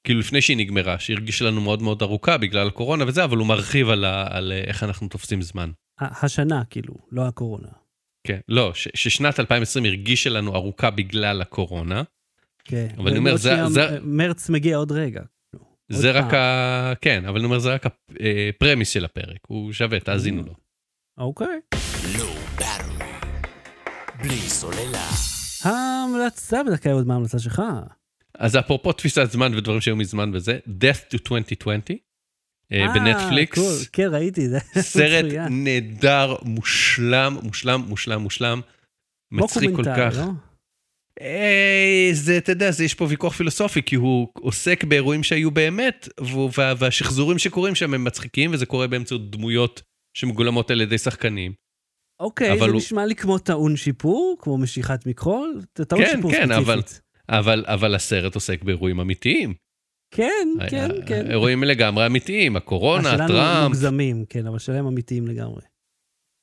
כאילו 0.07 0.20
לפני 0.20 0.41
שהיא 0.41 0.57
נגמרה, 0.57 0.99
שהרגישה 0.99 1.45
לנו 1.45 1.61
מאוד 1.61 1.82
מאוד 1.82 2.01
ארוכה 2.01 2.38
בגלל 2.38 2.68
הקורונה 2.68 3.05
וזה, 3.07 3.24
אבל 3.24 3.38
הוא 3.38 3.47
מרחיב 3.47 3.89
על, 3.89 4.05
ה- 4.05 4.38
על 4.38 4.51
אה, 4.51 4.57
איך 4.57 4.84
אנחנו 4.84 5.07
תופסים 5.07 5.41
זמן. 5.41 5.72
השנה, 5.99 6.66
כאילו, 6.70 6.93
לא 7.11 7.28
הקורונה. 7.28 7.68
כן, 8.28 8.39
לא, 8.49 8.74
ש- 8.74 8.88
ששנת 8.95 9.39
2020 9.39 9.86
הרגישה 9.86 10.30
לנו 10.30 10.55
ארוכה 10.55 10.89
בגלל 10.91 11.41
הקורונה. 11.41 12.03
כן. 12.66 12.88
אבל 12.97 13.09
אני 13.09 13.18
אומר, 13.18 13.36
זה- 13.38 13.68
זה- 13.68 13.97
מרץ 14.01 14.49
מגיע 14.49 14.78
עוד 14.78 14.91
רגע. 14.91 15.22
זה 15.89 16.07
עוד 16.07 16.16
רק 16.18 16.24
פעם. 16.32 16.34
ה... 16.39 16.93
כן, 17.01 17.26
אבל 17.26 17.38
אני 17.38 17.45
אומר, 17.45 17.59
זה 17.59 17.74
רק 17.74 17.86
הפרמיס 17.86 18.89
של 18.89 19.05
הפרק, 19.05 19.38
הוא 19.47 19.74
שווה, 19.74 19.99
תאזינו 19.99 20.43
לו. 20.43 20.53
אוקיי. 21.18 21.59
Low 22.16 22.59
Battery. 22.61 23.47
בלי 24.24 24.38
סוללה. 24.38 25.07
ההמלצה 25.63 26.63
בדקה 26.63 26.91
עוד 26.91 27.07
מה 27.07 27.13
ההמלצה 27.13 27.39
שלך? 27.39 27.61
אז 28.38 28.57
אפרופו 28.57 28.91
תפיסת 28.93 29.32
זמן 29.32 29.53
ודברים 29.55 29.82
שהיו 29.82 29.95
מזמן 29.95 30.32
וזה, 30.34 30.59
Death 30.68 31.13
to 31.13 31.18
2020, 31.22 31.80
אה, 32.72 32.86
בנטפליקס, 32.93 33.55
קול, 33.57 33.74
כן, 33.93 34.07
ראיתי, 34.11 34.49
זה 34.49 34.59
סרט. 34.82 35.26
נהדר, 35.49 36.36
מושלם, 36.41 37.38
מושלם, 37.43 37.82
מושלם, 37.88 38.22
מושלם, 38.22 38.61
מצחיק 39.32 39.70
כל 39.76 39.84
כך. 39.84 40.18
אה, 41.22 42.09
זה, 42.13 42.38
אתה 42.38 42.51
יודע, 42.51 42.72
זה, 42.72 42.84
יש 42.84 42.93
פה 42.93 43.05
ויכוח 43.09 43.34
פילוסופי, 43.34 43.82
כי 43.82 43.95
הוא 43.95 44.28
עוסק 44.34 44.84
באירועים 44.84 45.24
שהיו 45.24 45.51
באמת, 45.51 46.09
והשחזורים 46.78 47.39
שקורים 47.39 47.76
שם 47.76 47.93
הם 47.93 48.03
מצחיקים, 48.03 48.51
וזה 48.53 48.66
קורה 48.66 48.88
באמצעות 48.88 49.32
דמויות 49.32 49.82
שמגולמות 50.18 50.72
על 50.72 50.82
ידי 50.82 50.97
שחקנים. 50.97 51.53
אוקיי, 52.20 52.51
אבל 52.51 52.59
זה 52.59 52.66
הוא- 52.66 52.76
נשמע 52.78 53.05
לי 53.05 53.16
כמו 53.16 53.38
טעון 53.38 53.76
שיפור, 53.76 54.38
כמו 54.41 54.57
משיכת 54.57 55.05
מכחול. 55.05 55.61
טעון 55.74 56.01
כן, 56.05 56.11
שיפור 56.16 56.32
כן, 56.32 56.51
אבל- 56.51 56.82
ספציפית. 56.82 57.01
אבל, 57.30 57.63
אבל 57.68 57.95
הסרט 57.95 58.36
עוסק 58.36 58.63
באירועים 58.63 58.99
אמיתיים. 58.99 59.53
כן, 60.11 60.47
כן, 60.70 60.89
כן. 61.07 61.32
אירועים 61.32 61.63
לגמרי 61.63 62.05
אמיתיים, 62.05 62.55
הקורונה, 62.55 63.09
השאלה 63.09 63.28
טראמפ, 63.28 63.68
מוגזמים, 63.68 64.26
כן, 64.30 64.47
אבל 64.47 64.59
שלהם 64.59 64.88
אמיתיים 64.88 65.28
לגמרי. 65.28 65.61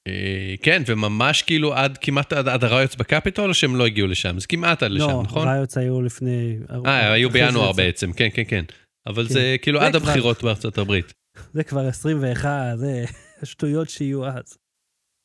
אה, 0.09 0.55
כן, 0.63 0.83
וממש 0.87 1.43
כאילו 1.43 1.75
עד 1.75 1.99
כמעט 1.99 2.33
עד, 2.33 2.65
הריוטס 2.65 2.95
בקפיטול, 2.95 3.49
או 3.49 3.55
שהם 3.55 3.77
לא 3.77 3.87
הגיעו 3.87 4.07
לשם? 4.07 4.39
זה 4.39 4.47
כמעט 4.47 4.83
עד 4.83 4.91
לשם, 4.91 5.09
לא, 5.09 5.23
נכון? 5.23 5.49
ריוטס 5.49 5.79
היו 5.79 6.03
לפני... 6.03 6.59
אה, 6.87 7.13
היו 7.13 7.31
בינואר. 7.31 7.73
בעצם, 7.73 8.13
כן, 8.13 8.29
כן, 8.35 8.43
כן. 8.49 8.65
אבל 9.07 9.29
כן. 9.29 9.35
זה 9.35 9.57
כאילו 9.63 9.81
עד 9.81 9.97
הבחירות 9.97 10.43
בארצות 10.43 10.79
הברית. 10.79 11.13
זה 11.53 11.65
כבר 11.65 11.87
21, 11.87 12.51
זה... 12.77 13.05
השטויות 13.43 13.91
שיהיו 13.91 14.27
אז. 14.27 14.59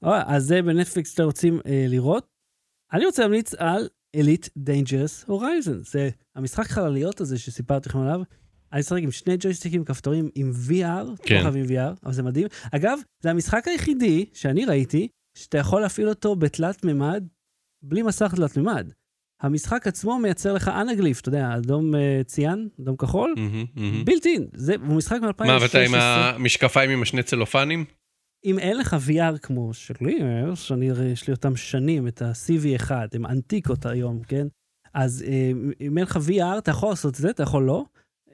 אוי, 0.04 0.20
אז 0.26 0.44
זה 0.44 0.62
בנטפליקס 0.62 1.12
שאתם 1.12 1.24
רוצים 1.24 1.60
אה, 1.66 1.86
לראות. 1.88 2.28
אני 2.94 3.06
רוצה 3.06 3.22
להמליץ 3.22 3.54
על 3.54 3.88
Elite 4.18 4.50
Dangerous 4.60 5.30
Horizon, 5.30 5.90
זה 5.92 6.10
המשחק 6.36 6.68
חלליות 6.68 7.22
הזה 7.22 7.40
שסיפרתי 7.40 7.90
לכם 7.90 8.00
עליו. 8.00 8.22
אני 8.74 8.80
משחק 8.80 8.98
עם 9.02 9.12
שני 9.12 9.36
ג'ויסטיקים, 9.40 9.86
כפתורים 9.86 10.30
עם 10.36 10.52
VR, 10.52 11.24
כן. 11.24 11.36
לא 11.36 11.42
חייבים 11.42 11.66
VR, 11.66 12.00
אבל 12.04 12.14
זה 12.14 12.24
מדהים. 12.24 12.48
אגב, 12.72 13.00
זה 13.24 13.30
המשחק 13.32 13.68
היחידי 13.68 14.26
שאני 14.34 14.66
ראיתי, 14.66 15.08
שאתה 15.38 15.58
יכול 15.58 15.82
להפעיל 15.82 16.10
אותו 16.10 16.36
בתלת 16.36 16.86
מימד, 16.86 17.24
בלי 17.84 18.02
מסך 18.02 18.36
תלת 18.36 18.58
מימד. 18.58 18.92
המשחק 19.42 19.88
עצמו 19.88 20.20
מייצר 20.20 20.54
לך 20.54 20.68
anaglyph, 20.68 21.22
אתה 21.22 21.30
יודע, 21.30 21.56
אדום 21.58 21.96
אה, 21.96 22.22
ציין, 22.26 22.70
אדום 22.82 22.96
כחול, 22.96 23.34
מהמם. 23.38 24.06
built 24.06 24.26
in, 24.26 24.48
זה 24.54 24.76
הוא 24.88 24.96
משחק 24.96 25.20
מ-2016. 25.22 25.48
מה, 25.48 25.58
ואתה 25.62 25.80
עם 25.80 25.96
המשקפיים 25.96 26.90
עם 26.90 27.02
השני 27.02 27.24
צלופנים? 27.24 27.86
אם 28.46 28.60
אין 28.60 28.78
לך 28.78 28.96
VR 29.08 29.38
כמו 29.38 29.74
שלי, 29.74 30.22
אה, 30.22 30.56
שאני, 30.56 30.90
יש 31.12 31.28
לי 31.28 31.34
אותם 31.34 31.56
שנים, 31.56 32.08
את 32.08 32.22
ה-CV1, 32.22 32.92
הם 33.14 33.26
אנטיקות 33.26 33.86
היום, 33.86 34.24
כן? 34.24 34.48
אז 34.94 35.24
אה, 35.28 35.52
אם 35.82 35.98
אין 35.98 36.06
לך 36.06 36.20
VR, 36.28 36.58
אתה 36.58 36.72
יכול 36.72 36.90
לעשות 36.90 37.14
את 37.14 37.20
זה, 37.20 37.30
אתה 37.30 37.44
יכול 37.44 37.64
לא, 37.64 37.86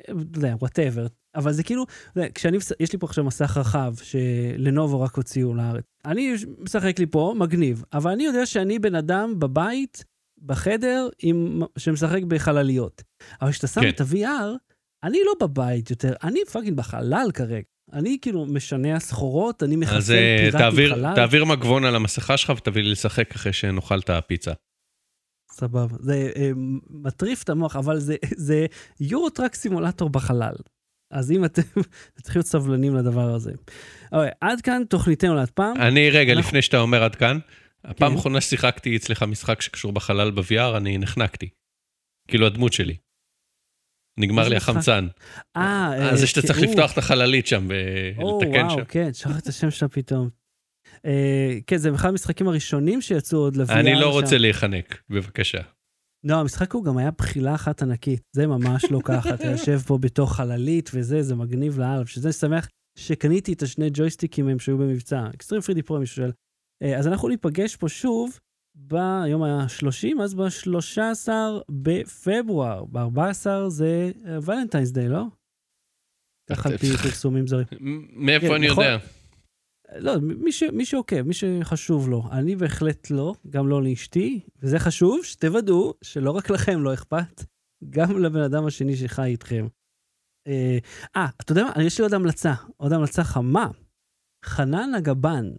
אתה 0.04 0.40
יודע, 0.40 0.56
whatever. 0.60 1.06
אבל 1.36 1.52
זה 1.54 1.64
כאילו, 1.64 1.86
יודע, 2.16 2.28
כשאני, 2.36 2.58
יש 2.80 2.94
לי 2.94 3.00
פה 3.00 3.06
עכשיו 3.08 3.24
מסך 3.24 3.58
רחב, 3.58 3.94
שלנובו 4.04 5.02
רק 5.02 5.16
הוציאו 5.16 5.54
לארץ. 5.54 5.84
אני 6.06 6.34
משחק 6.60 7.00
לי 7.00 7.06
פה, 7.06 7.34
מגניב, 7.38 7.84
אבל 7.94 8.12
אני 8.12 8.24
יודע 8.24 8.46
שאני 8.46 8.80
בן 8.80 8.96
אדם 8.96 9.40
בבית, 9.40 10.04
בחדר, 10.46 11.08
עם, 11.22 11.62
שמשחק 11.78 12.24
בחלליות. 12.28 13.04
אבל 13.42 13.52
כשאתה 13.52 13.68
שם 13.68 13.82
כן. 13.82 13.90
את 13.90 14.02
ה-VR, 14.02 14.58
אני 15.04 15.18
לא 15.26 15.48
בבית 15.48 15.90
יותר, 15.90 16.14
אני 16.24 16.40
fucking 16.52 16.78
בחלל 16.78 17.32
כרגע. 17.34 17.62
אני 17.94 18.18
כאילו 18.22 18.46
משנע 18.46 19.00
סחורות, 19.00 19.64
אני 19.64 19.76
אז 19.76 19.80
מחסל 19.82 20.14
אה, 20.14 20.38
פיראטים 20.40 20.60
תעביר- 20.60 20.96
חלל. 20.96 21.16
תעביר 21.16 21.46
מגבון 21.46 21.86
על 21.86 21.96
המסכה 21.96 22.38
שלך 22.38 22.54
ותביא 22.58 22.84
לי 22.84 22.92
לשחק 22.92 23.36
אחרי 23.36 23.54
שנאכל 23.54 24.00
את 24.00 24.10
הפיצה. 24.10 24.52
סבבה. 25.54 25.98
זה 26.00 26.32
אה, 26.36 26.52
מטריף 26.90 27.44
את 27.44 27.50
המוח, 27.50 27.76
אבל 27.76 28.00
זה, 28.00 28.16
זה 28.36 28.66
Euro 29.00 29.25
Truck 29.25 29.56
Simulator 29.56 30.10
בחלל. 30.10 30.56
אז 31.12 31.32
אם 31.32 31.46
אתם 31.46 31.62
צריכים 32.22 32.40
להיות 32.40 32.48
סבלנים 32.48 32.96
לדבר 32.96 33.34
הזה. 33.36 33.52
אוקיי, 34.12 34.32
עד 34.42 34.62
כאן 34.62 34.84
תוכניתנו 34.90 35.36
לעד 35.36 35.50
פעם. 35.50 35.78
אני, 35.78 36.10
רגע, 36.10 36.34
אנחנו- 36.34 36.48
לפני 36.48 36.62
שאתה 36.62 36.80
אומר 36.80 37.04
עד 37.04 37.16
כאן, 37.16 37.40
הפעם 37.84 38.10
כן. 38.12 38.16
האחרונה 38.16 38.42
ששיחקתי 38.42 38.96
אצלך 38.98 39.24
משחק 39.24 39.62
שקשור 39.62 39.92
בחלל 39.92 40.32
ב-VR, 40.32 40.78
אני 40.78 40.98
נחנקתי. 40.98 41.50
כאילו 42.28 42.46
הדמות 42.46 42.74
שלי. 42.74 42.98
נגמר 44.20 44.48
לי? 44.50 44.56
החמצן. 44.56 45.08
אה, 45.58 46.12
אז 46.12 46.20
זה 46.20 46.28
שאתה 46.28 46.48
צריך 46.48 46.60
או, 46.60 46.64
לפתוח 46.64 46.94
את 46.94 46.98
החללית 46.98 47.48
שם 47.48 47.68
או, 48.18 48.40
ולתקן 48.42 48.66
וואו, 48.66 48.78
שם. 48.78 48.84
כן, 48.86 49.14
שכחתי 49.14 49.40
את 49.40 49.48
השם 49.48 49.72
שלה 49.72 49.90
פתאום. 49.90 50.30
אה, 51.06 51.58
כן, 51.68 51.78
זה 51.78 51.96
אחד 51.96 52.10
המשחקים 52.10 52.48
הראשונים 52.48 53.02
שיצאו 53.02 53.40
עוד 53.40 53.56
ל-VR. 53.56 53.72
אני 53.74 53.96
לא. 53.96 54.10
רוצה 54.12 54.38
להיחנק, 54.38 55.02
בבקשה. 55.10 55.58
לא, 56.26 56.36
המשחק 56.36 56.74
הוא 56.74 56.84
גם 56.84 56.98
היה 56.98 57.12
בחילה 57.12 57.56
אחת 57.56 57.82
ענקית. 57.82 58.22
זה 58.36 58.48
ממש 58.48 58.86
לא 58.92 59.00
ככה, 59.04 59.34
אתה 59.34 59.48
יושב 59.48 59.78
פה 59.78 59.98
בתוך 59.98 60.36
חללית 60.36 60.90
וזה, 60.94 61.22
זה 61.22 61.36
מגניב 61.36 61.80
לאללה. 61.80 62.06
שזה 62.06 62.32
שמח 62.32 62.68
שקניתי 62.98 63.54
את 63.54 63.62
השני 63.62 63.90
ג'ויסטיקים 63.94 64.48
הם 64.48 64.60
שהיו 64.60 64.78
במבצע. 64.78 65.28
אקסטרים 65.36 65.62
פרידי 65.62 65.82
פרו, 65.82 66.00
מישהו 66.00 66.16
שואל. 66.16 66.32
אה, 66.84 66.98
אז 66.98 67.08
אנחנו 67.08 67.28
ניפגש 67.28 67.76
פה 67.76 67.90
שוב 67.90 68.40
ביום 68.76 69.44
ה-30, 69.44 70.22
אז 70.24 70.34
ב-13 70.34 71.30
בפברואר. 71.72 72.86
ב-14 72.86 73.48
זה 73.68 74.12
ולנטיינס 74.44 74.92
דיי, 74.92 75.10
לא? 75.10 75.24
ככה 76.50 76.70
על 76.70 76.78
פי 76.78 76.88
פרסומים 77.04 77.48
זרים. 77.48 77.66
מאיפה 78.14 78.48
כן, 78.48 78.54
אני 78.54 78.66
יכול- 78.66 78.84
יודע? 78.84 78.98
לא, 79.92 80.20
מי, 80.22 80.52
ש, 80.52 80.64
מי 80.64 80.86
שעוקב, 80.86 81.22
מי 81.22 81.34
שחשוב 81.34 82.10
לו. 82.10 82.24
אני 82.32 82.56
בהחלט 82.56 83.12
לא, 83.12 83.34
גם 83.50 83.68
לא 83.68 83.84
לאשתי, 83.84 84.40
וזה 84.60 84.80
חשוב 84.80 85.24
שתוודאו 85.24 85.94
שלא 86.04 86.32
רק 86.32 86.50
לכם 86.50 86.84
לא 86.84 86.94
אכפת, 86.94 87.44
גם 87.90 88.18
לבן 88.24 88.42
אדם 88.42 88.66
השני 88.66 88.96
שחי 88.96 89.26
איתכם. 89.26 89.68
אה, 90.48 90.78
אה, 91.16 91.28
אתה 91.42 91.52
יודע 91.52 91.64
מה? 91.64 91.84
יש 91.84 92.00
לי 92.00 92.04
עוד 92.04 92.14
המלצה, 92.14 92.54
עוד 92.78 92.94
המלצה 92.94 93.24
חמה. 93.24 93.68
חנן 94.46 94.94
הגבן. 94.96 95.52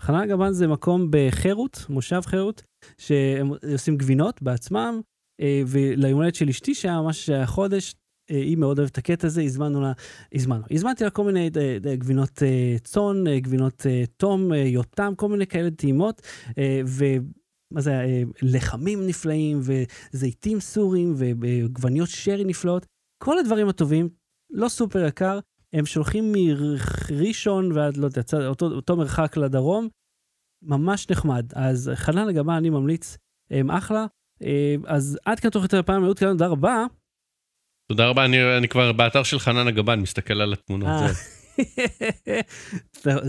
חנן 0.00 0.18
הגבן 0.18 0.52
זה 0.52 0.66
מקום 0.66 1.08
בחירות, 1.10 1.86
מושב 1.88 2.20
חירות, 2.20 2.62
שהם 2.98 3.50
עושים 3.72 3.96
גבינות 3.96 4.42
בעצמם, 4.42 5.00
אה, 5.40 5.62
וליום 5.66 6.20
הולדת 6.20 6.34
של 6.34 6.48
אשתי 6.48 6.74
שהיה 6.74 7.00
ממש 7.00 7.30
החודש, 7.30 7.94
היא 8.36 8.56
מאוד 8.56 8.78
אוהבת 8.78 8.92
את 8.92 8.98
הקטע 8.98 9.26
הזה, 9.26 9.42
הזמנו 9.42 9.80
לה, 9.80 9.92
הזמנו. 10.34 10.62
הזמנתי 10.70 11.04
לה 11.04 11.10
כל 11.10 11.24
מיני 11.24 11.50
אה, 11.56 11.76
אה, 11.86 11.96
גבינות 11.96 12.42
אה, 12.42 12.76
צאן, 12.84 13.24
גבינות 13.38 13.86
תום, 14.16 14.54
יותם, 14.54 15.12
כל 15.16 15.28
מיני 15.28 15.46
כאלה 15.46 15.70
טעימות, 15.70 16.22
אה, 16.58 16.80
ומה 16.86 17.80
זה, 17.80 17.98
היה? 17.98 18.24
לחמים 18.42 19.06
נפלאים, 19.06 19.60
וזיתים 19.62 20.60
סורים, 20.60 21.14
ועגבניות 21.16 22.08
שרי 22.08 22.44
נפלאות, 22.44 22.86
כל 23.22 23.38
הדברים 23.38 23.68
הטובים, 23.68 24.08
לא 24.50 24.68
סופר 24.68 25.06
יקר, 25.06 25.38
הם 25.72 25.86
שולחים 25.86 26.32
מראשון 26.32 27.72
ועד, 27.72 27.96
לא 27.96 28.06
יודע, 28.06 28.46
אותו, 28.46 28.66
אותו 28.66 28.96
מרחק 28.96 29.36
לדרום, 29.36 29.88
ממש 30.62 31.10
נחמד. 31.10 31.46
אז 31.54 31.90
חנן 31.94 32.28
לגבה 32.28 32.56
אני 32.56 32.70
ממליץ, 32.70 33.16
הם 33.50 33.70
אחלה. 33.70 34.06
אז 34.86 35.18
עד 35.24 35.40
כאן 35.40 35.50
תוך 35.50 35.62
יותר 35.62 35.80
אהוד 35.90 36.18
כאן, 36.18 36.28
תודה 36.28 36.46
רבה. 36.46 36.86
תודה 37.92 38.06
רבה, 38.08 38.24
אני 38.24 38.56
אני 38.58 38.68
כבר 38.68 38.92
באתר 38.92 39.22
של 39.22 39.38
חנן 39.38 39.66
הגבן, 39.66 40.00
מסתכל 40.00 40.40
על 40.40 40.52
התמונות. 40.52 40.88
אה. 40.88 41.12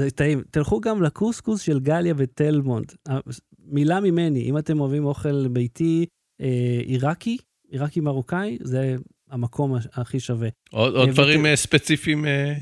טעים. 0.16 0.44
תלכו 0.52 0.82
גם 0.82 1.04
לקוסקוס 1.04 1.62
של 1.62 1.80
גליה 1.80 2.14
בתל 2.14 2.62
מונד. 2.62 2.92
אה, 3.10 3.20
מילה 3.60 4.00
ממני, 4.00 4.42
אם 4.42 4.58
אתם 4.58 4.80
אוהבים 4.80 5.06
אוכל 5.06 5.48
ביתי 5.48 6.06
אה, 6.42 6.80
עיראקי, 6.86 7.38
עיראקי 7.70 8.00
מרוקאי, 8.00 8.58
זה 8.62 8.96
המקום 9.30 9.76
הכי 9.94 10.20
שווה. 10.20 10.50
עוד 10.72 10.96
עוד 10.96 11.08
אה, 11.08 11.14
דברים 11.14 11.46
ות- 11.46 11.56
ספציפיים? 11.56 12.26
אה, 12.26 12.54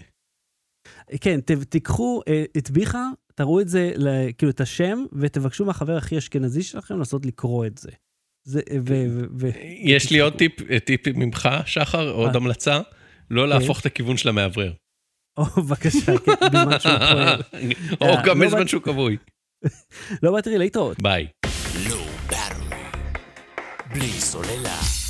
כן, 1.22 1.42
ת, 1.42 1.52
תיקחו 1.52 2.22
אה, 2.28 2.44
את 2.58 2.70
ביחה, 2.70 3.10
תראו 3.36 3.62
את 3.62 3.68
זה, 3.70 3.92
כאילו 4.38 4.52
את 4.52 4.62
השם, 4.62 5.06
ותבקשו 5.14 5.66
מהחבר 5.66 5.98
הכי 5.98 6.18
אשכנזי 6.18 6.64
שלכם 6.64 6.98
לנסות 6.98 7.26
לקרוא 7.26 7.66
את 7.66 7.78
זה. 7.78 7.92
זה 8.44 8.62
ו, 8.88 9.06
ו, 9.10 9.24
ו, 9.40 9.50
יש 9.80 10.12
לי 10.12 10.20
עוד 10.20 10.34
טיפ, 10.38 10.72
אה, 10.72 10.80
טיפ 10.80 11.08
ממך, 11.08 11.50
שחר, 11.66 12.10
עוד 12.10 12.30
אה. 12.30 12.36
המלצה, 12.36 12.80
לא 13.30 13.48
להפוך 13.48 13.80
את 13.80 13.86
הכיוון 13.86 14.18
של 14.18 14.30
המאוורר. 14.30 14.74
או, 15.38 15.46
בבקשה, 15.46 16.18
כן, 16.18 16.32
בזמן 16.54 16.80
שהוא 16.80 16.98
פועל. 17.12 17.42
או 18.02 18.06
אה, 18.08 18.24
גם 18.26 18.42
לא 18.42 18.48
בזמן 18.48 18.68
שהוא 18.68 18.82
כבוי. 18.82 19.18
לא 20.24 20.32
באתי 20.32 20.50
לי 20.50 20.58
להתראות. 20.58 21.02
ביי. 21.02 21.28
בלי 23.94 24.08
סוללה. 24.08 25.01